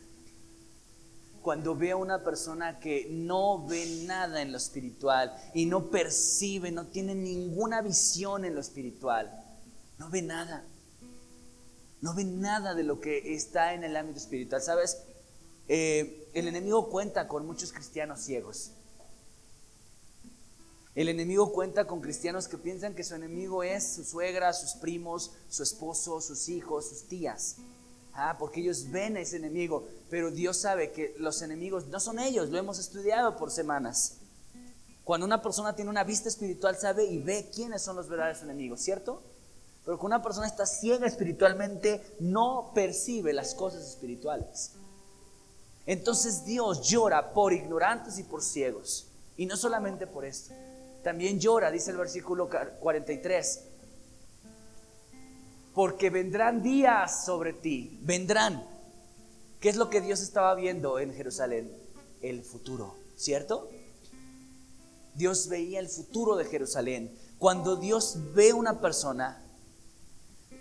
Cuando 1.42 1.76
ve 1.76 1.92
a 1.92 1.96
una 1.96 2.24
persona 2.24 2.80
que 2.80 3.08
no 3.10 3.66
ve 3.66 4.04
nada 4.06 4.42
en 4.42 4.52
lo 4.52 4.58
espiritual 4.58 5.36
y 5.54 5.66
no 5.66 5.90
percibe, 5.90 6.72
no 6.72 6.88
tiene 6.88 7.16
ninguna 7.16 7.82
visión 7.82 8.46
en 8.46 8.56
lo 8.56 8.62
espiritual, 8.62 9.32
no 9.98 10.10
ve 10.10 10.22
nada. 10.22 10.66
No 12.02 12.14
ve 12.14 12.24
nada 12.24 12.76
de 12.76 12.84
lo 12.84 13.02
que 13.02 13.34
está 13.34 13.74
en 13.74 13.84
el 13.84 13.96
ámbito 13.98 14.20
espiritual. 14.20 14.62
¿Sabes? 14.62 15.04
Eh, 15.68 16.30
el 16.34 16.48
enemigo 16.48 16.90
cuenta 16.90 17.28
con 17.28 17.46
muchos 17.46 17.74
cristianos 17.74 18.22
ciegos. 18.22 18.72
El 20.96 21.08
enemigo 21.08 21.54
cuenta 21.54 21.86
con 21.86 22.02
cristianos 22.02 22.48
que 22.48 22.58
piensan 22.58 22.96
que 22.96 23.04
su 23.04 23.16
enemigo 23.16 23.64
es 23.64 23.96
su 23.96 24.04
suegra, 24.04 24.52
sus 24.54 24.74
primos, 24.74 25.32
su 25.48 25.64
esposo, 25.64 26.20
sus 26.20 26.50
hijos, 26.50 26.90
sus 26.90 27.08
tías. 27.08 27.58
Ah, 28.22 28.36
porque 28.38 28.60
ellos 28.60 28.92
ven 28.92 29.16
a 29.16 29.22
ese 29.22 29.38
enemigo, 29.38 29.88
pero 30.10 30.30
Dios 30.30 30.58
sabe 30.58 30.92
que 30.92 31.16
los 31.20 31.42
enemigos 31.42 31.88
no 31.88 32.02
son 32.02 32.20
ellos, 32.20 32.50
lo 32.50 32.58
hemos 32.58 32.78
estudiado 32.78 33.38
por 33.38 33.50
semanas. 33.50 34.18
Cuando 35.06 35.26
una 35.26 35.42
persona 35.42 35.74
tiene 35.74 35.90
una 35.90 36.04
vista 36.04 36.28
espiritual, 36.28 36.76
sabe 36.76 37.06
y 37.06 37.20
ve 37.20 37.50
quiénes 37.56 37.82
son 37.82 37.96
los 37.96 38.10
verdaderos 38.10 38.44
enemigos, 38.44 38.82
¿cierto? 38.82 39.24
Pero 39.86 39.98
cuando 39.98 40.18
una 40.18 40.24
persona 40.24 40.48
está 40.48 40.66
ciega 40.66 41.08
espiritualmente, 41.08 42.04
no 42.20 42.72
percibe 42.76 43.32
las 43.32 43.56
cosas 43.56 43.88
espirituales. 43.88 44.74
Entonces 45.86 46.44
Dios 46.44 46.82
llora 46.82 47.32
por 47.32 47.54
ignorantes 47.54 48.20
y 48.20 48.24
por 48.24 48.44
ciegos. 48.44 49.08
Y 49.38 49.46
no 49.46 49.56
solamente 49.56 50.08
por 50.08 50.26
esto. 50.26 50.54
También 51.04 51.40
llora, 51.40 51.72
dice 51.72 51.92
el 51.92 51.98
versículo 51.98 52.50
43, 52.82 53.64
porque 55.80 56.10
vendrán 56.10 56.62
días 56.62 57.24
sobre 57.24 57.54
ti, 57.54 57.98
vendrán. 58.02 58.62
¿Qué 59.62 59.70
es 59.70 59.78
lo 59.78 59.90
que 59.90 60.02
Dios 60.02 60.20
estaba 60.20 60.54
viendo 60.54 61.00
en 61.00 61.14
Jerusalén? 61.14 61.72
El 62.22 62.44
futuro, 62.44 62.98
¿cierto? 63.16 63.70
Dios 65.16 65.48
veía 65.48 65.80
el 65.80 65.88
futuro 65.88 66.36
de 66.36 66.44
Jerusalén. 66.44 67.18
Cuando 67.38 67.78
Dios 67.78 68.18
ve 68.36 68.52
una 68.52 68.82
persona, 68.82 69.42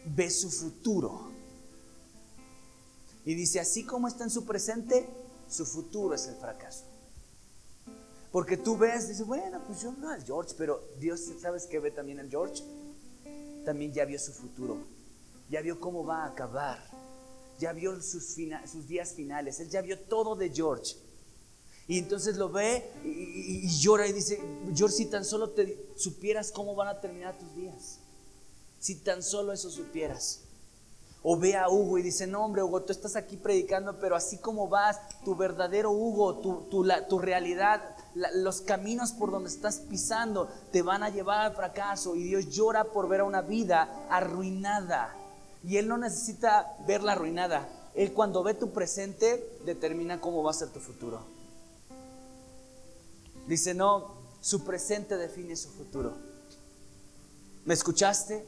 ve 0.04 0.30
su 0.30 0.52
futuro. 0.52 1.32
Y 3.24 3.34
dice, 3.34 3.58
así 3.58 3.82
como 3.82 4.06
está 4.06 4.22
en 4.22 4.30
su 4.30 4.44
presente, 4.44 5.08
su 5.50 5.66
futuro 5.66 6.14
es 6.14 6.28
el 6.28 6.36
fracaso. 6.36 6.84
Porque 8.30 8.56
tú 8.56 8.78
ves, 8.78 9.08
dices, 9.08 9.26
bueno, 9.26 9.60
pues 9.66 9.80
yo 9.80 9.90
no 9.98 10.10
al 10.10 10.22
George, 10.22 10.54
pero 10.56 10.80
Dios, 11.00 11.24
¿sabes 11.42 11.66
qué 11.66 11.80
ve 11.80 11.90
también 11.90 12.20
el 12.20 12.30
George? 12.30 12.62
También 13.64 13.92
ya 13.92 14.04
vio 14.04 14.20
su 14.20 14.32
futuro, 14.32 14.78
ya 15.49 15.61
vio 15.61 15.80
cómo 15.80 16.05
va 16.05 16.24
a 16.24 16.28
acabar, 16.28 16.78
ya 17.59 17.72
vio 17.72 18.01
sus, 18.01 18.36
días 18.36 19.12
finales, 19.14 19.61
él 19.61 19.68
ya 19.68 19.82
vio 19.82 19.99
todo 19.99 20.36
de 20.36 20.51
George. 20.51 20.96
Y 21.86 21.99
entonces 21.99 22.36
lo 22.36 22.51
ve 22.51 22.90
y, 23.03 23.66
y, 23.66 23.68
llora 23.78 24.07
y 24.07 24.12
dice, 24.12 24.38
George, 24.74 24.96
si 24.96 25.07
tan 25.07 25.24
solo 25.24 25.51
te 25.51 25.88
supieras 25.96 26.53
cómo 26.53 26.74
van 26.74 26.88
a 26.88 27.01
terminar 27.01 27.38
tus 27.38 27.55
días, 27.57 27.99
si 28.78 28.96
tan 28.96 29.22
solo 29.22 29.53
eso 29.53 29.70
supieras. 29.70 30.42
O 31.22 31.36
ve 31.36 31.57
a 31.57 31.68
Hugo 31.68 31.99
y 31.99 32.03
dice, 32.03 32.26
no 32.26 32.44
hombre 32.44 32.62
Hugo, 32.62 32.82
tú 32.82 32.92
estás 32.92 33.16
aquí 33.16 33.36
predicando, 33.36 33.99
pero 33.99 34.14
así 34.14 34.38
como 34.38 34.68
vas, 34.68 35.01
tu 35.24 35.34
verdadero 35.34 35.90
Hugo, 35.90 36.36
tu 36.38 37.18
realidad, 37.18 37.82
los 38.14 38.61
caminos 38.61 39.12
por 39.12 39.30
donde 39.30 39.49
estás 39.49 39.80
pisando 39.80 40.49
te 40.72 40.82
van 40.82 41.03
a 41.03 41.11
llevar 41.11 41.40
al 41.40 41.55
fracaso. 41.55 42.14
Y 42.14 42.22
Dios 42.22 42.49
llora 42.51 42.84
por 42.84 43.09
ver 43.09 43.20
a 43.20 43.24
una 43.24 43.42
vida 43.42 44.07
arruinada. 44.09 45.14
Y 45.64 45.76
Él 45.76 45.88
no 45.88 45.98
necesita 45.98 46.76
verla 46.86 47.12
arruinada. 47.12 47.68
Él 47.94 48.12
cuando 48.12 48.42
ve 48.42 48.54
tu 48.54 48.70
presente 48.70 49.59
determina 49.64 50.20
cómo 50.20 50.42
va 50.42 50.52
a 50.52 50.54
ser 50.54 50.68
tu 50.68 50.80
futuro. 50.80 51.20
Dice, 53.46 53.74
no, 53.74 54.14
su 54.40 54.64
presente 54.64 55.16
define 55.16 55.56
su 55.56 55.70
futuro. 55.70 56.14
¿Me 57.64 57.74
escuchaste? 57.74 58.44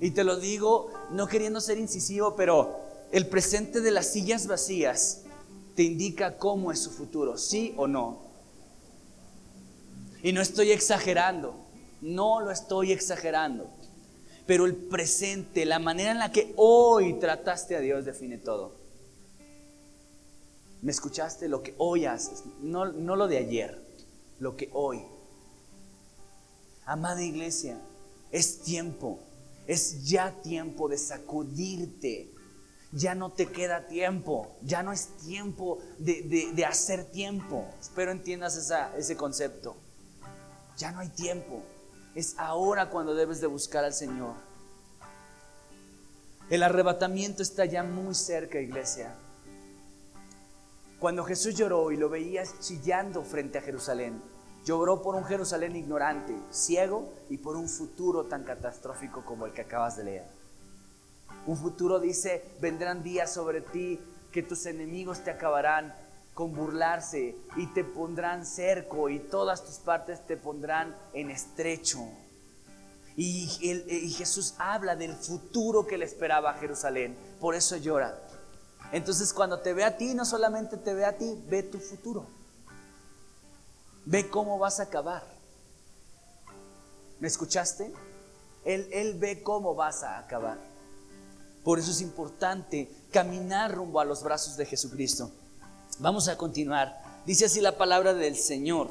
Y 0.00 0.10
te 0.12 0.24
lo 0.24 0.36
digo 0.36 0.90
no 1.10 1.26
queriendo 1.26 1.60
ser 1.60 1.78
incisivo, 1.78 2.36
pero 2.36 2.78
el 3.12 3.26
presente 3.26 3.80
de 3.80 3.90
las 3.90 4.06
sillas 4.06 4.46
vacías 4.46 5.22
te 5.74 5.82
indica 5.82 6.36
cómo 6.36 6.72
es 6.72 6.80
su 6.80 6.90
futuro, 6.90 7.36
sí 7.36 7.74
o 7.76 7.86
no. 7.86 8.18
Y 10.22 10.32
no 10.32 10.40
estoy 10.40 10.72
exagerando, 10.72 11.54
no 12.00 12.40
lo 12.40 12.50
estoy 12.50 12.92
exagerando. 12.92 13.70
Pero 14.50 14.66
el 14.66 14.74
presente, 14.74 15.64
la 15.64 15.78
manera 15.78 16.10
en 16.10 16.18
la 16.18 16.32
que 16.32 16.52
hoy 16.56 17.20
trataste 17.20 17.76
a 17.76 17.80
Dios 17.80 18.04
define 18.04 18.36
todo. 18.36 18.74
¿Me 20.82 20.90
escuchaste? 20.90 21.46
Lo 21.46 21.62
que 21.62 21.76
hoy 21.78 22.06
haces, 22.06 22.42
no, 22.60 22.86
no 22.86 23.14
lo 23.14 23.28
de 23.28 23.38
ayer, 23.38 23.80
lo 24.40 24.56
que 24.56 24.68
hoy. 24.72 25.04
Amada 26.84 27.22
iglesia, 27.22 27.78
es 28.32 28.62
tiempo 28.62 29.20
es 29.70 30.04
ya 30.04 30.32
tiempo 30.42 30.88
de 30.88 30.98
sacudirte. 30.98 32.34
Ya 32.90 33.14
no 33.14 33.30
te 33.30 33.46
queda 33.46 33.86
tiempo. 33.86 34.56
Ya 34.62 34.82
no 34.82 34.92
es 34.92 35.16
tiempo 35.18 35.78
de, 35.98 36.66
hacer 36.68 37.04
tiempo. 37.04 37.68
Espero 37.80 38.10
entiendas 38.10 38.56
ese 38.98 39.16
concepto. 39.16 39.76
Ya 40.76 40.90
no 40.90 40.98
hay 40.98 41.08
tiempo. 41.10 41.62
Es 42.14 42.38
ahora 42.38 42.90
cuando 42.90 43.14
debes 43.14 43.40
de 43.40 43.46
buscar 43.46 43.84
al 43.84 43.94
Señor. 43.94 44.34
El 46.48 46.62
arrebatamiento 46.62 47.42
está 47.42 47.64
ya 47.64 47.82
muy 47.82 48.14
cerca, 48.14 48.60
iglesia. 48.60 49.14
Cuando 50.98 51.24
Jesús 51.24 51.54
lloró 51.54 51.92
y 51.92 51.96
lo 51.96 52.08
veías 52.08 52.58
chillando 52.60 53.22
frente 53.22 53.58
a 53.58 53.62
Jerusalén, 53.62 54.20
Lloró 54.64 55.00
por 55.00 55.14
un 55.14 55.24
Jerusalén 55.24 55.74
ignorante, 55.74 56.36
ciego 56.50 57.08
y 57.30 57.38
por 57.38 57.56
un 57.56 57.68
futuro 57.68 58.24
tan 58.24 58.44
catastrófico 58.44 59.24
como 59.24 59.46
el 59.46 59.52
que 59.52 59.62
acabas 59.62 59.96
de 59.96 60.04
leer. 60.04 60.24
Un 61.46 61.56
futuro 61.56 61.98
dice, 61.98 62.44
vendrán 62.60 63.02
días 63.02 63.32
sobre 63.32 63.62
ti 63.62 63.98
que 64.30 64.42
tus 64.42 64.66
enemigos 64.66 65.24
te 65.24 65.30
acabarán 65.30 65.94
con 66.40 66.54
burlarse 66.54 67.36
y 67.56 67.66
te 67.74 67.84
pondrán 67.84 68.46
cerco 68.46 69.10
y 69.10 69.18
todas 69.18 69.62
tus 69.62 69.74
partes 69.74 70.26
te 70.26 70.38
pondrán 70.38 70.96
en 71.12 71.30
estrecho. 71.30 71.98
Y, 73.14 73.44
y, 73.60 74.10
Jesús 74.12 74.54
habla 74.56 74.96
del 74.96 75.14
futuro 75.16 75.86
que 75.86 75.98
le 75.98 76.06
esperaba 76.06 76.52
a 76.52 76.54
Jerusalén. 76.54 77.14
Por 77.38 77.54
eso 77.54 77.76
llora. 77.76 78.18
Entonces 78.90 79.34
cuando 79.34 79.60
te 79.60 79.74
ve 79.74 79.84
a 79.84 79.98
ti, 79.98 80.14
no 80.14 80.24
solamente 80.24 80.78
te 80.78 80.94
ve 80.94 81.04
a 81.04 81.18
ti, 81.18 81.38
ve 81.46 81.62
tu 81.62 81.78
futuro. 81.78 82.26
Ve 84.06 84.30
cómo 84.30 84.58
vas 84.58 84.80
a 84.80 84.84
acabar. 84.84 85.22
¿Me 87.18 87.28
escuchaste? 87.28 87.92
Él 88.64 89.18
ve 89.18 89.42
cómo 89.42 89.74
vas 89.74 90.04
a 90.04 90.18
acabar. 90.18 90.56
Por 91.62 91.78
eso 91.78 91.90
es 91.90 92.00
importante 92.00 92.90
caminar 93.12 93.74
rumbo 93.74 94.00
a 94.00 94.06
los 94.06 94.22
brazos 94.22 94.56
de 94.56 94.64
Jesucristo. 94.64 95.30
Vamos 96.00 96.28
a 96.28 96.38
continuar. 96.38 96.98
Dice 97.26 97.44
así 97.44 97.60
la 97.60 97.76
palabra 97.76 98.14
del 98.14 98.34
Señor. 98.34 98.88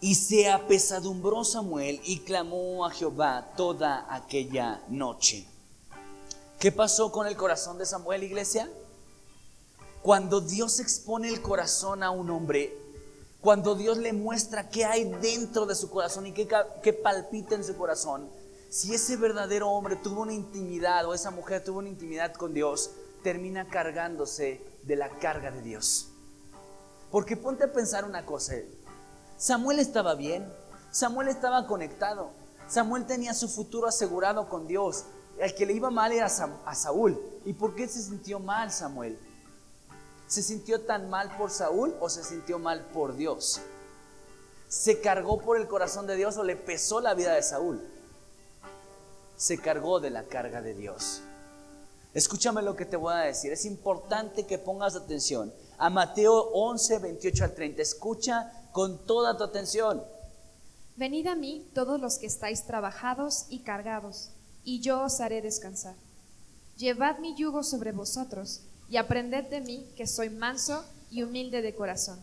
y 0.00 0.14
se 0.14 0.50
apesadumbró 0.50 1.44
Samuel 1.44 2.00
y 2.04 2.20
clamó 2.20 2.86
a 2.86 2.90
Jehová 2.90 3.52
toda 3.54 4.06
aquella 4.08 4.82
noche. 4.88 5.46
¿Qué 6.58 6.72
pasó 6.72 7.12
con 7.12 7.26
el 7.26 7.36
corazón 7.36 7.76
de 7.76 7.84
Samuel, 7.84 8.22
iglesia? 8.22 8.70
Cuando 10.00 10.40
Dios 10.40 10.80
expone 10.80 11.28
el 11.28 11.42
corazón 11.42 12.02
a 12.02 12.10
un 12.10 12.30
hombre, 12.30 12.74
cuando 13.42 13.74
Dios 13.74 13.98
le 13.98 14.14
muestra 14.14 14.70
qué 14.70 14.86
hay 14.86 15.04
dentro 15.20 15.66
de 15.66 15.74
su 15.74 15.90
corazón 15.90 16.26
y 16.26 16.32
qué, 16.32 16.92
palpita 16.94 17.56
en 17.56 17.62
su 17.64 17.76
corazón, 17.76 18.30
si 18.70 18.94
ese 18.94 19.16
verdadero 19.18 19.68
hombre 19.68 19.96
tuvo 19.96 20.22
una 20.22 20.32
intimidad 20.32 21.04
o 21.04 21.12
esa 21.12 21.30
mujer 21.30 21.62
tuvo 21.62 21.80
una 21.80 21.90
intimidad 21.90 22.32
con 22.32 22.54
Dios, 22.54 22.90
termina 23.22 23.68
cargándose 23.68 24.60
de 24.82 24.96
la 24.96 25.08
carga 25.08 25.50
de 25.50 25.62
Dios. 25.62 26.08
Porque 27.10 27.36
ponte 27.36 27.64
a 27.64 27.72
pensar 27.72 28.04
una 28.04 28.24
cosa, 28.24 28.54
Samuel 29.36 29.78
estaba 29.78 30.14
bien, 30.14 30.50
Samuel 30.90 31.28
estaba 31.28 31.66
conectado, 31.66 32.30
Samuel 32.68 33.06
tenía 33.06 33.34
su 33.34 33.48
futuro 33.48 33.86
asegurado 33.86 34.48
con 34.48 34.66
Dios, 34.66 35.04
el 35.38 35.54
que 35.54 35.66
le 35.66 35.72
iba 35.74 35.90
mal 35.90 36.12
era 36.12 36.26
a 36.26 36.74
Saúl. 36.74 37.20
¿Y 37.44 37.52
por 37.54 37.74
qué 37.74 37.88
se 37.88 38.02
sintió 38.02 38.38
mal 38.38 38.70
Samuel? 38.70 39.18
¿Se 40.26 40.42
sintió 40.42 40.80
tan 40.82 41.10
mal 41.10 41.36
por 41.36 41.50
Saúl 41.50 41.94
o 42.00 42.08
se 42.08 42.24
sintió 42.24 42.58
mal 42.58 42.86
por 42.92 43.16
Dios? 43.16 43.60
¿Se 44.68 45.00
cargó 45.00 45.40
por 45.40 45.58
el 45.58 45.68
corazón 45.68 46.06
de 46.06 46.16
Dios 46.16 46.38
o 46.38 46.44
le 46.44 46.56
pesó 46.56 47.00
la 47.00 47.12
vida 47.12 47.34
de 47.34 47.42
Saúl? 47.42 47.82
Se 49.36 49.58
cargó 49.58 50.00
de 50.00 50.10
la 50.10 50.24
carga 50.24 50.62
de 50.62 50.72
Dios. 50.72 51.22
Escúchame 52.14 52.60
lo 52.60 52.76
que 52.76 52.84
te 52.84 52.96
voy 52.96 53.14
a 53.14 53.18
decir. 53.18 53.52
Es 53.52 53.64
importante 53.64 54.44
que 54.44 54.58
pongas 54.58 54.94
atención 54.94 55.52
a 55.78 55.88
Mateo 55.88 56.50
11, 56.52 56.98
28 56.98 57.44
al 57.44 57.54
30. 57.54 57.82
Escucha 57.82 58.52
con 58.72 59.06
toda 59.06 59.36
tu 59.36 59.44
atención. 59.44 60.02
Venid 60.96 61.26
a 61.26 61.34
mí 61.34 61.66
todos 61.74 61.98
los 61.98 62.18
que 62.18 62.26
estáis 62.26 62.64
trabajados 62.64 63.46
y 63.48 63.60
cargados, 63.60 64.30
y 64.62 64.80
yo 64.80 65.02
os 65.02 65.20
haré 65.20 65.40
descansar. 65.40 65.94
Llevad 66.76 67.18
mi 67.18 67.34
yugo 67.34 67.62
sobre 67.62 67.92
vosotros 67.92 68.60
y 68.90 68.98
aprended 68.98 69.44
de 69.48 69.62
mí 69.62 69.86
que 69.96 70.06
soy 70.06 70.28
manso 70.28 70.84
y 71.10 71.22
humilde 71.22 71.62
de 71.62 71.74
corazón, 71.74 72.20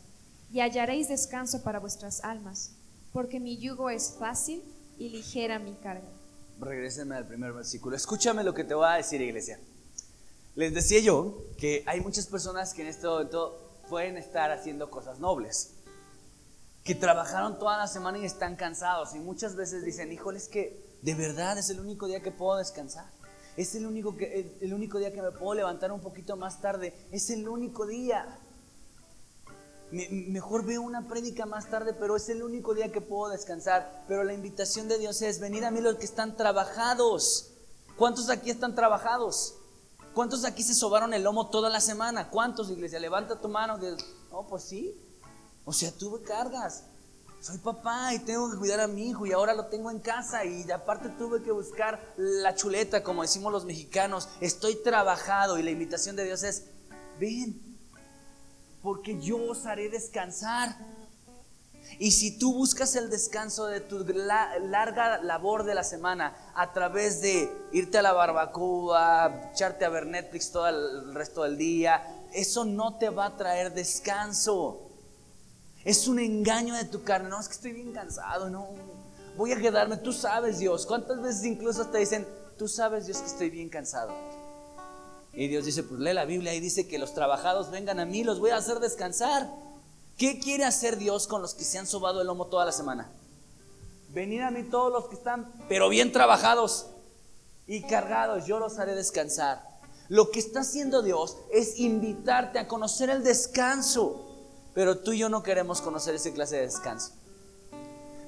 y 0.53 0.59
hallaréis 0.59 1.09
descanso 1.09 1.63
para 1.63 1.79
vuestras 1.79 2.23
almas, 2.23 2.71
porque 3.11 3.39
mi 3.39 3.57
yugo 3.57 3.89
es 3.89 4.15
fácil 4.19 4.61
y 4.99 5.09
ligera 5.09 5.57
mi 5.57 5.73
carga. 5.73 6.07
Regrésenme 6.59 7.15
al 7.15 7.25
primer 7.25 7.53
versículo. 7.53 7.95
Escúchame 7.95 8.43
lo 8.43 8.53
que 8.53 8.63
te 8.63 8.75
voy 8.75 8.87
a 8.87 8.95
decir, 8.95 9.21
iglesia. 9.21 9.59
Les 10.59 10.73
decía 10.73 10.99
yo 10.99 11.37
que 11.57 11.85
hay 11.87 12.01
muchas 12.01 12.27
personas 12.27 12.73
que 12.73 12.81
en 12.81 12.89
este 12.89 13.07
momento 13.07 13.79
pueden 13.87 14.17
estar 14.17 14.51
haciendo 14.51 14.91
cosas 14.91 15.17
nobles, 15.17 15.75
que 16.83 16.95
trabajaron 16.95 17.57
toda 17.57 17.77
la 17.77 17.87
semana 17.87 18.17
y 18.17 18.25
están 18.25 18.57
cansados 18.57 19.15
y 19.15 19.19
muchas 19.19 19.55
veces 19.55 19.85
dicen, 19.85 20.11
híjole, 20.11 20.37
es 20.37 20.49
que 20.49 20.97
de 21.01 21.15
verdad 21.15 21.57
es 21.57 21.69
el 21.69 21.79
único 21.79 22.07
día 22.07 22.19
que 22.19 22.31
puedo 22.31 22.57
descansar. 22.57 23.05
Es 23.55 23.73
el 23.73 23.85
único, 23.85 24.17
que, 24.17 24.57
el 24.59 24.73
único 24.73 24.99
día 24.99 25.13
que 25.13 25.21
me 25.21 25.31
puedo 25.31 25.53
levantar 25.53 25.93
un 25.93 26.01
poquito 26.01 26.35
más 26.35 26.59
tarde. 26.59 26.93
Es 27.09 27.29
el 27.29 27.47
único 27.47 27.85
día. 27.85 28.37
mejor 29.91 30.65
veo 30.65 30.81
una 30.81 31.07
prédica 31.07 31.45
más 31.45 31.69
tarde, 31.69 31.93
pero 31.93 32.17
es 32.17 32.27
el 32.27 32.43
único 32.43 32.73
día 32.73 32.91
que 32.91 32.99
puedo 32.99 33.31
descansar. 33.31 34.03
Pero 34.09 34.25
la 34.25 34.33
invitación 34.33 34.89
de 34.89 34.97
Dios 34.97 35.21
es, 35.21 35.39
venir 35.39 35.63
a 35.63 35.71
mí 35.71 35.79
los 35.79 35.95
que 35.95 36.03
están 36.03 36.35
trabajados. 36.35 37.53
¿Cuántos 37.95 38.29
aquí 38.29 38.49
están 38.49 38.75
trabajados? 38.75 39.55
¿Cuántos 40.19 40.43
aquí 40.43 40.63
se 40.63 40.75
sobaron 40.75 41.13
el 41.13 41.23
lomo 41.23 41.49
toda 41.49 41.69
la 41.69 41.79
semana? 41.79 42.29
¿Cuántos, 42.29 42.69
iglesia? 42.69 42.99
Levanta 42.99 43.39
tu 43.39 43.47
mano. 43.47 43.79
No, 44.29 44.45
pues 44.47 44.63
sí. 44.63 44.93
O 45.63 45.71
sea, 45.71 45.93
tuve 45.93 46.21
cargas 46.23 46.83
soy 47.39 47.57
papá 47.59 48.13
y 48.13 48.19
tengo 48.19 48.51
que 48.51 48.57
cuidar 48.57 48.81
a 48.81 48.87
mi 48.87 49.07
hijo 49.07 49.25
y 49.25 49.31
ahora 49.31 49.53
lo 49.53 49.67
tengo 49.67 49.89
en 49.89 49.99
casa 49.99 50.43
y 50.43 50.69
aparte 50.71 51.07
tuve 51.07 51.41
que 51.41 51.51
buscar 51.51 52.13
la 52.17 52.53
chuleta, 52.53 53.01
como 53.01 53.21
decimos 53.21 53.53
los 53.53 53.63
mexicanos. 53.63 54.27
Estoy 54.41 54.75
trabajado 54.83 55.57
y 55.57 55.63
la 55.63 55.71
invitación 55.71 56.17
de 56.17 56.25
Dios 56.25 56.43
es, 56.43 56.65
ven, 57.17 57.77
porque 58.83 59.21
yo 59.21 59.37
os 59.49 59.65
haré 59.65 59.87
descansar. 59.87 60.75
Y 61.97 62.11
si 62.11 62.37
tú 62.37 62.53
buscas 62.53 62.95
el 62.95 63.09
descanso 63.09 63.65
de 63.65 63.81
tu 63.81 64.05
larga 64.05 65.21
labor 65.21 65.63
de 65.63 65.75
la 65.75 65.83
semana 65.83 66.35
a 66.55 66.71
través 66.71 67.21
de 67.21 67.51
irte 67.71 67.97
a 67.97 68.01
la 68.01 68.13
barbacoa, 68.13 69.51
echarte 69.51 69.85
a 69.85 69.89
ver 69.89 70.05
Netflix 70.05 70.51
todo 70.51 70.67
el 70.67 71.13
resto 71.13 71.43
del 71.43 71.57
día, 71.57 72.03
eso 72.33 72.63
no 72.63 72.97
te 72.97 73.09
va 73.09 73.25
a 73.25 73.37
traer 73.37 73.73
descanso. 73.73 74.89
Es 75.83 76.07
un 76.07 76.19
engaño 76.19 76.75
de 76.75 76.85
tu 76.85 77.03
carne. 77.03 77.29
No, 77.29 77.39
es 77.39 77.47
que 77.47 77.55
estoy 77.55 77.73
bien 77.73 77.91
cansado, 77.91 78.49
no. 78.49 78.67
Voy 79.35 79.51
a 79.53 79.57
quedarme. 79.57 79.97
Tú 79.97 80.13
sabes, 80.13 80.59
Dios. 80.59 80.85
¿Cuántas 80.85 81.21
veces 81.21 81.43
incluso 81.45 81.87
te 81.87 81.97
dicen, 81.97 82.27
tú 82.57 82.67
sabes, 82.67 83.05
Dios, 83.05 83.19
que 83.19 83.27
estoy 83.27 83.49
bien 83.49 83.69
cansado? 83.69 84.13
Y 85.33 85.47
Dios 85.47 85.65
dice, 85.65 85.83
pues 85.83 85.99
lee 85.99 86.13
la 86.13 86.25
Biblia 86.25 86.53
y 86.53 86.59
dice 86.59 86.87
que 86.87 86.99
los 86.99 87.13
trabajados 87.13 87.71
vengan 87.71 87.99
a 87.99 88.05
mí, 88.05 88.23
los 88.23 88.39
voy 88.39 88.49
a 88.49 88.57
hacer 88.57 88.79
descansar. 88.79 89.49
¿Qué 90.19 90.37
quiere 90.37 90.65
hacer 90.65 90.97
Dios 90.97 91.27
con 91.27 91.41
los 91.41 91.55
que 91.55 91.63
se 91.63 91.79
han 91.79 91.87
sobado 91.87 92.19
el 92.19 92.27
lomo 92.27 92.47
toda 92.47 92.65
la 92.65 92.73
semana? 92.73 93.09
Venid 94.09 94.41
a 94.41 94.51
mí 94.51 94.63
todos 94.63 94.91
los 94.91 95.07
que 95.07 95.15
están, 95.15 95.49
pero 95.69 95.87
bien 95.87 96.11
trabajados 96.11 96.87
y 97.67 97.83
cargados, 97.83 98.45
yo 98.45 98.59
los 98.59 98.79
haré 98.79 98.95
descansar. 98.95 99.63
Lo 100.09 100.29
que 100.29 100.39
está 100.39 100.59
haciendo 100.59 101.03
Dios 101.03 101.37
es 101.53 101.79
invitarte 101.79 102.59
a 102.59 102.67
conocer 102.67 103.09
el 103.09 103.23
descanso. 103.23 104.25
Pero 104.73 104.99
tú 104.99 105.13
y 105.13 105.19
yo 105.19 105.29
no 105.29 105.41
queremos 105.41 105.79
conocer 105.79 106.15
esa 106.15 106.33
clase 106.33 106.57
de 106.57 106.63
descanso. 106.63 107.13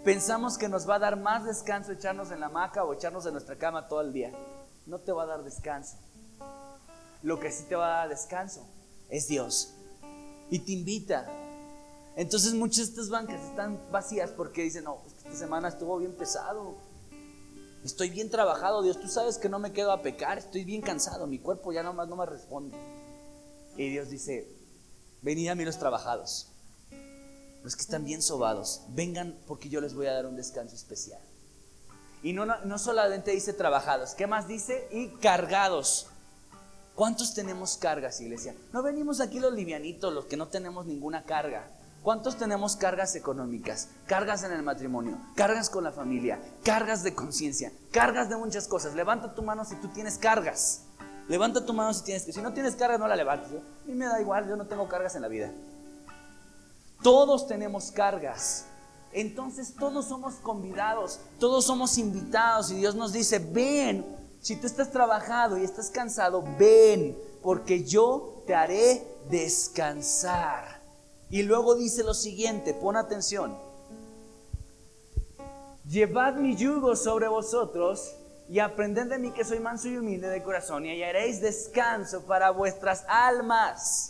Pensamos 0.05 0.57
que 0.57 0.69
nos 0.69 0.89
va 0.89 0.95
a 0.95 0.99
dar 0.99 1.19
más 1.19 1.43
descanso 1.43 1.91
echarnos 1.91 2.31
en 2.31 2.39
la 2.39 2.45
hamaca 2.45 2.85
o 2.85 2.93
echarnos 2.93 3.25
en 3.25 3.33
nuestra 3.33 3.57
cama 3.57 3.89
todo 3.89 3.99
el 3.99 4.13
día. 4.13 4.31
No 4.85 4.99
te 4.99 5.11
va 5.11 5.23
a 5.23 5.25
dar 5.27 5.43
descanso. 5.43 5.97
Lo 7.21 7.37
que 7.37 7.51
sí 7.51 7.65
te 7.67 7.75
va 7.75 7.87
a 7.87 7.97
dar 7.97 8.09
descanso 8.09 8.65
es 9.09 9.27
Dios. 9.27 9.73
Y 10.49 10.59
te 10.59 10.71
invita. 10.71 11.40
Entonces 12.15 12.53
muchas 12.53 12.77
de 12.77 12.83
estas 12.91 13.09
bancas 13.09 13.41
están 13.41 13.79
vacías 13.91 14.31
porque 14.31 14.63
dicen, 14.63 14.83
no, 14.83 14.97
esta 15.17 15.35
semana 15.35 15.69
estuvo 15.69 15.97
bien 15.97 16.13
pesado. 16.13 16.75
Estoy 17.83 18.09
bien 18.09 18.29
trabajado, 18.29 18.83
Dios. 18.83 18.99
Tú 18.99 19.07
sabes 19.07 19.37
que 19.37 19.49
no 19.49 19.59
me 19.59 19.71
quedo 19.71 19.91
a 19.91 20.01
pecar. 20.01 20.37
Estoy 20.37 20.63
bien 20.63 20.81
cansado. 20.81 21.25
Mi 21.25 21.39
cuerpo 21.39 21.71
ya 21.71 21.83
nomás 21.83 22.07
no 22.07 22.15
me 22.15 22.25
responde. 22.25 22.77
Y 23.77 23.89
Dios 23.89 24.09
dice, 24.09 24.61
Venid 25.21 25.49
a 25.49 25.55
mí 25.55 25.63
los 25.63 25.77
trabajados, 25.77 26.47
los 27.63 27.75
que 27.75 27.83
están 27.83 28.03
bien 28.03 28.23
sobados, 28.23 28.81
vengan 28.89 29.37
porque 29.45 29.69
yo 29.69 29.79
les 29.79 29.93
voy 29.93 30.07
a 30.07 30.13
dar 30.13 30.25
un 30.25 30.35
descanso 30.35 30.75
especial. 30.75 31.21
Y 32.23 32.33
no, 32.33 32.45
no, 32.45 32.79
solamente 32.79 33.31
dice 33.31 33.53
trabajados, 33.53 34.15
¿qué 34.15 34.25
más 34.25 34.47
dice? 34.47 34.87
Y 34.91 35.09
cargados. 35.19 36.07
¿Cuántos 36.95 37.35
tenemos 37.35 37.77
cargas, 37.77 38.19
iglesia? 38.19 38.55
No 38.73 38.81
venimos 38.81 39.21
aquí 39.21 39.39
los 39.39 39.53
livianitos, 39.53 40.11
los 40.11 40.25
que 40.25 40.37
no 40.37 40.47
tenemos 40.47 40.87
ninguna 40.87 41.23
carga. 41.23 41.71
¿Cuántos 42.03 42.35
tenemos 42.35 42.75
cargas 42.75 43.15
económicas? 43.15 43.89
Cargas 44.07 44.43
en 44.43 44.51
el 44.51 44.63
matrimonio, 44.63 45.19
cargas 45.35 45.69
con 45.69 45.83
la 45.83 45.91
familia, 45.91 46.41
cargas 46.63 47.03
de 47.03 47.13
conciencia, 47.13 47.71
cargas 47.91 48.27
de 48.27 48.37
muchas 48.37 48.67
cosas. 48.67 48.95
Levanta 48.95 49.35
tu 49.35 49.43
mano 49.43 49.63
si 49.65 49.75
tú 49.75 49.87
tienes 49.89 50.17
cargas. 50.17 50.81
Levanta 51.27 51.63
tu 51.63 51.73
mano 51.73 51.93
si 51.93 52.03
tienes 52.03 52.23
que. 52.23 52.33
Si 52.33 52.41
no 52.41 52.53
tienes 52.53 52.75
cargas, 52.75 52.99
no 52.99 53.07
la 53.07 53.15
levantes. 53.15 53.51
A 53.51 53.87
mí 53.87 53.93
me 53.93 54.05
da 54.05 54.19
igual, 54.19 54.49
yo 54.49 54.55
no 54.55 54.65
tengo 54.65 54.89
cargas 54.89 55.15
en 55.15 55.21
la 55.21 55.27
vida. 55.27 55.51
Todos 57.03 57.47
tenemos 57.47 57.91
cargas. 57.91 58.65
Entonces 59.13 59.75
todos 59.75 60.07
somos 60.07 60.35
convidados, 60.35 61.19
todos 61.39 61.65
somos 61.65 61.97
invitados 61.97 62.71
y 62.71 62.75
Dios 62.75 62.95
nos 62.95 63.11
dice, 63.11 63.39
ven, 63.39 64.05
si 64.39 64.55
tú 64.55 64.65
estás 64.65 64.89
trabajado 64.91 65.57
y 65.57 65.63
estás 65.63 65.91
cansado, 65.91 66.43
ven, 66.57 67.15
porque 67.43 67.83
yo 67.83 68.41
te 68.47 68.55
haré 68.55 69.05
descansar. 69.29 70.80
Y 71.31 71.43
luego 71.43 71.75
dice 71.75 72.03
lo 72.03 72.13
siguiente, 72.13 72.73
pon 72.73 72.97
atención. 72.97 73.57
Llevad 75.89 76.35
mi 76.35 76.57
yugo 76.57 76.95
sobre 76.95 77.29
vosotros 77.29 78.11
y 78.49 78.59
aprended 78.59 79.07
de 79.07 79.17
mí 79.17 79.31
que 79.31 79.45
soy 79.45 79.59
manso 79.59 79.87
y 79.87 79.97
humilde 79.97 80.27
de 80.27 80.43
corazón 80.43 80.85
y 80.85 80.89
hallaréis 80.89 81.39
descanso 81.39 82.23
para 82.23 82.51
vuestras 82.51 83.05
almas. 83.07 84.09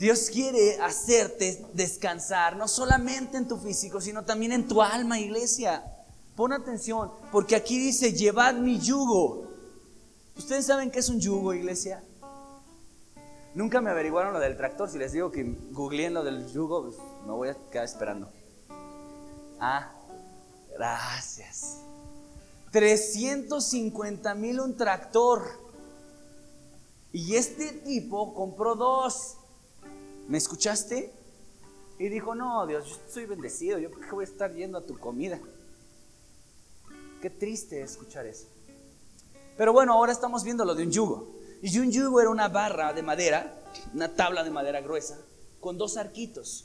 Dios 0.00 0.28
quiere 0.28 0.80
hacerte 0.80 1.64
descansar, 1.72 2.56
no 2.56 2.66
solamente 2.66 3.36
en 3.36 3.46
tu 3.46 3.58
físico, 3.58 4.00
sino 4.00 4.24
también 4.24 4.50
en 4.50 4.66
tu 4.66 4.82
alma, 4.82 5.20
iglesia. 5.20 5.84
Pon 6.34 6.52
atención, 6.52 7.12
porque 7.30 7.54
aquí 7.54 7.78
dice, 7.78 8.12
llevad 8.12 8.54
mi 8.54 8.80
yugo. 8.80 9.46
¿Ustedes 10.36 10.66
saben 10.66 10.90
qué 10.90 10.98
es 10.98 11.08
un 11.10 11.20
yugo, 11.20 11.54
iglesia? 11.54 12.02
Nunca 13.54 13.80
me 13.80 13.90
averiguaron 13.90 14.32
lo 14.32 14.38
del 14.38 14.56
tractor. 14.56 14.88
Si 14.88 14.98
les 14.98 15.12
digo 15.12 15.30
que 15.30 15.44
googleen 15.72 16.14
lo 16.14 16.22
del 16.22 16.46
yugo, 16.52 16.84
pues 16.84 16.96
me 17.26 17.32
voy 17.32 17.48
a 17.48 17.56
quedar 17.70 17.84
esperando. 17.84 18.30
Ah, 19.58 19.92
gracias. 20.72 21.78
350 22.70 24.34
mil 24.34 24.60
un 24.60 24.76
tractor. 24.76 25.42
Y 27.12 27.34
este 27.34 27.72
tipo 27.72 28.34
compró 28.34 28.76
dos. 28.76 29.36
¿Me 30.28 30.38
escuchaste? 30.38 31.12
Y 31.98 32.08
dijo, 32.08 32.34
no, 32.34 32.66
Dios, 32.66 32.88
yo 32.88 32.96
soy 33.12 33.26
bendecido, 33.26 33.78
yo 33.78 33.90
qué 33.90 34.10
voy 34.12 34.24
a 34.24 34.28
estar 34.28 34.54
yendo 34.54 34.78
a 34.78 34.86
tu 34.86 34.96
comida. 34.96 35.38
Qué 37.20 37.28
triste 37.28 37.82
escuchar 37.82 38.26
eso. 38.26 38.46
Pero 39.58 39.72
bueno, 39.72 39.92
ahora 39.92 40.12
estamos 40.12 40.44
viendo 40.44 40.64
lo 40.64 40.74
de 40.74 40.84
un 40.84 40.90
yugo. 40.92 41.39
Y 41.62 41.78
un 41.78 41.90
yugo 41.90 42.20
era 42.20 42.30
una 42.30 42.48
barra 42.48 42.92
de 42.92 43.02
madera, 43.02 43.54
una 43.94 44.14
tabla 44.14 44.44
de 44.44 44.50
madera 44.50 44.80
gruesa, 44.80 45.18
con 45.60 45.78
dos 45.78 45.96
arquitos. 45.96 46.64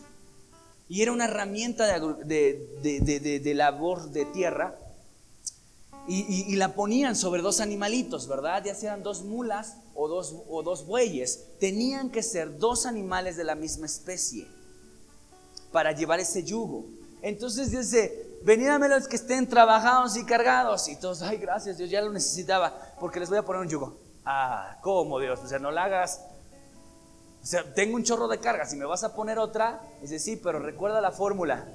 Y 0.87 1.01
era 1.01 1.11
una 1.11 1.25
herramienta 1.25 1.85
de, 1.99 3.39
de 3.43 3.53
labor 3.53 4.09
de 4.11 4.25
tierra 4.25 4.77
y, 6.07 6.55
la 6.55 6.75
ponían 6.75 7.15
sobre 7.15 7.41
dos 7.41 7.59
animalitos, 7.59 8.27
¿verdad? 8.27 8.63
Ya 8.63 8.75
sean 8.75 9.01
dos 9.01 9.23
mulas 9.23 9.77
o 9.95 10.07
dos, 10.07 10.35
o 10.49 10.61
dos 10.61 10.85
bueyes. 10.85 11.45
Tenían 11.59 12.11
que 12.11 12.21
ser 12.21 12.59
dos 12.59 12.85
animales 12.85 13.37
de 13.37 13.43
la 13.43 13.55
misma 13.55 13.87
especie 13.87 14.47
para 15.71 15.93
llevar 15.93 16.19
ese 16.19 16.43
yugo. 16.43 16.85
Entonces 17.23 17.71
dice, 17.71 18.37
venid 18.43 18.67
a 18.67 18.77
los 18.77 19.07
que 19.07 19.15
estén 19.15 19.47
trabajados 19.49 20.15
y 20.15 20.25
cargados. 20.25 20.87
Y 20.89 20.95
todos, 20.95 21.23
ay, 21.23 21.37
gracias, 21.37 21.79
Dios 21.79 21.89
ya 21.89 22.01
lo 22.01 22.11
necesitaba, 22.11 22.95
porque 22.99 23.19
les 23.19 23.29
voy 23.29 23.39
a 23.39 23.43
poner 23.43 23.63
un 23.63 23.69
yugo. 23.69 23.97
Ah, 24.26 24.80
¿cómo 24.82 25.19
Dios? 25.19 25.39
O 25.43 25.47
sea, 25.47 25.59
no 25.59 25.69
lo 25.71 25.80
hagas 25.80 26.26
O 27.43 27.45
sea, 27.45 27.73
tengo 27.76 27.95
un 27.95 28.03
chorro 28.03 28.28
de 28.28 28.39
carga, 28.39 28.65
si 28.65 28.76
me 28.76 28.86
vas 28.86 29.03
a 29.03 29.15
poner 29.15 29.38
otra, 29.38 29.82
dice, 30.01 30.17
sí, 30.17 30.36
pero 30.36 30.59
recuerda 30.59 30.99
la 30.99 31.11
fórmula. 31.11 31.67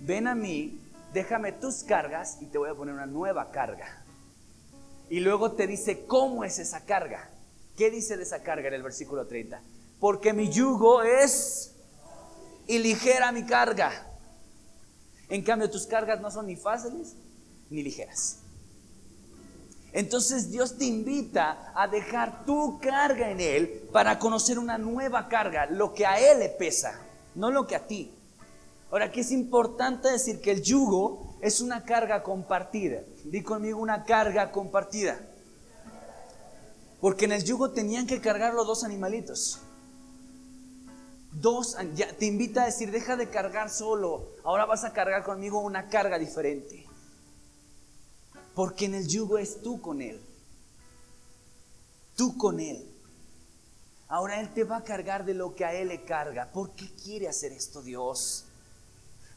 Ven 0.00 0.26
a 0.26 0.34
mí, 0.34 0.80
déjame 1.12 1.52
tus 1.52 1.84
cargas 1.84 2.38
y 2.40 2.46
te 2.46 2.58
voy 2.58 2.68
a 2.68 2.74
poner 2.74 2.94
una 2.94 3.06
nueva 3.06 3.50
carga. 3.52 4.04
Y 5.08 5.20
luego 5.20 5.52
te 5.52 5.66
dice, 5.66 6.04
¿cómo 6.06 6.44
es 6.44 6.58
esa 6.58 6.84
carga? 6.84 7.30
¿Qué 7.76 7.90
dice 7.90 8.16
de 8.16 8.24
esa 8.24 8.42
carga 8.42 8.68
en 8.68 8.74
el 8.74 8.82
versículo 8.82 9.26
30? 9.26 9.62
Porque 10.00 10.32
mi 10.32 10.50
yugo 10.50 11.02
es 11.02 11.76
y 12.66 12.78
ligera 12.78 13.30
mi 13.30 13.44
carga. 13.44 13.92
En 15.28 15.42
cambio, 15.42 15.70
tus 15.70 15.86
cargas 15.86 16.20
no 16.20 16.30
son 16.30 16.46
ni 16.46 16.56
fáciles 16.56 17.14
ni 17.70 17.82
ligeras. 17.82 18.37
Entonces 19.98 20.52
Dios 20.52 20.78
te 20.78 20.84
invita 20.84 21.72
a 21.74 21.88
dejar 21.88 22.44
tu 22.46 22.78
carga 22.78 23.32
en 23.32 23.40
Él 23.40 23.88
para 23.92 24.20
conocer 24.20 24.56
una 24.56 24.78
nueva 24.78 25.28
carga, 25.28 25.66
lo 25.66 25.92
que 25.92 26.06
a 26.06 26.20
Él 26.20 26.38
le 26.38 26.50
pesa, 26.50 27.00
no 27.34 27.50
lo 27.50 27.66
que 27.66 27.74
a 27.74 27.84
ti. 27.84 28.14
Ahora, 28.92 29.06
aquí 29.06 29.18
es 29.18 29.32
importante 29.32 30.08
decir 30.08 30.40
que 30.40 30.52
el 30.52 30.62
yugo 30.62 31.34
es 31.40 31.60
una 31.60 31.82
carga 31.82 32.22
compartida. 32.22 33.00
Di 33.24 33.42
conmigo 33.42 33.80
una 33.80 34.04
carga 34.04 34.52
compartida. 34.52 35.18
Porque 37.00 37.24
en 37.24 37.32
el 37.32 37.42
yugo 37.42 37.72
tenían 37.72 38.06
que 38.06 38.20
cargar 38.20 38.54
los 38.54 38.68
dos 38.68 38.84
animalitos. 38.84 39.58
Dos, 41.32 41.76
ya, 41.96 42.06
te 42.12 42.26
invita 42.26 42.62
a 42.62 42.66
decir, 42.66 42.92
deja 42.92 43.16
de 43.16 43.30
cargar 43.30 43.68
solo, 43.68 44.28
ahora 44.44 44.64
vas 44.64 44.84
a 44.84 44.92
cargar 44.92 45.24
conmigo 45.24 45.58
una 45.58 45.88
carga 45.88 46.20
diferente. 46.20 46.87
Porque 48.58 48.86
en 48.86 48.94
el 48.96 49.06
yugo 49.06 49.38
es 49.38 49.62
tú 49.62 49.80
con 49.80 50.02
Él. 50.02 50.20
Tú 52.16 52.36
con 52.36 52.58
Él. 52.58 52.84
Ahora 54.08 54.40
Él 54.40 54.52
te 54.52 54.64
va 54.64 54.78
a 54.78 54.82
cargar 54.82 55.24
de 55.24 55.32
lo 55.32 55.54
que 55.54 55.64
a 55.64 55.74
Él 55.74 55.86
le 55.86 56.02
carga. 56.02 56.50
¿Por 56.50 56.72
qué 56.72 56.90
quiere 56.92 57.28
hacer 57.28 57.52
esto 57.52 57.82
Dios? 57.82 58.46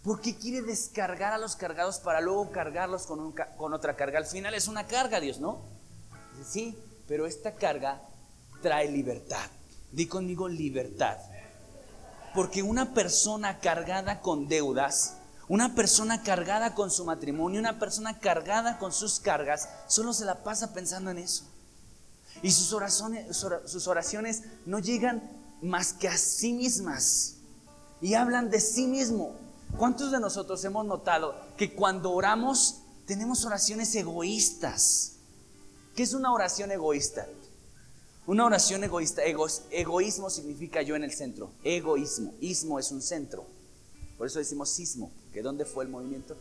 ¿Por 0.03 0.21
qué 0.21 0.35
quiere 0.35 0.63
descargar 0.63 1.33
a 1.33 1.37
los 1.37 1.55
cargados 1.55 1.99
para 1.99 2.19
luego 2.19 2.49
cargarlos 2.49 3.05
con, 3.05 3.35
con 3.59 3.75
otra 3.75 3.95
carga? 3.95 4.17
Al 4.17 4.25
final 4.25 4.55
es 4.55 4.67
una 4.67 4.87
carga, 4.87 5.19
Dios, 5.19 5.39
¿no? 5.39 5.61
Sí, 6.43 6.75
pero 7.07 7.27
esta 7.27 7.53
carga 7.53 8.01
trae 8.63 8.89
libertad. 8.89 9.51
Di 9.91 10.07
conmigo 10.07 10.49
libertad. 10.49 11.19
Porque 12.33 12.63
una 12.63 12.95
persona 12.95 13.59
cargada 13.59 14.19
con 14.19 14.47
deudas, 14.47 15.17
una 15.51 15.75
persona 15.75 16.23
cargada 16.23 16.75
con 16.75 16.89
su 16.91 17.03
matrimonio, 17.03 17.59
una 17.59 17.77
persona 17.77 18.17
cargada 18.17 18.79
con 18.79 18.93
sus 18.93 19.19
cargas, 19.19 19.67
solo 19.85 20.13
se 20.13 20.23
la 20.23 20.45
pasa 20.45 20.73
pensando 20.73 21.11
en 21.11 21.17
eso. 21.17 21.43
Y 22.41 22.51
sus 22.51 22.71
oraciones, 22.71 24.43
no 24.65 24.79
llegan 24.79 25.29
más 25.61 25.91
que 25.91 26.07
a 26.07 26.17
sí 26.17 26.53
mismas. 26.53 27.35
Y 27.99 28.13
hablan 28.13 28.49
de 28.49 28.61
sí 28.61 28.87
mismo. 28.87 29.35
¿Cuántos 29.77 30.13
de 30.13 30.21
nosotros 30.21 30.63
hemos 30.63 30.85
notado 30.85 31.35
que 31.57 31.75
cuando 31.75 32.13
oramos 32.13 32.83
tenemos 33.05 33.43
oraciones 33.43 33.93
egoístas? 33.93 35.15
¿Qué 35.97 36.03
es 36.03 36.13
una 36.13 36.31
oración 36.31 36.71
egoísta? 36.71 37.27
Una 38.25 38.45
oración 38.45 38.85
egoísta, 38.85 39.21
egoísmo 39.23 40.29
significa 40.29 40.81
yo 40.81 40.95
en 40.95 41.03
el 41.03 41.11
centro, 41.11 41.51
egoísmo, 41.61 42.35
ismo 42.39 42.79
es 42.79 42.89
un 42.93 43.01
centro. 43.01 43.45
Por 44.17 44.27
eso 44.27 44.39
decimos 44.39 44.69
sismo, 44.69 45.11
que 45.33 45.41
dónde 45.41 45.65
fue 45.65 45.85
el 45.85 45.89
movimiento, 45.89 46.35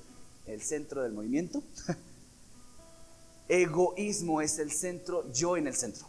el 0.47 0.61
centro 0.61 1.03
del 1.03 1.13
movimiento. 1.13 1.63
Egoísmo 3.49 4.41
es 4.41 4.59
el 4.59 4.71
centro, 4.71 5.31
yo 5.33 5.57
en 5.57 5.67
el 5.67 5.75
centro. 5.75 6.07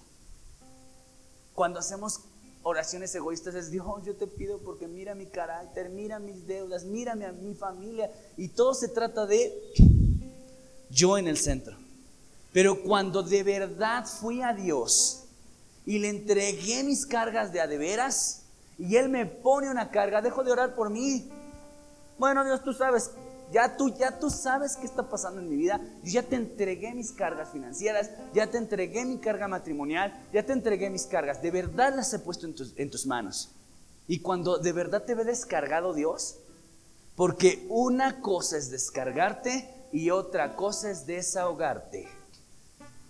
Cuando 1.56 1.80
hacemos 1.80 2.22
oraciones 2.64 3.14
egoístas 3.16 3.56
es 3.56 3.72
Dios, 3.72 3.86
yo 4.06 4.16
te 4.16 4.28
pido 4.28 4.60
porque 4.60 4.88
mira 4.88 5.16
mi 5.16 5.26
carácter, 5.26 5.90
mira 5.90 6.20
mis 6.20 6.46
deudas, 6.48 6.84
mírame 6.84 7.26
a 7.26 7.32
mi 7.32 7.54
familia 7.56 8.12
y 8.38 8.50
todo 8.50 8.74
se 8.74 8.88
trata 8.88 9.26
de 9.26 9.52
yo 10.90 11.18
en 11.18 11.28
el 11.28 11.38
centro. 11.38 11.76
Pero 12.54 12.84
cuando 12.84 13.24
de 13.24 13.44
verdad 13.44 14.06
fui 14.06 14.42
a 14.42 14.54
Dios 14.54 15.24
y 15.86 16.00
le 16.00 16.10
entregué 16.10 16.84
mis 16.84 17.06
cargas 17.06 17.52
de 17.52 17.62
adeveras 17.62 18.44
y 18.78 18.96
Él 18.98 19.10
me 19.10 19.26
pone 19.26 19.70
una 19.70 19.90
carga, 19.90 20.22
dejo 20.22 20.44
de 20.44 20.52
orar 20.52 20.76
por 20.76 20.90
mí. 20.90 21.30
Bueno, 22.22 22.46
Dios, 22.46 22.64
tú 22.64 22.72
sabes, 22.72 23.10
ya 23.52 23.76
tú, 23.76 23.90
ya 23.98 24.20
tú 24.20 24.30
sabes 24.30 24.78
qué 24.78 24.86
está 24.86 25.10
pasando 25.10 25.42
en 25.42 25.50
mi 25.50 25.56
vida. 25.56 25.82
Yo 26.04 26.12
ya 26.12 26.22
te 26.22 26.36
entregué 26.36 26.94
mis 26.94 27.12
cargas 27.12 27.50
financieras, 27.50 28.12
ya 28.32 28.46
te 28.46 28.60
entregué 28.60 29.04
mi 29.06 29.18
carga 29.18 29.48
matrimonial, 29.48 30.14
ya 30.32 30.46
te 30.46 30.54
entregué 30.54 30.92
mis 30.92 31.08
cargas. 31.08 31.42
De 31.42 31.50
verdad 31.50 31.96
las 31.96 32.14
he 32.14 32.20
puesto 32.20 32.46
en 32.46 32.54
tus, 32.54 32.78
en 32.78 32.92
tus 32.92 33.08
manos. 33.08 33.50
Y 34.08 34.20
cuando 34.20 34.60
de 34.60 34.72
verdad 34.72 35.02
te 35.02 35.16
ve 35.16 35.24
descargado 35.24 35.96
Dios, 35.96 36.36
porque 37.16 37.66
una 37.70 38.22
cosa 38.22 38.56
es 38.56 38.70
descargarte 38.70 39.68
y 39.92 40.12
otra 40.12 40.56
cosa 40.56 40.92
es 40.92 41.08
desahogarte. 41.08 42.08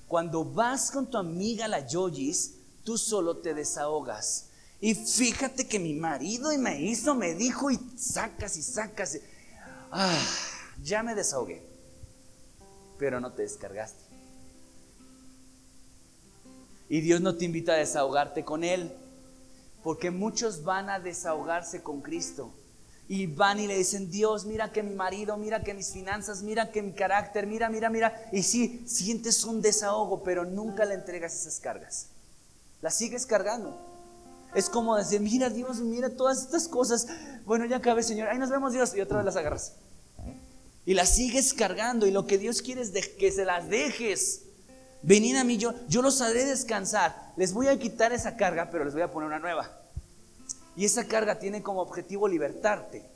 Cuando 0.08 0.46
vas 0.46 0.90
con 0.90 1.08
tu 1.08 1.18
amiga 1.18 1.68
la 1.68 1.86
Yoyis, 1.86 2.54
tú 2.86 2.98
solo 2.98 3.40
te 3.40 3.54
desahogas. 3.54 4.51
Y 4.82 4.96
fíjate 4.96 5.68
que 5.68 5.78
mi 5.78 5.94
marido 5.94 6.52
y 6.52 6.58
me 6.58 6.82
hizo, 6.82 7.14
me 7.14 7.36
dijo 7.36 7.70
y 7.70 7.80
sacas 7.96 8.58
y 8.58 8.64
sacas. 8.64 9.20
Ah, 9.92 10.20
ya 10.82 11.04
me 11.04 11.14
desahogué. 11.14 11.62
Pero 12.98 13.20
no 13.20 13.32
te 13.32 13.44
descargaste. 13.44 14.02
Y 16.90 17.02
Dios 17.02 17.22
no 17.22 17.36
te 17.38 17.46
invita 17.46 17.74
a 17.74 17.78
desahogarte 17.78 18.44
con 18.44 18.64
Él. 18.64 18.92
Porque 19.84 20.10
muchos 20.10 20.64
van 20.64 20.90
a 20.90 21.00
desahogarse 21.00 21.84
con 21.84 22.02
Cristo 22.02 22.52
y 23.08 23.28
van 23.28 23.60
y 23.60 23.68
le 23.68 23.78
dicen, 23.78 24.10
Dios, 24.10 24.46
mira 24.46 24.72
que 24.72 24.84
mi 24.84 24.96
marido, 24.96 25.36
mira 25.38 25.64
que 25.64 25.74
mis 25.74 25.92
finanzas, 25.92 26.44
mira 26.44 26.72
que 26.72 26.82
mi 26.82 26.94
carácter, 26.94 27.46
mira, 27.46 27.70
mira, 27.70 27.90
mira. 27.90 28.30
Y 28.32 28.42
sí, 28.42 28.84
sientes 28.88 29.44
un 29.44 29.62
desahogo, 29.62 30.24
pero 30.24 30.46
nunca 30.46 30.86
le 30.86 30.94
entregas 30.94 31.36
esas 31.36 31.60
cargas. 31.60 32.08
Las 32.82 32.96
sigues 32.96 33.26
cargando. 33.26 33.91
Es 34.54 34.70
como 34.70 34.96
decir, 34.96 35.22
mira 35.22 35.50
Dios, 35.50 35.80
mira 35.80 36.10
todas 36.10 36.42
estas 36.42 36.68
cosas. 36.68 37.08
Bueno, 37.46 37.66
ya 37.66 37.78
acabé, 37.78 38.04
Señor. 38.04 38.28
Ahí 38.28 38.38
nos 38.38 38.50
vemos, 38.50 38.74
Dios. 38.74 38.96
Y 38.96 39.02
otra 39.02 39.18
vez 39.18 39.26
las 39.26 39.36
agarras. 39.36 39.74
Y 40.86 40.94
las 40.94 41.16
sigues 41.16 41.54
cargando. 41.54 42.06
Y 42.06 42.12
lo 42.12 42.28
que 42.28 42.38
Dios 42.38 42.62
quiere 42.62 42.82
es 42.82 42.92
que 42.92 43.32
se 43.32 43.46
las 43.46 43.70
dejes. 43.70 44.44
Venid 45.04 45.36
a 45.38 45.44
mí, 45.44 45.58
yo, 45.58 45.74
yo 45.88 46.02
los 46.02 46.22
haré 46.22 46.46
descansar. 46.46 47.34
Les 47.38 47.54
voy 47.54 47.68
a 47.68 47.80
quitar 47.80 48.14
esa 48.14 48.36
carga, 48.36 48.70
pero 48.70 48.86
les 48.86 48.94
voy 48.94 49.02
a 49.02 49.12
poner 49.12 49.28
una 49.28 49.40
nueva. 49.40 49.72
Y 50.76 50.86
esa 50.86 51.06
carga 51.06 51.40
tiene 51.40 51.64
como 51.64 51.82
objetivo 51.82 52.28
libertarte 52.28 53.10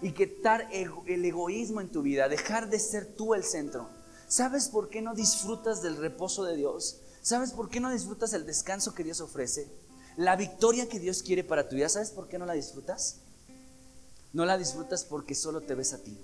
y 0.00 0.12
quitar 0.12 0.68
el 0.70 1.24
egoísmo 1.24 1.80
en 1.80 1.90
tu 1.90 2.02
vida, 2.02 2.28
dejar 2.28 2.68
de 2.68 2.78
ser 2.78 3.06
tú 3.16 3.34
el 3.34 3.42
centro. 3.42 3.88
¿Sabes 4.28 4.68
por 4.68 4.90
qué 4.90 5.02
no 5.02 5.14
disfrutas 5.14 5.82
del 5.82 5.96
reposo 5.96 6.44
de 6.44 6.56
Dios? 6.56 7.00
¿Sabes 7.22 7.52
por 7.52 7.68
qué 7.68 7.80
no 7.80 7.90
disfrutas 7.90 8.32
el 8.32 8.46
descanso 8.46 8.94
que 8.94 9.02
Dios 9.02 9.20
ofrece? 9.20 9.68
La 10.18 10.36
victoria 10.36 10.86
que 10.86 11.00
Dios 11.00 11.22
quiere 11.22 11.42
para 11.42 11.66
tu 11.66 11.76
vida, 11.76 11.88
¿sabes 11.88 12.10
por 12.10 12.28
qué 12.28 12.38
no 12.38 12.44
la 12.44 12.52
disfrutas? 12.52 13.22
No 14.34 14.44
la 14.44 14.58
disfrutas 14.58 15.04
porque 15.04 15.34
solo 15.34 15.62
te 15.62 15.74
ves 15.74 15.94
a 15.94 16.02
ti. 16.02 16.18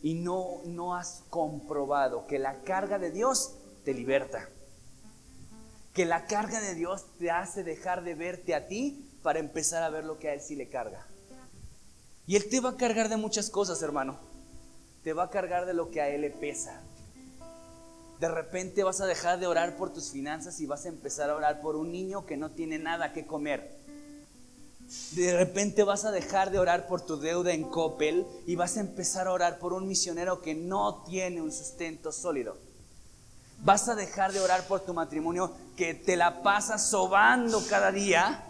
Y 0.00 0.14
no, 0.14 0.62
no 0.64 0.94
has 0.94 1.24
comprobado 1.28 2.26
que 2.26 2.38
la 2.38 2.62
carga 2.62 2.98
de 2.98 3.10
Dios 3.10 3.52
te 3.84 3.92
liberta 3.92 4.48
que 5.98 6.06
la 6.06 6.26
carga 6.26 6.60
de 6.60 6.76
Dios 6.76 7.06
te 7.18 7.32
hace 7.32 7.64
dejar 7.64 8.04
de 8.04 8.14
verte 8.14 8.54
a 8.54 8.68
ti 8.68 9.04
para 9.20 9.40
empezar 9.40 9.82
a 9.82 9.90
ver 9.90 10.04
lo 10.04 10.20
que 10.20 10.28
a 10.28 10.34
Él 10.34 10.40
sí 10.40 10.54
le 10.54 10.68
carga. 10.68 11.04
Y 12.24 12.36
Él 12.36 12.48
te 12.48 12.60
va 12.60 12.68
a 12.70 12.76
cargar 12.76 13.08
de 13.08 13.16
muchas 13.16 13.50
cosas, 13.50 13.82
hermano. 13.82 14.16
Te 15.02 15.12
va 15.12 15.24
a 15.24 15.30
cargar 15.30 15.66
de 15.66 15.74
lo 15.74 15.90
que 15.90 16.00
a 16.00 16.08
Él 16.08 16.20
le 16.20 16.30
pesa. 16.30 16.80
De 18.20 18.28
repente 18.28 18.82
vas 18.82 19.00
a 19.00 19.06
dejar 19.06 19.38
de 19.38 19.46
orar 19.46 19.76
por 19.76 19.92
tus 19.92 20.10
finanzas 20.10 20.60
y 20.60 20.66
vas 20.66 20.84
a 20.84 20.88
empezar 20.88 21.30
a 21.30 21.36
orar 21.36 21.60
por 21.60 21.76
un 21.76 21.92
niño 21.92 22.26
que 22.26 22.36
no 22.36 22.50
tiene 22.50 22.78
nada 22.78 23.12
que 23.12 23.26
comer. 23.26 23.78
De 25.12 25.36
repente 25.36 25.84
vas 25.84 26.04
a 26.04 26.10
dejar 26.10 26.50
de 26.50 26.58
orar 26.58 26.86
por 26.88 27.02
tu 27.02 27.18
deuda 27.18 27.52
en 27.52 27.64
Coppel 27.64 28.26
y 28.46 28.56
vas 28.56 28.76
a 28.76 28.80
empezar 28.80 29.26
a 29.26 29.32
orar 29.32 29.58
por 29.58 29.72
un 29.72 29.86
misionero 29.86 30.40
que 30.40 30.54
no 30.54 31.04
tiene 31.04 31.42
un 31.42 31.52
sustento 31.52 32.10
sólido. 32.10 32.56
Vas 33.60 33.88
a 33.88 33.94
dejar 33.94 34.32
de 34.32 34.40
orar 34.40 34.66
por 34.66 34.80
tu 34.80 34.94
matrimonio 34.94 35.52
que 35.76 35.94
te 35.94 36.16
la 36.16 36.42
pasas 36.42 36.88
sobando 36.88 37.62
cada 37.68 37.92
día 37.92 38.44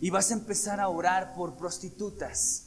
y 0.00 0.10
vas 0.10 0.30
a 0.30 0.34
empezar 0.34 0.78
a 0.80 0.88
orar 0.88 1.34
por 1.34 1.54
prostitutas. 1.54 2.65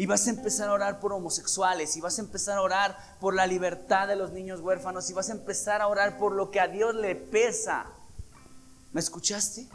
Y 0.00 0.06
vas 0.06 0.26
a 0.26 0.30
empezar 0.30 0.70
a 0.70 0.72
orar 0.72 0.98
por 0.98 1.12
homosexuales, 1.12 1.94
y 1.94 2.00
vas 2.00 2.18
a 2.18 2.22
empezar 2.22 2.56
a 2.56 2.62
orar 2.62 2.96
por 3.20 3.34
la 3.34 3.46
libertad 3.46 4.08
de 4.08 4.16
los 4.16 4.32
niños 4.32 4.62
huérfanos, 4.62 5.10
y 5.10 5.12
vas 5.12 5.28
a 5.28 5.32
empezar 5.32 5.82
a 5.82 5.88
orar 5.88 6.16
por 6.16 6.32
lo 6.32 6.50
que 6.50 6.58
a 6.58 6.68
Dios 6.68 6.94
le 6.94 7.14
pesa. 7.16 7.84
¿Me 8.94 9.00
escuchaste? 9.02 9.68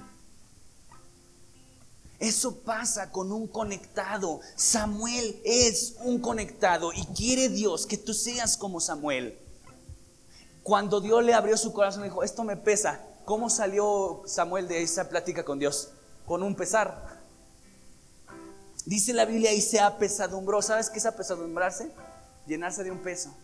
Eso 2.18 2.56
pasa 2.62 3.12
con 3.12 3.32
un 3.32 3.46
conectado. 3.46 4.40
Samuel 4.56 5.40
es 5.46 5.94
un 6.00 6.20
conectado 6.20 6.92
y 6.92 7.06
quiere 7.14 7.50
Dios 7.50 7.86
que 7.86 8.00
tú 8.00 8.12
seas 8.16 8.58
como 8.58 8.80
Samuel. 8.80 9.38
Cuando 10.64 11.02
Dios 11.02 11.24
le 11.24 11.36
abrió 11.36 11.56
su 11.56 11.72
corazón, 11.72 12.02
dijo, 12.02 12.24
esto 12.24 12.44
me 12.44 12.58
pesa, 12.58 13.00
¿cómo 13.26 13.52
salió 13.52 14.24
Samuel 14.26 14.68
de 14.68 14.82
esa 14.82 15.08
plática 15.08 15.46
con 15.46 15.60
Dios? 15.60 15.90
Con 16.26 16.42
un 16.42 16.56
pesar. 16.56 17.15
Dice 18.86 19.14
la 19.14 19.26
Biblia 19.26 19.52
y 19.54 19.62
se 19.62 19.80
apesadumbró. 19.80 20.62
¿Sabes 20.62 20.90
qué 20.90 21.00
es 21.00 21.06
apesadumbrarse? 21.06 21.92
Llenarse 22.46 22.84
de 22.84 22.92
un 22.92 23.00
peso. 23.00 23.36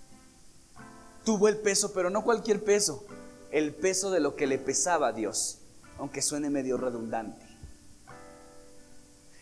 Tuvo 1.26 1.48
el 1.48 1.58
peso, 1.58 1.94
pero 1.94 2.10
no 2.10 2.24
cualquier 2.24 2.64
peso. 2.64 3.04
El 3.52 3.74
peso 3.74 4.12
de 4.12 4.20
lo 4.20 4.36
que 4.36 4.48
le 4.48 4.60
pesaba 4.60 5.08
a 5.08 5.12
Dios, 5.12 5.60
aunque 5.98 6.22
suene 6.22 6.50
medio 6.50 6.78
redundante. 6.78 7.46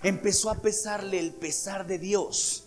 Empezó 0.01 0.49
a 0.49 0.55
pesarle 0.55 1.19
el 1.19 1.33
pesar 1.33 1.85
de 1.85 1.99
Dios. 1.99 2.63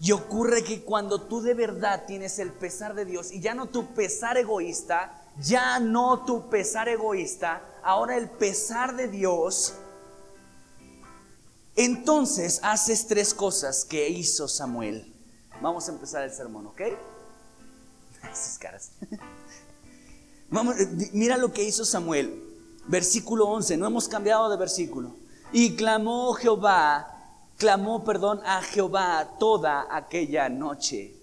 Y 0.00 0.12
ocurre 0.12 0.64
que 0.64 0.82
cuando 0.82 1.22
tú 1.22 1.42
de 1.42 1.52
verdad 1.52 2.04
tienes 2.06 2.38
el 2.38 2.52
pesar 2.52 2.94
de 2.94 3.04
Dios 3.04 3.32
y 3.32 3.40
ya 3.40 3.54
no 3.54 3.66
tu 3.66 3.92
pesar 3.92 4.38
egoísta, 4.38 5.20
ya 5.38 5.78
no 5.78 6.24
tu 6.24 6.48
pesar 6.48 6.88
egoísta, 6.88 7.62
ahora 7.82 8.16
el 8.16 8.30
pesar 8.30 8.96
de 8.96 9.08
Dios, 9.08 9.74
entonces 11.76 12.60
haces 12.62 13.06
tres 13.06 13.34
cosas 13.34 13.84
que 13.84 14.08
hizo 14.08 14.48
Samuel. 14.48 15.14
Vamos 15.60 15.88
a 15.88 15.92
empezar 15.92 16.24
el 16.24 16.32
sermón, 16.32 16.66
¿ok? 16.66 16.80
Esas 18.32 18.58
caras. 18.58 18.92
Vamos, 20.50 20.74
mira 21.12 21.36
lo 21.36 21.52
que 21.52 21.62
hizo 21.62 21.84
Samuel. 21.84 22.46
Versículo 22.86 23.48
11, 23.48 23.76
no 23.76 23.86
hemos 23.86 24.08
cambiado 24.08 24.50
de 24.50 24.56
versículo. 24.56 25.14
Y 25.52 25.76
clamó 25.76 26.32
Jehová 26.34 27.16
clamó 27.60 28.02
perdón 28.04 28.40
a 28.46 28.62
Jehová 28.62 29.36
toda 29.38 29.86
aquella 29.94 30.48
noche. 30.48 31.14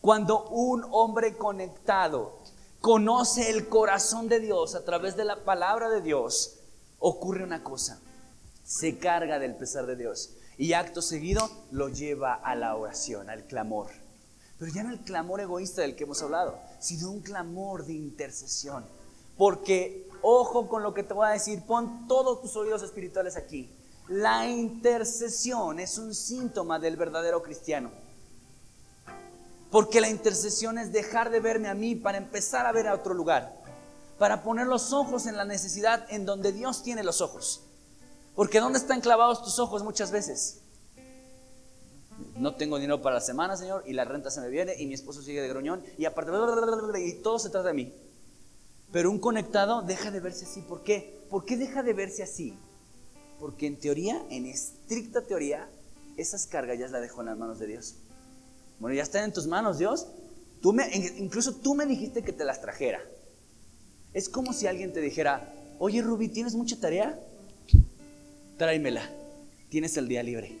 Cuando 0.00 0.48
un 0.50 0.86
hombre 0.92 1.36
conectado 1.36 2.38
conoce 2.80 3.50
el 3.50 3.68
corazón 3.68 4.28
de 4.28 4.38
Dios 4.38 4.76
a 4.76 4.84
través 4.84 5.16
de 5.16 5.24
la 5.24 5.44
palabra 5.44 5.90
de 5.90 6.02
Dios, 6.02 6.60
ocurre 7.00 7.42
una 7.42 7.64
cosa, 7.64 8.00
se 8.68 8.98
carga 8.98 9.38
del 9.38 9.54
pesar 9.54 9.86
de 9.86 9.96
Dios 9.96 10.34
y 10.58 10.74
acto 10.74 11.00
seguido 11.00 11.48
lo 11.70 11.88
lleva 11.88 12.34
a 12.34 12.54
la 12.54 12.76
oración, 12.76 13.30
al 13.30 13.44
clamor. 13.44 13.88
Pero 14.58 14.70
ya 14.70 14.82
no 14.82 14.90
el 14.90 15.00
clamor 15.00 15.40
egoísta 15.40 15.80
del 15.80 15.96
que 15.96 16.04
hemos 16.04 16.20
hablado, 16.20 16.58
sino 16.78 17.10
un 17.10 17.20
clamor 17.20 17.86
de 17.86 17.94
intercesión. 17.94 18.84
Porque, 19.38 20.06
ojo 20.20 20.68
con 20.68 20.82
lo 20.82 20.92
que 20.92 21.02
te 21.02 21.14
voy 21.14 21.28
a 21.28 21.32
decir, 21.32 21.62
pon 21.62 22.06
todos 22.08 22.42
tus 22.42 22.56
oídos 22.56 22.82
espirituales 22.82 23.38
aquí. 23.38 23.72
La 24.08 24.46
intercesión 24.46 25.80
es 25.80 25.96
un 25.96 26.14
síntoma 26.14 26.78
del 26.78 26.96
verdadero 26.96 27.42
cristiano. 27.42 27.90
Porque 29.70 30.02
la 30.02 30.10
intercesión 30.10 30.76
es 30.76 30.92
dejar 30.92 31.30
de 31.30 31.40
verme 31.40 31.68
a 31.68 31.74
mí 31.74 31.94
para 31.94 32.18
empezar 32.18 32.66
a 32.66 32.72
ver 32.72 32.86
a 32.88 32.94
otro 32.94 33.14
lugar. 33.14 33.62
Para 34.18 34.42
poner 34.42 34.66
los 34.66 34.92
ojos 34.92 35.26
en 35.26 35.38
la 35.38 35.46
necesidad 35.46 36.04
en 36.10 36.26
donde 36.26 36.52
Dios 36.52 36.82
tiene 36.82 37.02
los 37.02 37.22
ojos. 37.22 37.67
Porque 38.38 38.60
¿dónde 38.60 38.78
están 38.78 39.00
clavados 39.00 39.42
tus 39.42 39.58
ojos 39.58 39.82
muchas 39.82 40.12
veces? 40.12 40.60
No 42.36 42.54
tengo 42.54 42.78
dinero 42.78 43.02
para 43.02 43.16
la 43.16 43.20
semana, 43.20 43.56
Señor, 43.56 43.82
y 43.84 43.94
la 43.94 44.04
renta 44.04 44.30
se 44.30 44.40
me 44.40 44.48
viene, 44.48 44.76
y 44.78 44.86
mi 44.86 44.94
esposo 44.94 45.22
sigue 45.22 45.42
de 45.42 45.48
gruñón, 45.48 45.82
y 45.98 46.04
aparte, 46.04 46.30
y 47.04 47.14
todo 47.14 47.40
se 47.40 47.50
trata 47.50 47.66
de 47.66 47.74
mí. 47.74 47.92
Pero 48.92 49.10
un 49.10 49.18
conectado 49.18 49.82
deja 49.82 50.12
de 50.12 50.20
verse 50.20 50.44
así. 50.44 50.60
¿Por 50.60 50.84
qué? 50.84 51.20
¿Por 51.28 51.44
qué 51.44 51.56
deja 51.56 51.82
de 51.82 51.92
verse 51.94 52.22
así? 52.22 52.56
Porque 53.40 53.66
en 53.66 53.76
teoría, 53.76 54.24
en 54.30 54.46
estricta 54.46 55.22
teoría, 55.22 55.68
esas 56.16 56.46
cargas 56.46 56.78
ya 56.78 56.86
las 56.86 57.02
dejó 57.02 57.22
en 57.22 57.26
las 57.26 57.38
manos 57.38 57.58
de 57.58 57.66
Dios. 57.66 57.96
Bueno, 58.78 58.94
ya 58.94 59.02
están 59.02 59.24
en 59.24 59.32
tus 59.32 59.48
manos, 59.48 59.78
Dios. 59.78 60.06
Tú 60.62 60.76
incluso 61.16 61.56
tú 61.56 61.74
me 61.74 61.86
dijiste 61.86 62.22
que 62.22 62.32
te 62.32 62.44
las 62.44 62.60
trajera. 62.60 63.00
Es 64.12 64.28
como 64.28 64.52
si 64.52 64.68
alguien 64.68 64.92
te 64.92 65.00
dijera, 65.00 65.52
oye 65.80 66.02
Ruby, 66.02 66.28
¿tienes 66.28 66.54
mucha 66.54 66.78
tarea? 66.78 67.20
Tráemela. 68.58 69.08
Tienes 69.70 69.96
el 69.96 70.08
día 70.08 70.22
libre. 70.22 70.60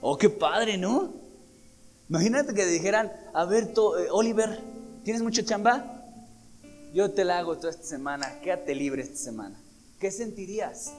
Oh, 0.00 0.18
qué 0.18 0.28
padre, 0.28 0.76
¿no? 0.76 1.14
Imagínate 2.08 2.52
que 2.54 2.66
dijeran, 2.66 3.12
a 3.32 3.44
ver, 3.44 3.64
eh, 3.64 4.08
Oliver, 4.10 4.60
¿tienes 5.04 5.22
mucha 5.22 5.44
chamba? 5.44 6.04
Yo 6.92 7.12
te 7.12 7.24
la 7.24 7.38
hago 7.38 7.56
toda 7.56 7.70
esta 7.70 7.84
semana, 7.84 8.40
quédate 8.40 8.74
libre 8.74 9.02
esta 9.02 9.16
semana. 9.16 9.58
¿Qué 9.98 10.10
sentirías? 10.10 10.92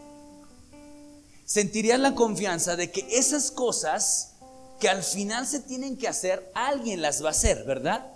sentirías 1.51 1.99
la 1.99 2.15
confianza 2.15 2.77
de 2.77 2.91
que 2.91 3.05
esas 3.11 3.51
cosas 3.51 4.35
que 4.79 4.87
al 4.87 5.03
final 5.03 5.45
se 5.45 5.59
tienen 5.59 5.97
que 5.97 6.07
hacer, 6.07 6.49
alguien 6.55 7.01
las 7.01 7.21
va 7.21 7.27
a 7.27 7.31
hacer, 7.31 7.65
¿verdad? 7.65 8.09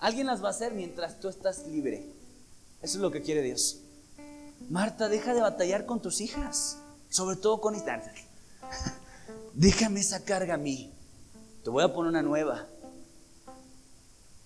Alguien 0.00 0.26
las 0.26 0.42
va 0.42 0.48
a 0.48 0.50
hacer 0.50 0.74
mientras 0.74 1.20
tú 1.20 1.28
estás 1.28 1.68
libre. 1.68 2.04
Eso 2.82 2.98
es 2.98 3.00
lo 3.00 3.12
que 3.12 3.22
quiere 3.22 3.42
Dios. 3.42 3.78
Marta, 4.68 5.08
deja 5.08 5.34
de 5.34 5.40
batallar 5.40 5.86
con 5.86 6.02
tus 6.02 6.20
hijas, 6.20 6.78
sobre 7.10 7.36
todo 7.36 7.60
con 7.60 7.74
instancias. 7.74 8.16
Déjame 9.54 10.00
esa 10.00 10.24
carga 10.24 10.54
a 10.54 10.58
mí. 10.58 10.92
Te 11.62 11.68
voy 11.68 11.84
a 11.84 11.92
poner 11.92 12.10
una 12.10 12.22
nueva. 12.22 12.66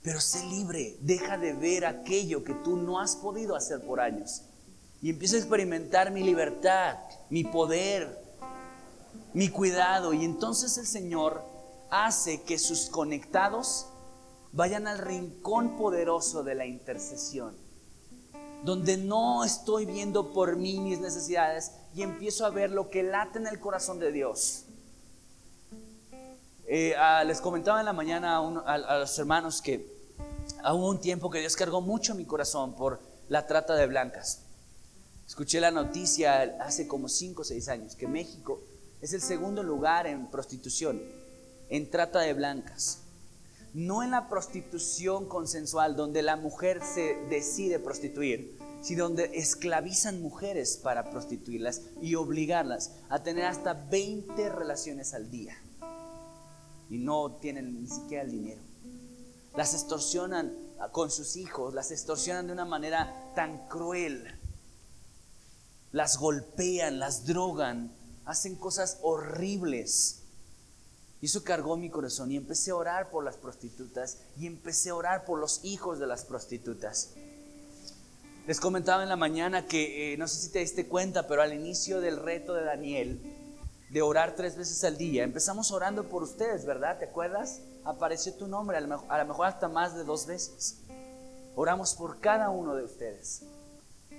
Pero 0.03 0.21
sé 0.21 0.45
libre, 0.47 0.97
deja 1.01 1.39
de 1.39 1.53
ver 1.55 1.87
aquello 1.87 2.45
que 2.45 2.53
tú 2.53 2.77
no 2.77 3.01
has 3.01 3.17
podido 3.17 3.55
hacer 3.55 3.81
por 3.87 4.01
años. 4.01 4.43
Y 5.01 5.11
empieza 5.11 5.37
a 5.37 5.39
experimentar 5.39 6.11
mi 6.11 6.23
libertad, 6.23 6.99
mi 7.31 7.45
poder, 7.45 8.19
mi 9.33 9.49
cuidado. 9.49 10.13
Y 10.13 10.25
entonces 10.25 10.77
el 10.79 10.87
Señor 10.87 11.43
hace 11.91 12.43
que 12.43 12.59
sus 12.59 12.87
conectados 12.87 13.87
vayan 14.53 14.87
al 14.87 14.99
rincón 14.99 15.77
poderoso 15.77 16.43
de 16.43 16.55
la 16.55 16.67
intercesión, 16.67 17.57
donde 18.65 18.97
no 18.97 19.45
estoy 19.45 19.85
viendo 19.85 20.33
por 20.33 20.57
mí 20.57 20.81
mis 20.81 20.99
necesidades 20.99 21.73
y 21.95 22.03
empiezo 22.03 22.47
a 22.47 22.51
ver 22.51 22.71
lo 22.71 22.89
que 22.89 23.03
late 23.03 23.39
en 23.39 23.47
el 23.47 23.61
corazón 23.61 23.99
de 23.99 24.11
Dios. 24.11 24.65
Eh, 26.67 26.95
ah, 26.97 27.23
les 27.25 27.43
comentaba 27.43 27.81
en 27.81 27.87
la 27.87 27.93
mañana 27.93 28.39
a, 28.39 28.99
los 28.99 29.19
hermanos 29.19 29.61
que 29.61 29.87
hubo 30.65 30.89
un 30.89 30.99
tiempo 30.99 31.29
que 31.29 31.41
Dios 31.41 31.57
cargó 31.57 31.83
mucho 31.83 32.15
mi 32.15 32.25
corazón 32.25 32.75
por 32.75 33.01
la 33.29 33.47
trata 33.47 33.75
de 33.75 33.87
blancas. 33.87 34.41
Escuché 35.27 35.61
la 35.61 35.71
noticia 35.71 36.57
hace 36.61 36.89
como 36.89 37.11
5 37.11 37.43
o 37.43 37.45
6 37.45 37.69
años 37.69 37.97
que 37.97 38.09
México 38.09 38.63
es 39.03 39.13
el 39.13 39.21
segundo 39.21 39.63
lugar 39.63 40.07
en 40.07 40.31
prostitución, 40.31 41.03
en 41.69 41.91
trata 41.91 42.21
de 42.21 42.33
blancas. 42.33 43.04
No 43.75 44.05
en 44.05 44.13
la 44.13 44.29
prostitución 44.29 45.27
consensual, 45.27 45.97
donde 45.97 46.23
la 46.23 46.37
mujer 46.37 46.81
se 46.83 47.17
decide 47.29 47.81
prostituir, 47.81 48.57
sino 48.81 49.05
donde 49.05 49.31
esclavizan 49.35 50.23
mujeres 50.23 50.77
para 50.77 51.11
prostituirlas 51.11 51.83
y 52.01 52.15
obligarlas 52.15 52.93
a 53.09 53.23
tener 53.23 53.47
hasta 53.47 53.75
20 53.75 54.49
relaciones 54.51 55.13
al 55.13 55.31
día. 55.31 55.57
Y 56.89 56.99
no 56.99 57.33
tienen 57.33 57.83
ni 57.83 57.89
siquiera 57.89 58.23
el 58.23 58.31
dinero. 58.31 58.63
Las 59.57 59.75
extorsionan 59.75 60.53
con 60.93 61.11
sus 61.11 61.37
hijos, 61.37 61.75
las 61.75 61.91
extorsionan 61.91 62.47
de 62.47 62.53
una 62.53 62.65
manera 62.65 63.33
tan 63.35 63.69
cruel. 63.69 64.39
Las 65.93 66.19
golpean, 66.19 66.99
las 66.99 67.25
drogan, 67.27 67.93
hacen 68.25 68.57
cosas 68.57 68.99
horribles. 69.03 70.24
Y 71.25 71.27
eso 71.27 71.43
cargó 71.43 71.79
mi 71.79 71.89
corazón 71.89 72.31
y 72.33 72.37
empecé 72.37 72.71
a 72.71 72.77
orar 72.77 73.09
por 73.09 73.25
las 73.25 73.39
prostitutas 73.39 74.19
y 74.39 74.47
empecé 74.47 74.91
a 74.91 74.95
orar 74.95 75.25
por 75.25 75.41
los 75.41 75.65
hijos 75.65 75.99
de 75.99 76.07
las 76.07 76.27
prostitutas. 76.27 77.15
Les 78.47 78.61
comentaba 78.61 79.03
en 79.03 79.09
la 79.09 79.17
mañana 79.17 79.67
que, 79.67 80.13
eh, 80.13 80.19
no 80.19 80.29
sé 80.29 80.37
si 80.37 80.51
te 80.51 80.59
diste 80.59 80.87
cuenta, 80.87 81.27
pero 81.27 81.41
al 81.41 81.55
inicio 81.55 82.03
del 82.03 82.19
reto 82.19 82.53
de 82.53 82.65
Daniel, 82.65 83.23
de 83.89 84.03
orar 84.03 84.37
tres 84.37 84.59
veces 84.59 84.85
al 84.85 84.99
día, 84.99 85.25
empezamos 85.25 85.73
orando 85.73 86.11
por 86.11 86.23
ustedes, 86.23 86.67
¿verdad? 86.67 86.99
¿Te 86.99 87.07
acuerdas? 87.07 87.63
Apareció 87.87 88.35
tu 88.35 88.47
nombre, 88.47 88.77
a 88.77 88.83
lo 88.83 88.89
mejor, 88.89 89.11
a 89.11 89.17
lo 89.17 89.25
mejor 89.25 89.47
hasta 89.47 89.67
más 89.67 89.97
de 89.97 90.05
dos 90.05 90.27
veces. 90.27 90.81
Oramos 91.57 91.95
por 91.95 92.21
cada 92.21 92.51
uno 92.51 92.75
de 92.75 92.85
ustedes. 92.85 93.45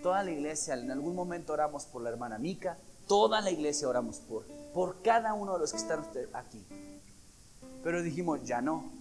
Toda 0.02 0.24
la 0.24 0.32
iglesia, 0.32 0.74
en 0.74 0.90
algún 0.90 1.14
momento 1.14 1.54
oramos 1.54 1.86
por 1.86 2.02
la 2.02 2.10
hermana 2.10 2.40
Mica, 2.40 2.80
Toda 3.08 3.40
la 3.42 3.52
iglesia 3.52 3.88
oramos 3.88 4.18
por, 4.18 4.46
por 4.74 5.02
cada 5.04 5.34
uno 5.34 5.54
de 5.54 5.60
los 5.60 5.72
que 5.72 5.78
están 5.78 6.04
aquí. 6.34 6.66
Pero 7.86 8.02
dijimos, 8.02 8.42
ya 8.44 8.64
no. 8.64 8.92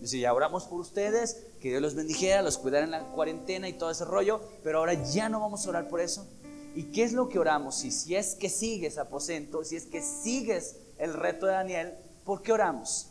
Dice, 0.00 0.18
ya 0.18 0.34
oramos 0.34 0.64
por 0.64 0.80
ustedes, 0.80 1.44
que 1.60 1.68
Dios 1.68 1.80
los 1.80 1.94
bendijera, 1.94 2.42
los 2.42 2.58
cuidara 2.58 2.84
en 2.84 2.90
la 2.90 3.04
cuarentena 3.12 3.68
y 3.68 3.74
todo 3.74 3.92
ese 3.92 4.04
rollo, 4.04 4.40
pero 4.64 4.80
ahora 4.80 4.94
ya 4.94 5.28
no 5.28 5.38
vamos 5.38 5.64
a 5.64 5.68
orar 5.68 5.86
por 5.86 6.00
eso. 6.00 6.26
¿Y 6.74 6.90
qué 6.90 7.04
es 7.04 7.12
lo 7.12 7.28
que 7.28 7.38
oramos? 7.38 7.76
Si 7.76 8.16
es 8.16 8.34
que 8.34 8.48
sigues 8.48 8.98
aposento, 8.98 9.62
si 9.62 9.76
es 9.76 9.86
que 9.86 10.02
sigues 10.02 10.78
el 10.98 11.14
reto 11.14 11.46
de 11.46 11.52
Daniel, 11.52 11.94
¿por 12.24 12.42
qué 12.42 12.50
oramos? 12.50 13.10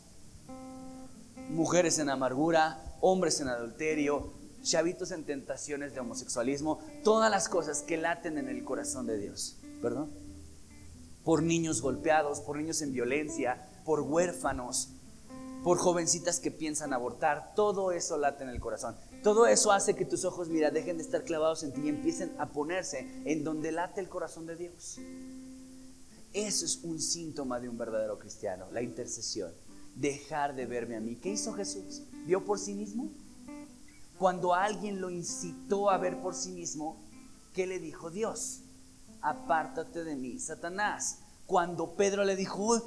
Mujeres 1.48 1.98
en 1.98 2.10
amargura, 2.10 2.78
hombres 3.00 3.40
en 3.40 3.48
adulterio, 3.48 4.34
chavitos 4.62 5.10
en 5.10 5.24
tentaciones 5.24 5.94
de 5.94 6.00
homosexualismo, 6.00 6.80
todas 7.02 7.30
las 7.30 7.48
cosas 7.48 7.80
que 7.80 7.96
laten 7.96 8.36
en 8.36 8.50
el 8.50 8.62
corazón 8.62 9.06
de 9.06 9.16
Dios. 9.16 9.56
¿Perdón? 9.80 10.10
Por 11.24 11.42
niños 11.42 11.80
golpeados, 11.80 12.40
por 12.42 12.58
niños 12.58 12.82
en 12.82 12.92
violencia, 12.92 13.66
por 13.86 14.02
huérfanos. 14.02 14.90
Por 15.62 15.78
jovencitas 15.78 16.40
que 16.40 16.50
piensan 16.50 16.92
abortar. 16.92 17.52
Todo 17.54 17.92
eso 17.92 18.16
late 18.16 18.44
en 18.44 18.50
el 18.50 18.60
corazón. 18.60 18.96
Todo 19.22 19.46
eso 19.46 19.72
hace 19.72 19.94
que 19.94 20.04
tus 20.04 20.24
ojos, 20.24 20.48
mira, 20.48 20.70
dejen 20.70 20.96
de 20.96 21.02
estar 21.02 21.24
clavados 21.24 21.62
en 21.62 21.72
ti 21.72 21.82
y 21.84 21.88
empiecen 21.88 22.34
a 22.38 22.46
ponerse 22.50 23.06
en 23.24 23.44
donde 23.44 23.72
late 23.72 24.00
el 24.00 24.08
corazón 24.08 24.46
de 24.46 24.56
Dios. 24.56 24.98
Eso 26.32 26.64
es 26.64 26.80
un 26.84 27.00
síntoma 27.00 27.58
de 27.58 27.68
un 27.68 27.78
verdadero 27.78 28.18
cristiano, 28.18 28.66
la 28.72 28.82
intercesión. 28.82 29.52
Dejar 29.94 30.54
de 30.54 30.66
verme 30.66 30.96
a 30.96 31.00
mí. 31.00 31.16
¿Qué 31.16 31.30
hizo 31.30 31.52
Jesús? 31.54 32.02
¿Vio 32.26 32.44
por 32.44 32.58
sí 32.58 32.74
mismo? 32.74 33.10
Cuando 34.18 34.54
alguien 34.54 35.00
lo 35.00 35.10
incitó 35.10 35.90
a 35.90 35.98
ver 35.98 36.20
por 36.20 36.34
sí 36.34 36.50
mismo, 36.50 37.00
¿qué 37.54 37.66
le 37.66 37.78
dijo 37.78 38.10
Dios? 38.10 38.60
Apártate 39.20 40.04
de 40.04 40.16
mí, 40.16 40.38
Satanás. 40.38 41.20
Cuando 41.46 41.94
Pedro 41.94 42.24
le 42.24 42.36
dijo, 42.36 42.82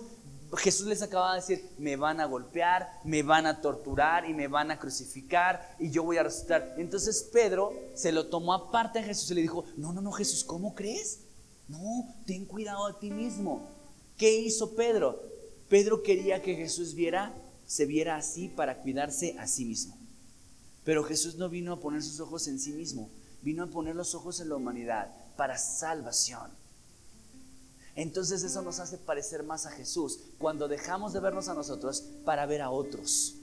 Jesús 0.58 0.88
les 0.88 1.02
acaba 1.02 1.34
de 1.34 1.42
decir, 1.42 1.70
me 1.78 1.96
van 1.96 2.20
a 2.20 2.26
golpear, 2.26 3.00
me 3.06 3.24
van 3.24 3.46
a 3.46 3.62
torturar 3.62 4.30
y 4.30 4.34
me 4.34 4.48
van 4.48 4.70
a 4.70 4.80
crucificar 4.80 5.76
y 5.80 5.90
yo 5.92 6.04
voy 6.04 6.18
a 6.18 6.24
resucitar. 6.24 6.76
Entonces 6.78 7.30
Pedro 7.32 7.74
se 7.94 8.12
lo 8.12 8.28
tomó 8.28 8.54
aparte 8.54 9.00
a 9.00 9.04
Jesús 9.04 9.32
y 9.32 9.36
le 9.36 9.42
dijo, 9.42 9.64
no, 9.78 9.94
no, 9.94 10.02
no, 10.02 10.12
Jesús, 10.12 10.44
¿cómo 10.44 10.76
crees? 10.76 11.22
No, 11.68 12.14
ten 12.26 12.46
cuidado 12.46 12.86
a 12.86 13.00
ti 13.00 13.10
mismo. 13.12 13.70
¿Qué 14.18 14.40
hizo 14.40 14.76
Pedro? 14.76 15.22
Pedro 15.70 16.04
quería 16.04 16.42
que 16.42 16.56
Jesús 16.56 16.96
viera, 16.96 17.34
se 17.66 17.86
viera 17.86 18.18
así 18.18 18.50
para 18.50 18.82
cuidarse 18.82 19.38
a 19.40 19.48
sí 19.48 19.64
mismo. 19.64 19.98
Pero 20.84 21.04
Jesús 21.04 21.36
no 21.36 21.48
vino 21.48 21.72
a 21.74 21.80
poner 21.80 22.04
sus 22.04 22.20
ojos 22.20 22.48
en 22.48 22.60
sí 22.60 22.74
mismo, 22.74 23.10
vino 23.42 23.64
a 23.64 23.68
poner 23.68 23.96
los 23.96 24.16
ojos 24.16 24.42
en 24.42 24.50
la 24.50 24.58
humanidad 24.58 25.16
para 25.38 25.58
salvación. 25.58 26.61
Entonces 27.96 28.44
eso 28.44 28.62
nos 28.62 28.80
hace 28.80 28.98
parecer 28.98 29.44
más 29.44 29.66
a 29.66 29.72
Jesús 29.72 30.20
cuando 30.38 30.68
dejamos 30.68 31.14
de 31.14 31.20
vernos 31.20 31.48
a 31.48 31.54
nosotros 31.54 32.04
para 32.26 32.46
ver 32.46 32.62
a 32.62 32.70
otros. 32.70 33.36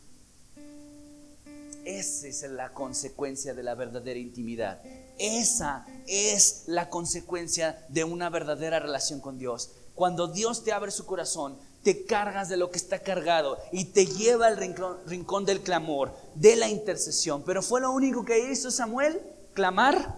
Esa 1.84 2.26
es 2.26 2.42
la 2.42 2.74
consecuencia 2.74 3.54
de 3.54 3.62
la 3.62 3.74
verdadera 3.74 4.18
intimidad. 4.18 4.82
Esa 5.18 5.86
es 6.06 6.64
la 6.66 6.90
consecuencia 6.90 7.84
de 7.88 8.04
una 8.04 8.30
verdadera 8.30 8.78
relación 8.78 9.20
con 9.20 9.38
Dios. 9.38 9.70
Cuando 9.94 10.28
Dios 10.28 10.64
te 10.64 10.72
abre 10.72 10.90
su 10.90 11.06
corazón, 11.06 11.56
te 11.82 12.04
cargas 12.04 12.48
de 12.48 12.56
lo 12.56 12.70
que 12.70 12.78
está 12.78 12.98
cargado 13.00 13.58
y 13.72 13.86
te 13.86 14.06
lleva 14.06 14.46
al 14.46 14.56
rincón, 14.56 15.44
del 15.44 15.62
clamor, 15.62 16.14
de 16.34 16.56
la 16.56 16.68
intercesión. 16.68 17.42
Pero 17.42 17.62
fue 17.62 17.80
lo 17.80 17.90
único 17.90 18.24
que 18.24 18.50
hizo 18.50 18.70
Samuel, 18.70 19.20
clamar, 19.54 20.16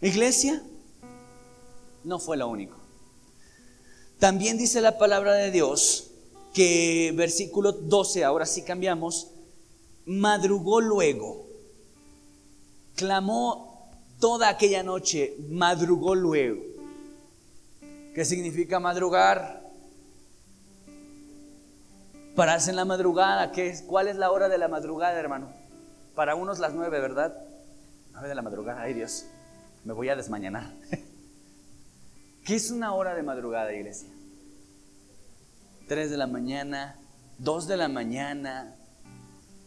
iglesia. 0.00 0.62
No 2.04 2.18
fue 2.18 2.36
lo 2.36 2.48
único. 2.48 2.79
También 4.20 4.58
dice 4.58 4.82
la 4.82 4.98
palabra 4.98 5.32
de 5.32 5.50
Dios 5.50 6.10
que 6.52 7.10
versículo 7.16 7.72
12, 7.72 8.22
ahora 8.22 8.44
sí 8.44 8.62
cambiamos, 8.62 9.30
madrugó 10.04 10.82
luego, 10.82 11.46
clamó 12.96 13.88
toda 14.20 14.50
aquella 14.50 14.82
noche, 14.82 15.36
madrugó 15.48 16.14
luego. 16.14 16.60
¿Qué 18.14 18.26
significa 18.26 18.78
madrugar? 18.78 19.62
Pararse 22.36 22.70
en 22.70 22.76
la 22.76 22.84
madrugada, 22.84 23.52
¿qué 23.52 23.68
es? 23.68 23.80
¿cuál 23.80 24.06
es 24.06 24.16
la 24.16 24.30
hora 24.30 24.50
de 24.50 24.58
la 24.58 24.68
madrugada, 24.68 25.18
hermano? 25.18 25.50
Para 26.14 26.34
unos 26.34 26.58
las 26.58 26.74
nueve, 26.74 27.00
¿verdad? 27.00 27.34
Nueve 28.12 28.28
de 28.28 28.34
la 28.34 28.42
madrugada, 28.42 28.82
ay 28.82 28.92
Dios, 28.92 29.24
me 29.84 29.94
voy 29.94 30.10
a 30.10 30.16
desmañanar. 30.16 30.74
¿Qué 32.50 32.56
es 32.56 32.72
una 32.72 32.94
hora 32.94 33.14
de 33.14 33.22
madrugada, 33.22 33.72
iglesia? 33.72 34.08
Tres 35.86 36.10
de 36.10 36.16
la 36.16 36.26
mañana, 36.26 36.98
dos 37.38 37.68
de 37.68 37.76
la 37.76 37.88
mañana, 37.88 38.74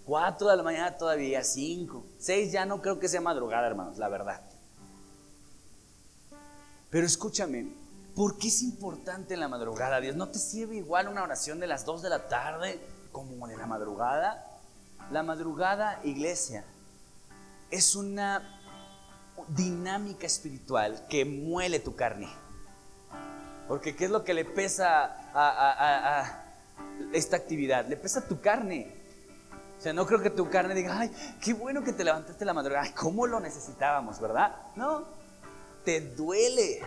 cuatro 0.03 0.49
de 0.49 0.57
la 0.57 0.63
mañana 0.63 0.97
todavía, 0.97 1.45
cinco, 1.45 2.03
seis 2.19 2.51
ya 2.51 2.65
no 2.65 2.81
creo 2.81 2.99
que 2.99 3.07
sea 3.07 3.21
madrugada, 3.21 3.67
hermanos, 3.67 3.97
la 3.97 4.09
verdad. 4.09 4.41
Pero 6.89 7.07
escúchame, 7.07 7.73
¿por 8.17 8.37
qué 8.37 8.49
es 8.49 8.61
importante 8.61 9.37
la 9.37 9.47
madrugada, 9.47 10.01
Dios? 10.01 10.17
¿No 10.17 10.27
te 10.27 10.39
sirve 10.39 10.75
igual 10.75 11.07
una 11.07 11.23
oración 11.23 11.61
de 11.61 11.67
las 11.67 11.85
dos 11.85 12.01
de 12.01 12.09
la 12.09 12.27
tarde 12.27 12.81
como 13.13 13.47
de 13.47 13.55
la 13.55 13.65
madrugada? 13.65 14.45
La 15.09 15.23
madrugada, 15.23 16.01
iglesia, 16.03 16.65
es 17.71 17.95
una 17.95 18.59
dinámica 19.47 20.27
espiritual 20.27 21.07
que 21.07 21.23
muele 21.23 21.79
tu 21.79 21.95
carne. 21.95 22.42
Porque 23.67 23.95
¿qué 23.95 24.05
es 24.05 24.11
lo 24.11 24.23
que 24.23 24.33
le 24.33 24.45
pesa 24.45 25.15
a, 25.33 26.43
esta 27.13 27.37
actividad? 27.37 27.87
Le 27.87 27.97
pesa 27.97 28.27
tu 28.27 28.41
carne. 28.41 28.93
O 29.77 29.81
sea, 29.81 29.93
no 29.93 30.05
creo 30.05 30.21
que 30.21 30.29
tu 30.29 30.49
carne 30.49 30.75
diga, 30.75 30.97
ay, 30.99 31.11
qué 31.41 31.53
bueno 31.53 31.83
que 31.83 31.93
te 31.93 32.03
levantaste 32.03 32.45
la 32.45 32.53
madrugada. 32.53 32.85
Ay, 32.85 32.91
¿cómo 32.91 33.27
lo 33.27 33.39
necesitábamos, 33.39 34.19
verdad? 34.19 34.55
No, 34.75 35.05
te 35.83 36.01
duele. 36.01 36.81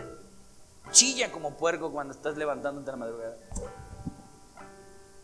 Chilla 0.91 1.31
como 1.31 1.57
puerco 1.57 1.91
cuando 1.91 2.13
estás 2.13 2.37
levantándote 2.37 2.91
la 2.91 2.97
madrugada. 2.97 3.37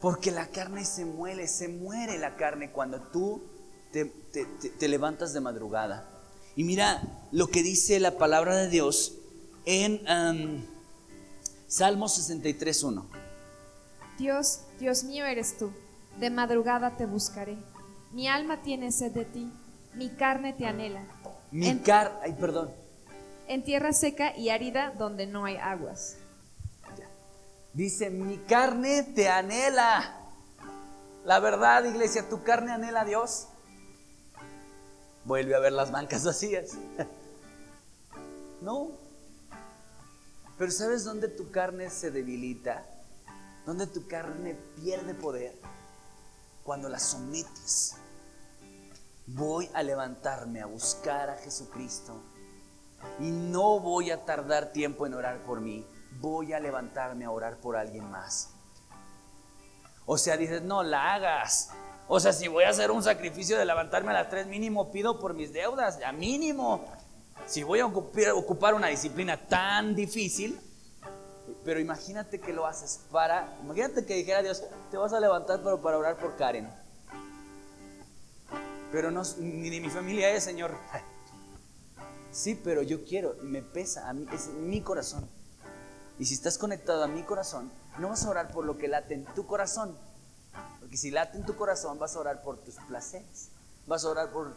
Porque 0.01 0.31
la 0.31 0.47
carne 0.47 0.83
se 0.83 1.05
muele, 1.05 1.47
se 1.47 1.69
muere 1.69 2.17
la 2.17 2.35
carne 2.35 2.71
cuando 2.71 2.99
tú 2.99 3.41
te, 3.91 4.87
levantas 4.87 5.33
de 5.33 5.39
madrugada. 5.39 6.09
Y 6.55 6.63
mira 6.63 7.01
lo 7.31 7.47
que 7.47 7.63
dice 7.63 7.99
la 7.99 8.17
palabra 8.17 8.55
de 8.57 8.69
Dios 8.69 9.17
en... 9.65 10.72
Salmo 11.73 12.05
63.1. 12.05 13.03
Dios, 14.19 14.59
Dios 14.79 15.03
mío 15.05 15.25
eres 15.25 15.57
tú, 15.57 15.73
de 16.19 16.29
madrugada 16.29 16.97
te 16.97 17.07
buscaré. 17.07 17.57
Mi 18.11 18.27
alma 18.27 18.61
tiene 18.61 18.91
sed 18.91 19.11
de 19.11 19.25
ti, 19.25 19.51
mi 19.95 20.09
carne 20.09 20.53
te 20.53 20.67
anhela. 20.67 21.03
Mi 21.49 21.79
carne, 21.79 22.15
ay, 22.21 22.33
perdón. 22.33 22.69
En 23.47 23.63
tierra 23.63 23.91
seca 23.91 24.37
y 24.37 24.49
árida 24.49 24.91
donde 24.99 25.25
no 25.25 25.45
hay 25.45 25.55
aguas. 25.55 26.17
Dice, 27.73 28.11
mi 28.11 28.37
carne 28.37 29.01
te 29.01 29.29
anhela. 29.29 30.15
La 31.25 31.39
verdad, 31.39 31.85
iglesia, 31.85 32.29
tu 32.29 32.43
carne 32.43 32.71
anhela 32.71 33.01
a 33.01 33.05
Dios. 33.05 33.47
Vuelve 35.25 35.55
a 35.55 35.59
ver 35.59 35.71
las 35.73 35.91
bancas 35.91 36.23
vacías. 36.23 36.73
No, 38.61 38.91
pero 40.57 40.71
¿sabes 40.71 41.03
dónde 41.03 41.27
tu 41.27 41.51
carne 41.51 41.89
se 41.89 42.11
debilita? 42.11 42.85
¿Dónde 43.65 43.87
tu 43.87 44.07
carne 44.07 44.55
pierde 44.75 45.13
poder? 45.13 45.55
Cuando 46.63 46.89
la 46.89 46.99
sometes. 46.99 47.95
Voy 49.25 49.69
a 49.73 49.83
levantarme 49.83 50.61
a 50.61 50.65
buscar 50.65 51.29
a 51.29 51.37
Jesucristo 51.37 52.21
y 53.19 53.31
no 53.31 53.79
voy 53.79 54.11
a 54.11 54.25
tardar 54.25 54.71
tiempo 54.71 55.05
en 55.05 55.13
orar 55.13 55.43
por 55.45 55.61
mí. 55.61 55.85
Voy 56.19 56.53
a 56.53 56.59
levantarme 56.59 57.25
a 57.25 57.31
orar 57.31 57.57
por 57.57 57.77
alguien 57.77 58.09
más. 58.09 58.49
O 60.05 60.17
sea, 60.17 60.35
dices, 60.35 60.61
no 60.61 60.83
la 60.83 61.13
hagas. 61.13 61.69
O 62.07 62.19
sea, 62.19 62.33
si 62.33 62.47
voy 62.47 62.65
a 62.65 62.69
hacer 62.69 62.91
un 62.91 63.01
sacrificio 63.01 63.57
de 63.57 63.65
levantarme 63.65 64.11
a 64.11 64.15
las 64.15 64.29
tres 64.29 64.47
mínimo, 64.47 64.91
pido 64.91 65.19
por 65.19 65.33
mis 65.33 65.53
deudas, 65.53 65.99
ya 65.99 66.11
mínimo. 66.11 66.85
Si 67.45 67.63
voy 67.63 67.79
a 67.79 67.85
ocupar 67.85 68.73
una 68.73 68.87
disciplina 68.87 69.37
tan 69.37 69.95
difícil, 69.95 70.59
pero 71.65 71.79
imagínate 71.79 72.39
que 72.39 72.53
lo 72.53 72.65
haces 72.65 73.01
para, 73.11 73.57
imagínate 73.63 74.05
que 74.05 74.15
dijera 74.15 74.41
Dios, 74.41 74.63
te 74.91 74.97
vas 74.97 75.13
a 75.13 75.19
levantar 75.19 75.61
pero 75.63 75.81
para 75.81 75.97
orar 75.97 76.17
por 76.17 76.35
Karen. 76.35 76.69
Pero 78.91 79.11
no, 79.11 79.23
ni 79.39 79.69
de 79.69 79.81
mi 79.81 79.89
familia 79.89 80.29
es, 80.31 80.43
Señor. 80.43 80.75
Sí, 82.31 82.59
pero 82.63 82.81
yo 82.81 83.05
quiero, 83.05 83.35
me 83.43 83.61
pesa, 83.61 84.09
a 84.09 84.13
mí, 84.13 84.25
es 84.33 84.47
mi 84.47 84.81
corazón. 84.81 85.29
Y 86.17 86.25
si 86.25 86.33
estás 86.33 86.57
conectado 86.57 87.03
a 87.03 87.07
mi 87.07 87.21
corazón, 87.21 87.71
no 87.99 88.09
vas 88.09 88.25
a 88.25 88.29
orar 88.31 88.51
por 88.51 88.65
lo 88.65 88.75
que 88.75 88.87
late 88.87 89.13
en 89.13 89.25
tu 89.35 89.45
corazón. 89.45 89.95
Porque 90.79 90.97
si 90.97 91.11
late 91.11 91.37
en 91.37 91.45
tu 91.45 91.55
corazón, 91.55 91.99
vas 91.99 92.15
a 92.15 92.19
orar 92.19 92.41
por 92.41 92.57
tus 92.57 92.73
placeres. 92.87 93.49
Vas 93.85 94.03
a 94.03 94.09
orar 94.09 94.31
por 94.31 94.55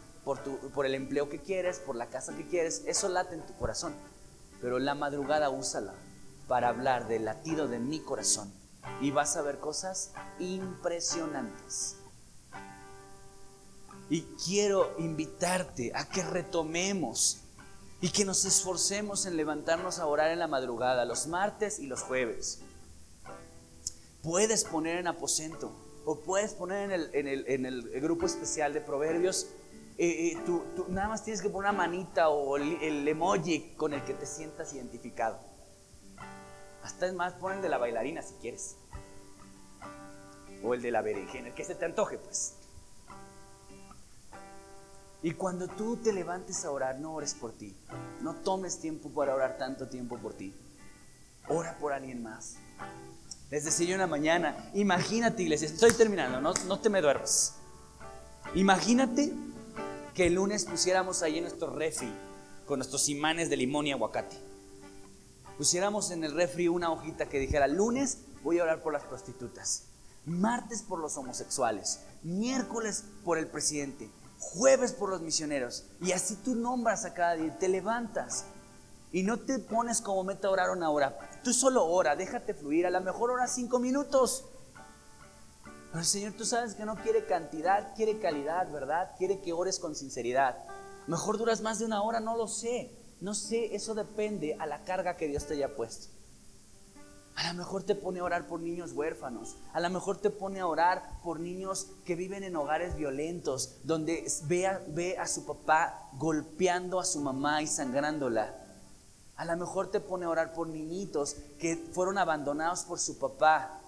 por, 0.73 0.85
el 0.85 0.95
empleo 0.95 1.29
que 1.29 1.39
quieres, 1.39 1.79
por 1.79 1.95
la 1.95 2.07
casa 2.07 2.35
que 2.35 2.45
quieres, 2.45 2.83
eso 2.85 3.07
late 3.07 3.35
en 3.35 3.45
tu 3.45 3.55
corazón. 3.55 3.95
Pero 4.61 4.79
la 4.79 4.93
madrugada 4.93 5.49
úsala 5.49 5.93
para 6.47 6.69
hablar 6.69 7.07
del 7.07 7.25
latido 7.25 7.67
de 7.67 7.79
mi 7.79 7.99
corazón 7.99 8.51
y 9.01 9.11
vas 9.11 9.37
a 9.37 9.41
ver 9.41 9.59
cosas 9.59 10.11
impresionantes. 10.39 11.95
Y 14.09 14.21
quiero 14.45 14.95
invitarte 14.99 15.91
a 15.95 16.09
que 16.09 16.23
retomemos 16.23 17.39
y 18.01 18.09
que 18.09 18.25
nos 18.25 18.45
esforcemos 18.45 19.25
en 19.25 19.37
levantarnos 19.37 19.99
a 19.99 20.07
orar 20.07 20.31
en 20.31 20.39
la 20.39 20.47
madrugada, 20.47 21.05
los 21.05 21.27
martes 21.27 21.79
y 21.79 21.87
los 21.87 22.01
jueves. 22.01 22.59
Puedes 24.21 24.65
poner 24.65 24.97
en 24.97 25.07
aposento 25.07 25.71
o 26.05 26.19
puedes 26.19 26.53
poner 26.53 26.83
en 26.83 26.91
el, 26.91 27.09
en 27.13 27.27
el, 27.27 27.45
en 27.47 27.65
el 27.65 28.01
grupo 28.01 28.25
especial 28.25 28.73
de 28.73 28.81
proverbios 28.81 29.47
eh, 29.99 30.33
eh, 30.33 30.37
tú, 30.45 30.63
nada 30.89 31.07
más 31.07 31.23
tienes 31.23 31.41
que 31.41 31.49
poner 31.49 31.71
una 31.71 31.77
manita 31.77 32.29
o 32.29 32.57
el, 32.57 33.07
emoji 33.07 33.73
con 33.75 33.93
el 33.93 34.03
que 34.03 34.13
te 34.13 34.25
sientas 34.25 34.73
identificado. 34.73 35.39
Hasta 36.83 37.07
es 37.07 37.13
más, 37.13 37.33
pon 37.33 37.53
el 37.53 37.61
de 37.61 37.69
la 37.69 37.77
bailarina 37.77 38.21
si 38.21 38.35
quieres. 38.35 38.77
o 40.63 40.73
el 40.73 40.81
de 40.81 40.91
la 40.91 41.01
berenjena, 41.01 41.49
el 41.49 41.53
que 41.53 41.63
se 41.63 41.75
te 41.75 41.85
antoje, 41.85 42.17
pues. 42.17 42.55
Y 45.23 45.31
cuando 45.31 45.67
tú 45.67 45.97
te 45.97 46.13
levantes 46.13 46.63
a 46.63 46.71
orar, 46.71 46.99
no 46.99 47.13
ores 47.13 47.33
por 47.33 47.51
ti. 47.51 47.75
No 48.21 48.35
tomes 48.35 48.79
tiempo 48.79 49.09
para 49.09 49.33
orar 49.33 49.57
tanto 49.57 49.87
tiempo 49.87 50.17
por 50.17 50.33
ti. 50.35 50.55
Ora 51.47 51.77
por 51.79 51.91
alguien 51.91 52.21
más. 52.21 52.57
Les 53.49 53.65
decía 53.65 53.87
yo 53.87 53.95
una 53.95 54.07
mañana, 54.07 54.69
imagínate, 54.73 55.43
iglesia, 55.43 55.67
estoy 55.67 55.91
terminando, 55.93 56.39
no, 56.41 56.53
no 56.67 56.79
te 56.79 56.89
me 56.89 57.01
duermas. 57.01 57.55
Imagínate 58.55 59.33
que 60.17 60.25
el 60.25 60.33
lunes 60.33 60.65
pusiéramos 60.65 61.21
ahí 61.21 61.37
en 61.37 61.43
nuestro 61.43 61.69
refri 61.69 62.11
con 62.65 62.79
nuestros 62.79 63.07
imanes 63.07 63.51
de 63.51 63.57
limón 63.57 63.85
y 63.85 63.91
aguacate. 63.91 64.35
Pusiéramos 65.59 66.09
en 66.09 66.23
el 66.23 66.33
refri 66.33 66.67
una 66.67 66.91
hojita 66.91 67.29
que 67.29 67.37
dijera, 67.37 67.67
lunes 67.67 68.21
voy 68.41 68.57
a 68.57 68.63
orar 68.63 68.81
por 68.81 68.93
las 68.93 69.03
prostitutas, 69.03 69.83
martes 70.25 70.81
por 70.81 70.97
los 70.97 71.15
homosexuales, 71.17 71.99
miércoles 72.23 73.03
por 73.23 73.37
el 73.37 73.45
presidente, 73.45 74.09
jueves 74.39 74.91
por 74.91 75.11
los 75.11 75.21
misioneros. 75.21 75.85
Y 76.01 76.13
así 76.13 76.35
tú 76.37 76.55
nombras 76.55 77.05
a 77.05 77.13
cada 77.13 77.35
día, 77.35 77.55
te 77.59 77.67
levantas 77.67 78.45
y 79.11 79.21
no 79.21 79.37
te 79.37 79.59
pones 79.59 80.01
como 80.01 80.23
meta 80.23 80.49
orar 80.49 80.71
una 80.71 80.89
hora. 80.89 81.15
Tú 81.43 81.53
solo 81.53 81.85
ora, 81.85 82.15
déjate 82.15 82.55
fluir, 82.55 82.87
a 82.87 82.89
lo 82.89 83.01
mejor 83.01 83.29
ora 83.29 83.47
cinco 83.47 83.77
minutos. 83.77 84.45
Pero 85.97 86.05
Señor 86.05 86.33
tú 86.33 86.45
sabes 86.45 86.75
que 86.75 86.85
no 86.85 86.95
quiere 86.95 87.25
cantidad, 87.25 87.95
quiere 87.95 88.19
calidad, 88.19 88.71
¿verdad? 88.71 89.15
Quiere 89.17 89.39
que 89.41 89.51
ores 89.51 89.79
con 89.79 89.95
sinceridad. 89.95 90.55
Mejor 91.07 91.39
duras 91.39 91.61
más 91.61 91.79
de 91.79 91.85
una 91.85 92.03
hora, 92.03 92.19
no 92.19 92.37
lo 92.37 92.47
sé. 92.47 92.91
No 93.19 93.33
sé, 93.33 93.75
eso 93.75 93.95
depende 93.95 94.55
a 94.59 94.67
la 94.67 94.83
carga 94.83 95.17
que 95.17 95.27
Dios 95.27 95.47
te 95.47 95.55
haya 95.55 95.75
puesto. 95.75 96.09
A 97.33 97.51
lo 97.51 97.57
mejor 97.57 97.81
te 97.81 97.95
pone 97.95 98.19
a 98.19 98.25
orar 98.25 98.45
por 98.45 98.59
niños 98.59 98.91
huérfanos. 98.91 99.55
A 99.73 99.79
lo 99.79 99.89
mejor 99.89 100.17
te 100.17 100.29
pone 100.29 100.59
a 100.59 100.67
orar 100.67 101.01
por 101.23 101.39
niños 101.39 101.87
que 102.05 102.13
viven 102.13 102.43
en 102.43 102.55
hogares 102.55 102.95
violentos, 102.95 103.77
donde 103.83 104.23
ve 104.43 104.67
a, 104.67 104.79
ve 104.89 105.17
a 105.17 105.25
su 105.25 105.47
papá 105.47 106.11
golpeando 106.19 106.99
a 106.99 107.05
su 107.05 107.21
mamá 107.21 107.63
y 107.63 107.65
sangrándola. 107.65 108.55
A 109.35 109.45
lo 109.45 109.57
mejor 109.57 109.89
te 109.89 109.99
pone 109.99 110.27
a 110.27 110.29
orar 110.29 110.53
por 110.53 110.67
niñitos 110.67 111.37
que 111.59 111.75
fueron 111.75 112.19
abandonados 112.19 112.83
por 112.83 112.99
su 112.99 113.17
papá 113.17 113.81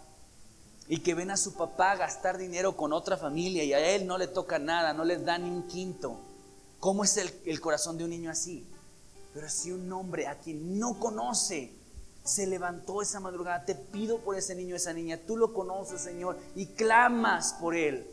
y 0.89 1.01
que 1.01 1.13
ven 1.13 1.29
a 1.29 1.37
su 1.37 1.53
papá 1.53 1.95
gastar 1.95 2.39
dinero 2.39 2.75
con 2.75 2.91
otra 2.91 3.15
familia 3.15 3.63
y 3.63 3.73
a 3.73 3.79
él 3.95 4.07
no 4.07 4.17
le 4.17 4.27
toca 4.27 4.57
nada, 4.57 4.91
no 4.91 5.05
les 5.05 5.23
da 5.23 5.37
ni 5.37 5.47
un 5.47 5.67
quinto. 5.67 6.19
¿Cómo 6.79 7.03
es 7.03 7.15
el, 7.17 7.31
el 7.45 7.61
corazón 7.61 7.97
de 7.97 8.05
un 8.05 8.09
niño 8.09 8.31
así? 8.31 8.65
Pero 9.33 9.47
si 9.49 9.71
un 9.71 9.91
hombre 9.93 10.27
a 10.27 10.39
quien 10.39 10.79
no 10.79 10.99
conoce 10.99 11.71
se 12.23 12.47
levantó 12.47 13.03
esa 13.03 13.19
madrugada, 13.19 13.65
te 13.65 13.75
pido 13.75 14.19
por 14.19 14.35
ese 14.35 14.55
niño, 14.55 14.75
esa 14.75 14.91
niña, 14.91 15.19
tú 15.25 15.37
lo 15.37 15.53
conoces, 15.53 16.01
Señor, 16.01 16.37
y 16.55 16.65
clamas 16.65 17.53
por 17.53 17.75
él. 17.75 18.07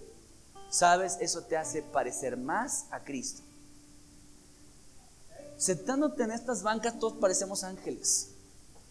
¿Sabes? 0.69 1.17
Eso 1.21 1.43
te 1.43 1.57
hace 1.57 1.83
parecer 1.83 2.37
más 2.37 2.85
a 2.91 3.01
Cristo. 3.01 3.43
Sentándote 5.57 6.25
en 6.25 6.33
estas 6.33 6.63
bancas, 6.63 6.99
todos 6.99 7.15
parecemos 7.15 7.65
ángeles, 7.65 8.29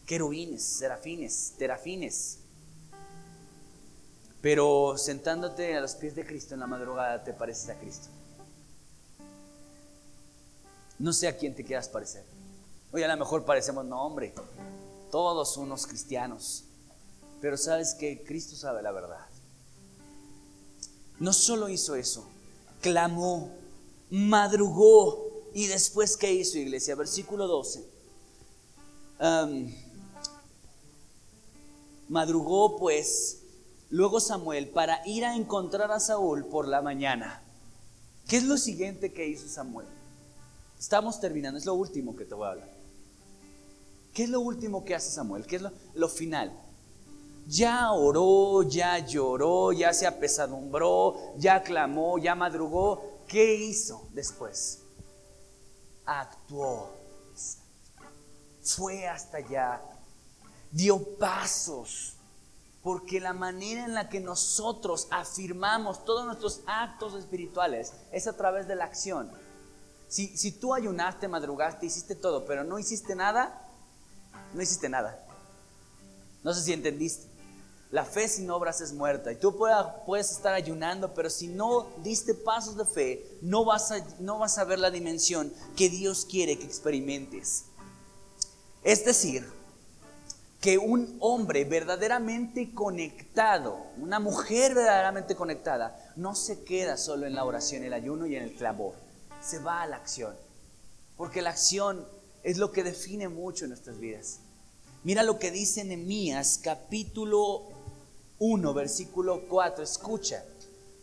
querubines, 0.08 0.64
serafines, 0.64 1.54
terafines. 1.60 2.40
Pero 4.46 4.96
sentándote 4.96 5.76
a 5.76 5.82
los 5.82 5.96
pies 5.96 6.14
de 6.14 6.24
Cristo 6.24 6.54
en 6.54 6.60
la 6.60 6.68
madrugada, 6.68 7.24
te 7.24 7.34
pareces 7.34 7.68
a 7.70 7.80
Cristo. 7.80 8.10
No 11.00 11.14
sé 11.14 11.28
a 11.28 11.36
quién 11.36 11.56
te 11.56 11.64
quieras 11.66 11.90
parecer. 11.90 12.24
Hoy 12.92 13.02
a 13.02 13.08
lo 13.08 13.18
mejor 13.18 13.44
parecemos, 13.44 13.84
no, 13.86 14.00
hombre, 14.04 14.36
todos 15.10 15.58
unos 15.58 15.88
cristianos. 15.88 16.66
Pero 17.42 17.58
sabes 17.58 17.96
que 17.96 18.24
Cristo 18.24 18.56
sabe 18.56 18.84
la 18.84 18.92
verdad. 18.92 19.26
No 21.20 21.34
solo 21.34 21.68
hizo 21.68 21.96
eso, 21.96 22.30
clamó, 22.82 23.50
madrugó. 24.12 25.26
¿Y 25.56 25.66
después 25.66 26.18
qué 26.18 26.32
hizo, 26.32 26.60
iglesia? 26.60 26.94
Versículo 26.94 27.48
12. 27.48 27.84
madrugó 32.10 32.78
pues 32.78 33.40
luego 33.96 34.20
Samuel 34.20 34.68
para 34.68 35.02
ir 35.08 35.24
a 35.24 35.38
encontrar 35.38 35.90
a 35.94 36.02
Saúl 36.02 36.46
por 36.48 36.68
la 36.68 36.82
mañana. 36.82 37.42
¿Qué 38.28 38.36
es 38.36 38.44
lo 38.44 38.58
siguiente 38.58 39.14
que 39.14 39.26
hizo 39.26 39.48
Samuel? 39.48 39.88
Estamos 40.78 41.22
terminando, 41.22 41.58
es 41.58 41.66
lo 41.66 41.76
último 41.76 42.14
que 42.14 42.26
te 42.26 42.36
voy 42.36 42.46
a 42.46 42.52
hablar. 42.52 42.70
¿Qué 44.14 44.24
es 44.24 44.30
lo 44.30 44.42
último 44.42 44.84
que 44.84 44.96
hace 44.96 45.12
Samuel? 45.12 45.46
¿Qué 45.46 45.56
es 45.56 45.62
lo, 45.94 46.10
final? 46.10 46.52
Ya 47.48 47.94
oró, 47.94 48.64
ya 48.64 49.00
lloró, 49.00 49.72
ya 49.72 49.94
se 49.94 50.06
apesadumbró, 50.06 51.34
ya 51.38 51.64
clamó, 51.64 52.18
ya 52.18 52.36
madrugó. 52.36 53.22
¿Qué 53.28 53.56
hizo 53.56 54.10
después? 54.12 54.82
Actuó. 56.06 56.90
Fue 58.62 59.08
hasta 59.08 59.38
allá. 59.38 59.82
Dio 60.70 61.02
pasos. 61.18 62.15
Porque 62.86 63.20
la 63.20 63.34
manera 63.34 63.84
en 63.84 63.96
la 63.96 64.10
que 64.10 64.20
nosotros 64.20 65.08
afirmamos 65.10 66.06
todos 66.06 66.24
nuestros 66.24 66.62
actos 66.68 67.16
espirituales 67.16 67.94
es 68.12 68.28
a 68.28 68.38
través 68.38 68.68
de 68.68 68.76
la 68.76 68.86
acción. 68.86 69.32
Si, 70.08 70.38
si 70.38 70.52
tú 70.52 70.72
ayunaste, 70.72 71.28
madrugaste, 71.28 71.88
hiciste 71.88 72.14
todo, 72.14 72.46
pero 72.46 72.64
no 72.64 72.78
hiciste 72.78 73.16
nada, 73.16 73.60
no 74.54 74.62
hiciste 74.62 74.88
nada. 74.88 75.20
No 76.44 76.54
sé 76.54 76.62
si 76.62 76.74
entendiste. 76.74 77.26
La 77.90 78.06
fe 78.06 78.28
sin 78.28 78.52
obras 78.52 78.82
es 78.82 78.94
muerta. 78.94 79.32
Y 79.32 79.38
tú 79.38 79.58
puedes 80.06 80.30
estar 80.30 80.54
ayunando, 80.54 81.12
pero 81.16 81.32
si 81.32 81.48
no 81.48 81.88
diste 82.04 82.36
pasos 82.36 82.78
de 82.78 82.86
fe, 82.86 83.40
no 83.42 83.66
vas, 83.66 83.92
a, 83.94 84.06
no 84.20 84.38
vas 84.38 84.60
a 84.60 84.64
ver 84.64 84.78
la 84.78 84.92
dimensión 84.92 85.52
que 85.76 85.90
Dios 85.90 86.24
quiere 86.24 86.60
que 86.60 86.66
experimentes. 86.66 87.66
Es 88.84 89.04
decir, 89.06 89.52
que 90.66 90.80
un 90.80 91.18
hombre 91.20 91.64
verdaderamente 91.64 92.74
conectado, 92.74 93.86
una 94.00 94.20
mujer 94.20 94.74
verdaderamente 94.74 95.36
conectada, 95.36 96.12
no 96.16 96.34
se 96.34 96.64
queda 96.64 96.98
solo 96.98 97.28
en 97.28 97.36
la 97.36 97.46
oración, 97.46 97.84
el 97.84 97.94
ayuno 97.94 98.26
y 98.26 98.36
en 98.36 98.42
el 98.42 98.56
clamor. 98.56 98.96
Se 99.42 99.60
va 99.60 99.84
a 99.84 99.86
la 99.86 99.98
acción. 99.98 100.36
Porque 101.18 101.44
la 101.44 101.52
acción 101.52 102.08
es 102.42 102.58
lo 102.58 102.72
que 102.72 102.84
define 102.84 103.30
mucho 103.30 103.68
nuestras 103.68 104.00
vidas. 104.00 104.40
Mira 105.04 105.22
lo 105.22 105.38
que 105.38 105.52
dice 105.52 105.84
Nehemías 105.84 106.60
capítulo 106.64 107.68
1, 108.40 108.74
versículo 108.74 109.48
4. 109.48 109.84
Escucha. 109.84 110.44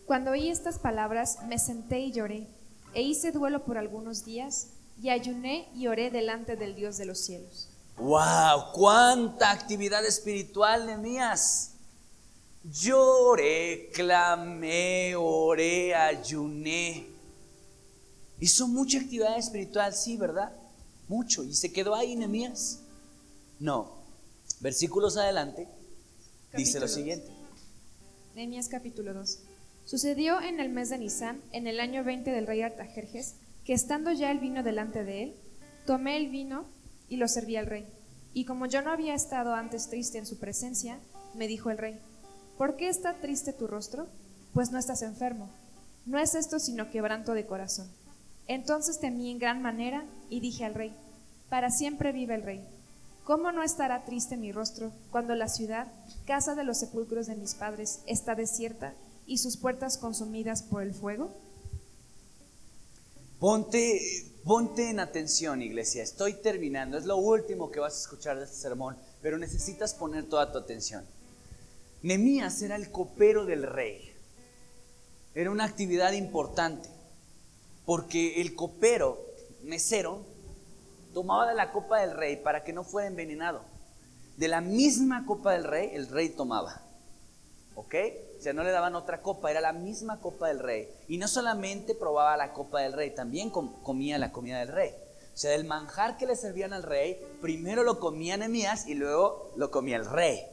Cuando 0.07 0.33
oí 0.33 0.49
estas 0.49 0.81
palabras, 0.81 1.39
me 1.47 1.61
senté 1.61 2.01
y 2.01 2.11
lloré, 2.11 2.49
e 2.95 3.03
hice 3.03 3.31
duelo 3.31 3.65
por 3.65 3.79
algunos 3.79 4.25
días, 4.25 4.71
y 5.01 5.11
ayuné 5.11 5.69
y 5.73 5.87
oré 5.87 6.11
delante 6.11 6.57
del 6.57 6.75
Dios 6.75 6.97
de 6.97 7.05
los 7.05 7.21
cielos. 7.21 7.72
¡Wow! 7.97 8.73
¡Cuánta 8.73 9.51
actividad 9.51 10.05
espiritual, 10.05 10.87
Nehemías! 10.87 11.73
Lloré, 12.65 13.91
clamé, 13.93 15.15
oré, 15.17 15.95
ayuné. 15.95 17.07
Hizo 18.39 18.69
mucha 18.69 18.99
actividad 18.99 19.37
espiritual, 19.37 19.93
sí, 19.93 20.17
¿verdad? 20.17 20.53
Mucho. 21.09 21.45
Y 21.45 21.55
se 21.55 21.73
quedó 21.73 21.95
ahí, 21.95 22.17
Nehemías. 22.17 22.81
No. 23.59 24.03
Versículos 24.61 25.17
adelante 25.17 25.69
dice 26.57 26.79
lo 26.79 26.89
siguiente. 26.89 27.29
Nehemías 28.35 28.69
capítulo 28.69 29.13
2. 29.13 29.39
Sucedió 29.85 30.41
en 30.41 30.61
el 30.61 30.69
mes 30.69 30.91
de 30.91 30.99
Nisan, 30.99 31.41
en 31.53 31.67
el 31.67 31.81
año 31.81 32.05
20 32.05 32.31
del 32.31 32.47
rey 32.47 32.63
Artajerjes, 32.63 33.35
que 33.65 33.73
estando 33.73 34.13
ya 34.13 34.31
el 34.31 34.39
vino 34.39 34.63
delante 34.63 35.05
de 35.05 35.25
él, 35.25 35.35
tomé 35.87 36.17
el 36.17 36.29
vino 36.31 36.67
y 37.13 37.19
lo 37.19 37.29
serví 37.29 37.57
al 37.57 37.67
rey. 37.67 37.87
Y 38.33 38.47
como 38.47 38.65
yo 38.65 38.81
no 38.81 38.91
había 38.91 39.15
estado 39.15 39.55
antes 39.55 39.91
triste 39.91 40.17
en 40.17 40.25
su 40.25 40.39
presencia, 40.39 40.99
me 41.35 41.47
dijo 41.47 41.69
el 41.69 41.77
rey, 41.77 42.01
¿por 42.57 42.77
qué 42.77 42.89
está 42.89 43.21
triste 43.21 43.53
tu 43.53 43.67
rostro? 43.67 44.07
Pues 44.55 44.71
no 44.71 44.79
estás 44.79 45.03
enfermo. 45.03 45.51
No 46.07 46.19
es 46.19 46.35
esto 46.35 46.59
sino 46.59 46.91
quebranto 46.91 47.35
de 47.35 47.45
corazón. 47.45 47.87
Entonces 48.49 48.99
temí 48.99 49.31
en 49.31 49.39
gran 49.39 49.61
manera 49.61 50.07
y 50.31 50.41
dije 50.41 50.65
al 50.65 50.73
rey, 50.73 50.95
para 51.51 51.71
siempre 51.71 52.13
vive 52.13 52.35
el 52.35 52.45
rey. 52.45 52.65
¿Cómo 53.25 53.53
no 53.53 53.63
estará 53.63 54.07
triste 54.07 54.39
mi 54.39 54.51
rostro 54.51 54.91
cuando 55.11 55.35
la 55.35 55.49
ciudad, 55.49 55.89
casa 56.27 56.55
de 56.55 56.65
los 56.65 56.79
sepulcros 56.79 57.27
de 57.27 57.37
mis 57.37 57.53
padres, 57.55 58.01
está 58.07 58.35
desierta 58.35 58.95
y 59.27 59.37
sus 59.37 59.59
puertas 59.59 59.99
consumidas 59.99 60.63
por 60.63 60.83
el 60.83 60.95
fuego? 60.95 61.31
Ponte, 63.39 64.01
ponte 64.45 64.91
en 64.91 65.01
atención, 65.01 65.63
iglesia. 65.63 66.03
Estoy 66.03 66.35
terminando. 66.35 66.99
Es 66.99 67.05
lo 67.05 67.17
último 67.17 67.71
que 67.71 67.81
vas 67.81 67.95
a 67.95 68.01
escuchar 68.01 68.39
de 68.39 68.45
este 68.45 68.57
sermón, 68.57 68.97
pero 69.21 69.39
necesitas 69.39 69.95
poner 69.95 70.29
toda 70.29 70.51
tu 70.53 70.59
atención. 70.59 71.05
Nemías 72.03 72.61
era 72.63 72.77
el 72.77 72.91
copero 72.91 73.47
del 73.47 73.63
rey. 73.63 74.13
Era 75.35 75.51
una 75.51 75.65
actividad 75.65 76.13
importante, 76.13 76.89
porque 77.87 78.41
el 78.41 78.55
copero, 78.55 79.19
mesero, 79.63 80.25
tomaba 81.15 81.49
de 81.49 81.55
la 81.55 81.73
copa 81.73 82.01
del 82.01 82.13
rey 82.13 82.37
para 82.37 82.65
que 82.65 82.73
no 82.73 82.85
fuera 82.85 83.09
envenenado. 83.09 83.65
De 84.37 84.49
la 84.49 84.61
misma 84.61 85.25
copa 85.27 85.53
del 85.53 85.65
rey, 85.65 85.91
el 85.93 86.09
rey 86.09 86.31
tomaba. 86.31 86.83
¿Ok? 87.75 87.95
O 88.43 88.45
sea, 88.45 88.53
no 88.53 88.65
le 88.65 88.73
daban 88.73 88.97
otra 88.97 89.23
copa, 89.23 89.53
era 89.53 89.61
la 89.61 89.73
misma 89.73 90.19
copa 90.19 90.49
del 90.49 90.59
rey. 90.59 90.89
Y 91.07 91.17
no 91.17 91.29
solamente 91.29 91.95
probaba 91.95 92.37
la 92.37 92.53
copa 92.53 92.81
del 92.81 92.93
rey, 92.93 93.15
también 93.15 93.51
comía 93.51 94.19
la 94.19 94.33
comida 94.33 94.59
del 94.59 94.67
rey. 94.67 94.91
O 95.33 95.37
sea, 95.37 95.55
el 95.55 95.65
manjar 95.65 96.17
que 96.17 96.27
le 96.27 96.35
servían 96.35 96.73
al 96.73 96.83
rey, 96.83 97.25
primero 97.41 97.85
lo 97.85 98.01
comía 98.01 98.37
Nemías 98.37 98.89
y 98.89 98.95
luego 98.95 99.53
lo 99.55 99.71
comía 99.71 99.95
el 99.95 100.07
rey. 100.07 100.45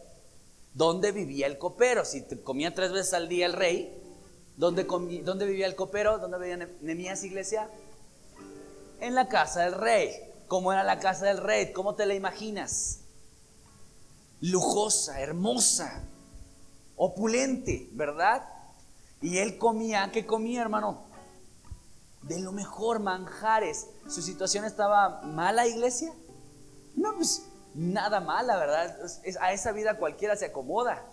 ¿Dónde 0.75 1.11
vivía 1.11 1.47
el 1.47 1.57
copero? 1.57 2.05
Si 2.05 2.21
comía 2.43 2.75
tres 2.75 2.91
veces 2.91 3.15
al 3.15 3.27
día 3.27 3.47
el 3.47 3.53
rey, 3.53 3.99
¿dónde, 4.55 4.83
¿dónde 5.23 5.47
vivía 5.47 5.65
el 5.65 5.75
copero? 5.75 6.19
¿Dónde 6.19 6.37
vivía 6.37 6.69
Nemías, 6.81 7.23
iglesia? 7.23 7.71
En 8.99 9.15
la 9.15 9.29
casa 9.29 9.63
del 9.63 9.73
rey. 9.73 10.11
¿Cómo 10.47 10.71
era 10.71 10.83
la 10.83 10.99
casa 10.99 11.25
del 11.25 11.39
rey? 11.39 11.73
¿Cómo 11.73 11.95
te 11.95 12.05
la 12.05 12.13
imaginas? 12.13 12.99
Lujosa, 14.41 15.21
hermosa, 15.21 16.03
opulente, 16.99 17.89
¿verdad? 17.93 18.43
Y 19.21 19.37
él 19.37 19.57
comía, 19.57 20.11
¿qué 20.11 20.25
comía, 20.25 20.61
hermano? 20.61 21.05
De 22.21 22.39
lo 22.39 22.51
mejor, 22.51 22.99
manjares. 22.99 23.87
¿Su 24.07 24.21
situación 24.21 24.65
estaba 24.65 25.21
mala, 25.21 25.65
iglesia? 25.65 26.13
No, 26.95 27.15
pues 27.15 27.47
nada 27.73 28.19
mala, 28.19 28.57
¿verdad? 28.57 28.97
a 29.39 29.53
esa 29.53 29.71
vida 29.71 29.97
cualquiera 29.97 30.35
se 30.35 30.45
acomoda. 30.45 31.05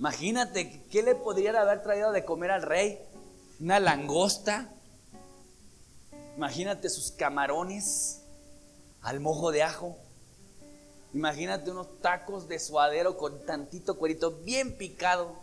Imagínate, 0.00 0.84
¿qué 0.90 1.02
le 1.04 1.14
podrían 1.14 1.54
haber 1.54 1.82
traído 1.82 2.10
de 2.10 2.24
comer 2.24 2.50
al 2.50 2.62
rey? 2.62 2.98
Una 3.60 3.78
langosta. 3.78 4.68
Imagínate 6.36 6.88
sus 6.90 7.12
camarones 7.12 8.22
al 9.00 9.20
mojo 9.20 9.52
de 9.52 9.62
ajo. 9.62 9.96
Imagínate 11.14 11.70
unos 11.70 12.00
tacos 12.00 12.48
de 12.48 12.58
suadero 12.58 13.16
con 13.18 13.44
tantito 13.44 13.98
cuerito 13.98 14.30
bien 14.44 14.76
picado. 14.76 15.36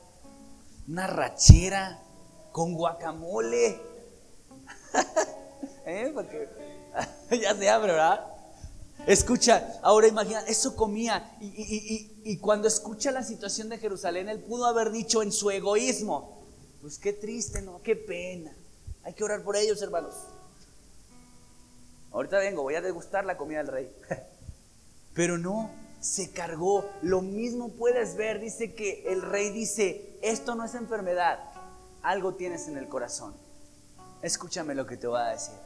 Una 0.88 1.06
rachera 1.06 2.02
con 2.52 2.74
guacamole. 2.74 3.80
¿Eh? 5.86 6.12
Porque 6.14 6.50
ya 7.42 7.56
se 7.56 7.70
abre, 7.70 7.92
¿verdad? 7.92 8.26
Escucha, 9.06 9.80
ahora 9.82 10.08
imagina, 10.08 10.42
eso 10.42 10.76
comía. 10.76 11.38
Y, 11.40 12.38
cuando 12.38 12.68
escucha 12.68 13.12
la 13.12 13.24
situación 13.24 13.70
de 13.70 13.78
Jerusalén, 13.78 14.30
él 14.30 14.40
pudo 14.40 14.66
haber 14.66 14.92
dicho 14.92 15.24
en 15.24 15.32
su 15.32 15.50
egoísmo, 15.52 16.44
pues 16.82 16.98
qué 17.00 17.14
triste, 17.14 17.62
¿no? 17.62 17.82
Qué 17.82 17.96
pena. 17.96 18.54
Hay 19.04 19.14
que 19.14 19.24
orar 19.24 19.44
por 19.44 19.56
ellos, 19.56 19.82
hermanos. 19.82 20.16
Ahorita 22.12 22.40
vengo, 22.40 22.64
voy 22.64 22.76
a 22.76 22.82
degustar 22.82 23.26
la 23.26 23.38
comida 23.38 23.60
del 23.60 23.68
rey. 23.68 23.96
Pero 25.20 25.38
no, 25.38 25.70
se 26.00 26.32
cargó. 26.32 26.90
Lo 27.02 27.22
mismo 27.22 27.74
puedes 27.74 28.16
ver, 28.16 28.40
dice 28.40 28.74
que 28.74 29.04
el 29.12 29.22
rey 29.22 29.50
dice, 29.50 30.18
esto 30.22 30.56
no 30.56 30.64
es 30.64 30.76
enfermedad, 30.76 31.40
algo 32.02 32.36
tienes 32.36 32.70
en 32.70 32.78
el 32.78 32.88
corazón. 32.88 33.36
Escúchame 34.22 34.76
lo 34.76 34.88
que 34.88 34.96
te 34.96 35.08
voy 35.08 35.20
a 35.20 35.26
decir. 35.26 35.58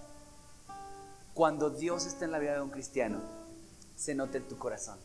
Cuando 1.36 1.70
Dios 1.70 2.08
está 2.08 2.26
en 2.26 2.32
la 2.32 2.40
vida 2.40 2.56
de 2.56 2.62
un 2.62 2.72
cristiano, 2.72 3.22
se 3.96 4.16
nota 4.16 4.40
en 4.40 4.48
tu 4.48 4.58
corazón. 4.58 4.98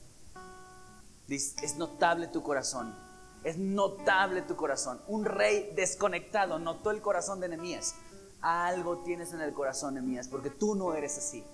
Es 1.29 1.77
notable 1.77 2.29
tu 2.29 2.43
corazón. 2.43 2.97
Es 3.45 3.59
notable 3.59 4.41
tu 4.41 4.57
corazón. 4.57 4.99
Un 5.09 5.27
rey 5.27 5.75
desconectado 5.77 6.59
notó 6.59 6.91
el 6.91 7.03
corazón 7.03 7.39
de 7.41 7.51
Nehemías. 7.51 7.97
Algo 8.41 9.03
tienes 9.03 9.35
en 9.35 9.43
el 9.43 9.53
corazón, 9.53 9.93
Nehemías, 9.93 10.27
porque 10.27 10.49
tú 10.49 10.75
no 10.75 10.95
eres 10.95 11.19
así. 11.19 11.45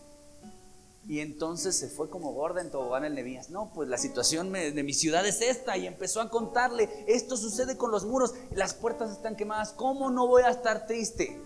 Y 1.06 1.20
entonces 1.20 1.76
se 1.76 1.88
fue 1.88 2.08
como 2.08 2.32
gorda 2.32 2.62
en 2.62 2.70
tobogán 2.70 3.04
el 3.04 3.14
Nehemías. 3.14 3.50
No, 3.50 3.70
pues 3.74 3.88
la 3.88 3.98
situación 3.98 4.52
de 4.52 4.82
mi 4.82 4.94
ciudad 4.94 5.26
es 5.26 5.42
esta. 5.42 5.76
Y 5.76 5.86
empezó 5.86 6.20
a 6.20 6.30
contarle, 6.30 6.88
esto 7.06 7.36
sucede 7.36 7.76
con 7.76 7.90
los 7.90 8.06
muros, 8.06 8.34
las 8.52 8.74
puertas 8.74 9.10
están 9.10 9.36
quemadas, 9.36 9.72
¿cómo 9.72 10.10
no 10.10 10.26
voy 10.26 10.42
a 10.42 10.50
estar 10.50 10.86
triste? 10.86 11.38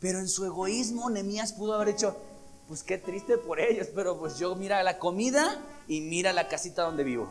Pero 0.00 0.20
en 0.20 0.28
su 0.28 0.44
egoísmo 0.44 1.10
Nehemías 1.10 1.52
pudo 1.52 1.74
haber 1.74 1.88
hecho, 1.88 2.16
pues 2.68 2.84
qué 2.84 2.98
triste 2.98 3.36
por 3.36 3.58
ellos, 3.58 3.88
pero 3.94 4.18
pues 4.18 4.38
yo 4.38 4.54
mira 4.54 4.82
la 4.84 4.98
comida 4.98 5.60
y 5.88 6.00
mira 6.02 6.32
la 6.32 6.46
casita 6.46 6.82
donde 6.82 7.02
vivo. 7.02 7.28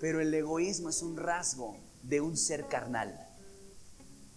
Pero 0.00 0.20
el 0.20 0.34
egoísmo 0.34 0.90
es 0.90 1.00
un 1.00 1.16
rasgo 1.16 1.76
de 2.02 2.20
un 2.20 2.36
ser 2.36 2.66
carnal. 2.66 3.29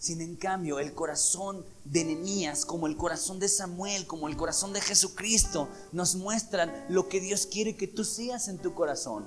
Sin 0.04 0.20
en 0.20 0.36
cambio, 0.36 0.80
el 0.80 0.94
corazón 0.94 1.66
de 1.86 2.04
Nehemías, 2.04 2.66
como 2.66 2.88
el 2.88 2.98
corazón 2.98 3.40
de 3.40 3.48
Samuel, 3.48 4.06
como 4.06 4.28
el 4.28 4.36
corazón 4.36 4.74
de 4.74 4.82
Jesucristo, 4.82 5.70
nos 5.94 6.16
muestran 6.16 6.74
lo 6.90 7.08
que 7.08 7.22
Dios 7.22 7.46
quiere 7.46 7.78
que 7.78 7.88
tú 7.88 8.04
seas 8.04 8.50
en 8.50 8.58
tu 8.58 8.74
corazón. 8.74 9.26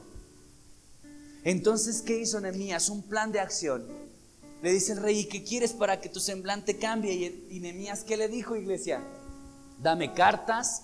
Entonces, 1.45 2.03
¿qué 2.03 2.19
hizo 2.19 2.43
Nehemías? 2.43 2.91
Un 2.91 3.03
plan 3.03 3.33
de 3.33 3.41
acción. 3.41 3.87
Le 4.61 4.71
dice 4.71 4.93
el 4.93 4.99
rey, 4.99 5.21
¿y 5.21 5.25
qué 5.25 5.43
quieres 5.43 5.73
para 5.73 5.99
que 5.99 6.11
tu 6.11 6.21
semblante 6.21 6.77
cambie? 6.77 7.47
Y, 7.49 7.59
Nehemías, 7.59 8.05
¿qué 8.05 8.19
le 8.19 8.29
dijo, 8.29 8.55
iglesia? 8.55 9.03
Dame 9.81 10.13
cartas, 10.13 10.83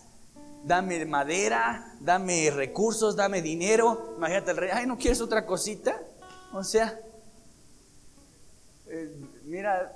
dame 0.64 1.05
madera, 1.05 1.98
dame 2.01 2.51
recursos, 2.51 3.14
dame 3.14 3.43
dinero. 3.43 4.14
Imagínate 4.16 4.52
el 4.52 4.56
rey, 4.56 4.70
ay, 4.73 4.86
¿no 4.86 4.97
quieres 4.97 5.20
otra 5.20 5.44
cosita? 5.44 6.01
O 6.55 6.64
sea, 6.64 6.98
eh, 8.86 9.32
mira, 9.53 9.93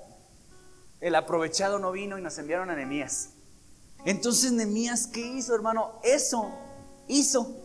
el 1.01 1.15
aprovechado 1.15 1.78
no 1.78 1.91
vino 1.91 2.19
y 2.19 2.23
nos 2.23 2.37
enviaron 2.37 2.69
a 2.69 2.77
Nehemías. 2.77 3.31
Entonces 4.05 4.53
Nehemías, 4.53 5.07
¿qué 5.07 5.20
hizo, 5.20 5.55
hermano? 5.55 5.99
Eso 6.05 6.53
hizo. 7.09 7.57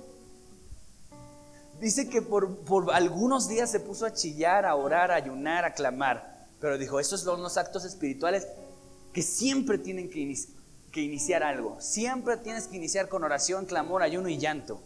Dice 1.82 2.08
que 2.08 2.22
por, 2.22 2.60
por, 2.60 2.94
algunos 2.94 3.50
días 3.50 3.70
se 3.70 3.82
puso 3.82 4.06
a 4.06 4.14
chillar, 4.14 4.66
a 4.66 4.76
orar, 4.76 5.12
a 5.12 5.16
ayunar, 5.16 5.66
a 5.66 5.74
clamar. 5.74 6.48
Pero 6.62 6.78
dijo, 6.78 6.98
esos 6.98 7.22
son 7.22 7.44
los 7.44 7.58
actos 7.58 7.84
espirituales 7.84 8.48
que 9.12 9.22
siempre 9.22 9.78
tienen 9.78 10.10
que, 10.10 10.34
que 10.94 11.02
iniciar 11.02 11.44
algo. 11.44 11.76
Siempre 11.82 12.38
tienes 12.38 12.68
que 12.68 12.78
iniciar 12.78 13.10
con 13.10 13.26
oración, 13.26 13.66
clamor, 13.66 14.02
ayuno 14.02 14.30
y 14.30 14.38
llanto. 14.38 14.82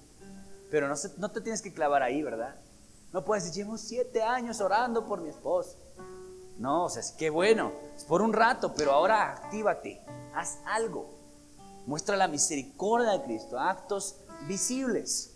Pero 0.71 0.87
no, 0.87 0.95
no 1.17 1.29
te 1.29 1.41
tienes 1.41 1.61
que 1.61 1.71
clavar 1.71 2.01
ahí, 2.01 2.23
¿verdad? 2.23 2.55
No 3.13 3.23
puedes 3.23 3.43
decir, 3.43 3.63
llevo 3.63 3.77
siete 3.77 4.23
años 4.23 4.59
orando 4.59 5.05
por 5.05 5.21
mi 5.21 5.29
esposo. 5.29 5.84
No, 6.57 6.85
o 6.85 6.89
sea, 6.89 7.03
qué 7.17 7.29
bueno, 7.29 7.73
es 7.95 8.05
por 8.05 8.21
un 8.21 8.33
rato, 8.33 8.73
pero 8.75 8.91
ahora 8.91 9.31
actívate, 9.31 10.01
haz 10.33 10.59
algo. 10.65 11.13
Muestra 11.85 12.15
la 12.15 12.27
misericordia 12.27 13.11
de 13.11 13.23
Cristo, 13.23 13.59
actos 13.59 14.15
visibles. 14.47 15.31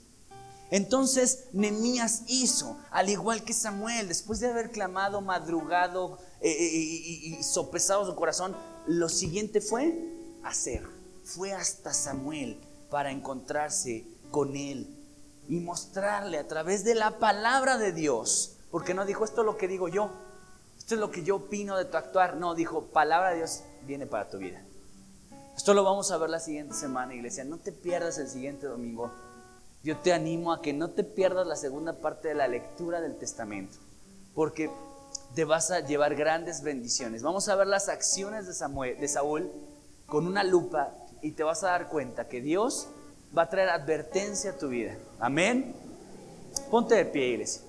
Entonces 0.72 1.46
Nemías 1.52 2.24
hizo, 2.28 2.78
al 2.91 3.10
igual 3.10 3.44
que 3.44 3.54
Samuel, 3.54 4.08
después 4.08 4.40
de 4.40 4.50
haber 4.50 4.72
clamado, 4.72 5.20
madrugado 5.22 6.20
eh, 6.41 6.52
eh, 6.52 7.38
y, 7.40 7.44
sopesado 7.44 8.06
su 8.06 8.16
corazón, 8.16 8.56
lo 8.86 9.10
siguiente 9.10 9.62
fue 9.62 9.98
hacer. 10.44 10.88
Fue 11.24 11.54
hasta 11.54 11.94
Samuel 11.94 12.60
para 12.90 13.12
encontrarse 13.12 14.06
con 14.32 14.56
él 14.56 14.96
y 15.48 15.60
mostrarle 15.60 16.38
a 16.38 16.48
través 16.48 16.84
de 16.84 16.96
la 16.96 17.18
palabra 17.18 17.78
de 17.78 17.91
Dios, 17.91 18.58
porque 18.72 18.94
no 18.94 19.06
dijo 19.06 19.26
esto 19.26 19.44
lo 19.44 19.58
que 19.58 19.68
digo 19.68 19.88
yo, 19.88 20.12
esto 20.90 20.95
es 20.95 21.02
lo 21.02 21.11
que 21.11 21.22
yo 21.22 21.36
opino 21.36 21.78
de 21.78 21.86
tu 21.86 21.98
actuar. 21.98 22.38
No, 22.38 22.56
dijo, 22.56 22.86
palabra 22.86 23.30
de 23.30 23.36
Dios 23.36 23.61
viene 23.86 24.07
para 24.07 24.28
tu 24.28 24.40
vida. 24.40 24.60
Esto 25.56 25.76
lo 25.76 25.84
vamos 25.84 26.10
a 26.10 26.18
ver 26.18 26.32
la 26.32 26.40
siguiente 26.40 26.74
semana, 26.74 27.14
iglesia. 27.14 27.44
No 27.44 27.60
te 27.60 27.72
pierdas 27.72 28.18
el 28.18 28.28
siguiente 28.28 28.66
domingo. 28.66 29.11
Yo 29.84 29.98
te 29.98 30.14
animo 30.14 30.52
a 30.52 30.64
que 30.64 30.74
no 30.74 30.90
te 30.90 31.03
pierdas 31.03 31.45
la 31.45 31.56
segunda 31.56 31.94
parte 31.94 32.30
de 32.30 32.34
la 32.34 32.48
lectura 32.48 33.02
del 33.02 33.20
testamento, 33.20 33.78
porque 34.34 34.72
te 35.36 35.45
vas 35.45 35.70
a 35.70 35.82
llevar 35.82 36.16
grandes 36.16 36.64
bendiciones. 36.64 37.22
Vamos 37.22 37.48
a 37.49 37.56
ver 37.56 37.68
las 37.68 37.88
acciones 37.88 38.48
de, 38.48 38.56
Samuel, 38.56 38.99
de 38.99 39.07
Saúl 39.07 39.52
con 40.07 40.26
una 40.26 40.44
lupa 40.44 40.91
y 41.22 41.34
te 41.34 41.44
vas 41.44 41.64
a 41.64 41.68
dar 41.68 41.90
cuenta 41.90 42.28
que 42.28 42.41
Dios 42.41 42.88
va 43.38 43.44
a 43.44 43.49
traer 43.49 43.70
advertencia 43.70 44.53
a 44.53 44.57
tu 44.57 44.70
vida. 44.70 44.98
Amén. 45.20 45.76
Ponte 46.72 46.95
de 46.95 47.06
pie, 47.06 47.28
iglesia. 47.28 47.69